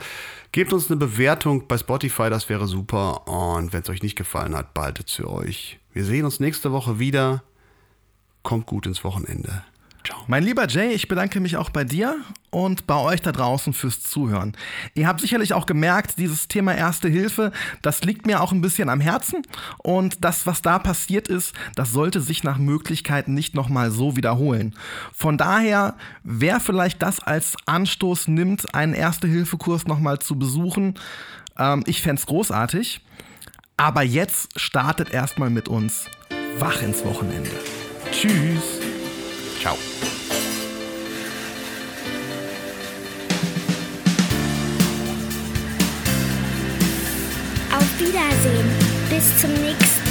Gebt 0.51 0.71
uns 0.73 0.91
eine 0.91 0.97
Bewertung 0.97 1.67
bei 1.67 1.79
Spotify, 1.79 2.29
das 2.29 2.47
wäre 2.47 2.67
super. 2.67 3.27
Und 3.27 3.73
wenn 3.73 3.81
es 3.81 3.89
euch 3.89 4.03
nicht 4.03 4.15
gefallen 4.15 4.55
hat, 4.55 4.75
behaltet 4.75 5.07
es 5.07 5.15
für 5.15 5.27
euch. 5.31 5.79
Wir 5.93 6.05
sehen 6.05 6.25
uns 6.25 6.39
nächste 6.39 6.71
Woche 6.71 6.99
wieder. 6.99 7.41
Kommt 8.43 8.67
gut 8.67 8.85
ins 8.85 9.03
Wochenende. 9.03 9.63
Ciao. 10.07 10.23
Mein 10.27 10.43
lieber 10.43 10.69
Jay, 10.69 10.93
ich 10.93 11.09
bedanke 11.09 11.41
mich 11.41 11.57
auch 11.57 11.69
bei 11.69 11.83
dir 11.83 12.15
und 12.49 12.87
bei 12.87 12.95
euch 12.95 13.21
da 13.21 13.33
draußen 13.33 13.73
fürs 13.73 14.01
Zuhören. 14.01 14.55
Ihr 14.93 15.05
habt 15.05 15.19
sicherlich 15.19 15.53
auch 15.53 15.65
gemerkt, 15.65 16.17
dieses 16.17 16.47
Thema 16.47 16.73
Erste 16.73 17.09
Hilfe, 17.09 17.51
das 17.81 18.05
liegt 18.05 18.25
mir 18.25 18.41
auch 18.41 18.53
ein 18.53 18.61
bisschen 18.61 18.87
am 18.87 19.01
Herzen 19.01 19.41
und 19.79 20.23
das, 20.23 20.47
was 20.47 20.61
da 20.61 20.79
passiert 20.79 21.27
ist, 21.27 21.53
das 21.75 21.91
sollte 21.91 22.21
sich 22.21 22.45
nach 22.45 22.57
Möglichkeit 22.57 23.27
nicht 23.27 23.53
nochmal 23.53 23.91
so 23.91 24.15
wiederholen. 24.15 24.75
Von 25.11 25.37
daher, 25.37 25.97
wer 26.23 26.61
vielleicht 26.61 27.01
das 27.01 27.19
als 27.19 27.57
Anstoß 27.65 28.29
nimmt, 28.29 28.73
einen 28.73 28.93
Erste-Hilfe-Kurs 28.93 29.87
nochmal 29.87 30.19
zu 30.19 30.39
besuchen, 30.39 30.95
ähm, 31.57 31.83
ich 31.85 32.01
fände 32.01 32.21
es 32.21 32.25
großartig. 32.27 33.01
Aber 33.75 34.03
jetzt 34.03 34.57
startet 34.57 35.09
erstmal 35.09 35.49
mit 35.49 35.67
uns 35.67 36.05
wach 36.59 36.81
ins 36.81 37.03
Wochenende. 37.03 37.51
Tschüss. 38.13 38.96
Ciao. 39.59 39.75
Auf 47.71 47.99
Wiedersehen. 47.99 48.69
Bis 49.09 49.41
zum 49.41 49.53
nächsten. 49.53 50.06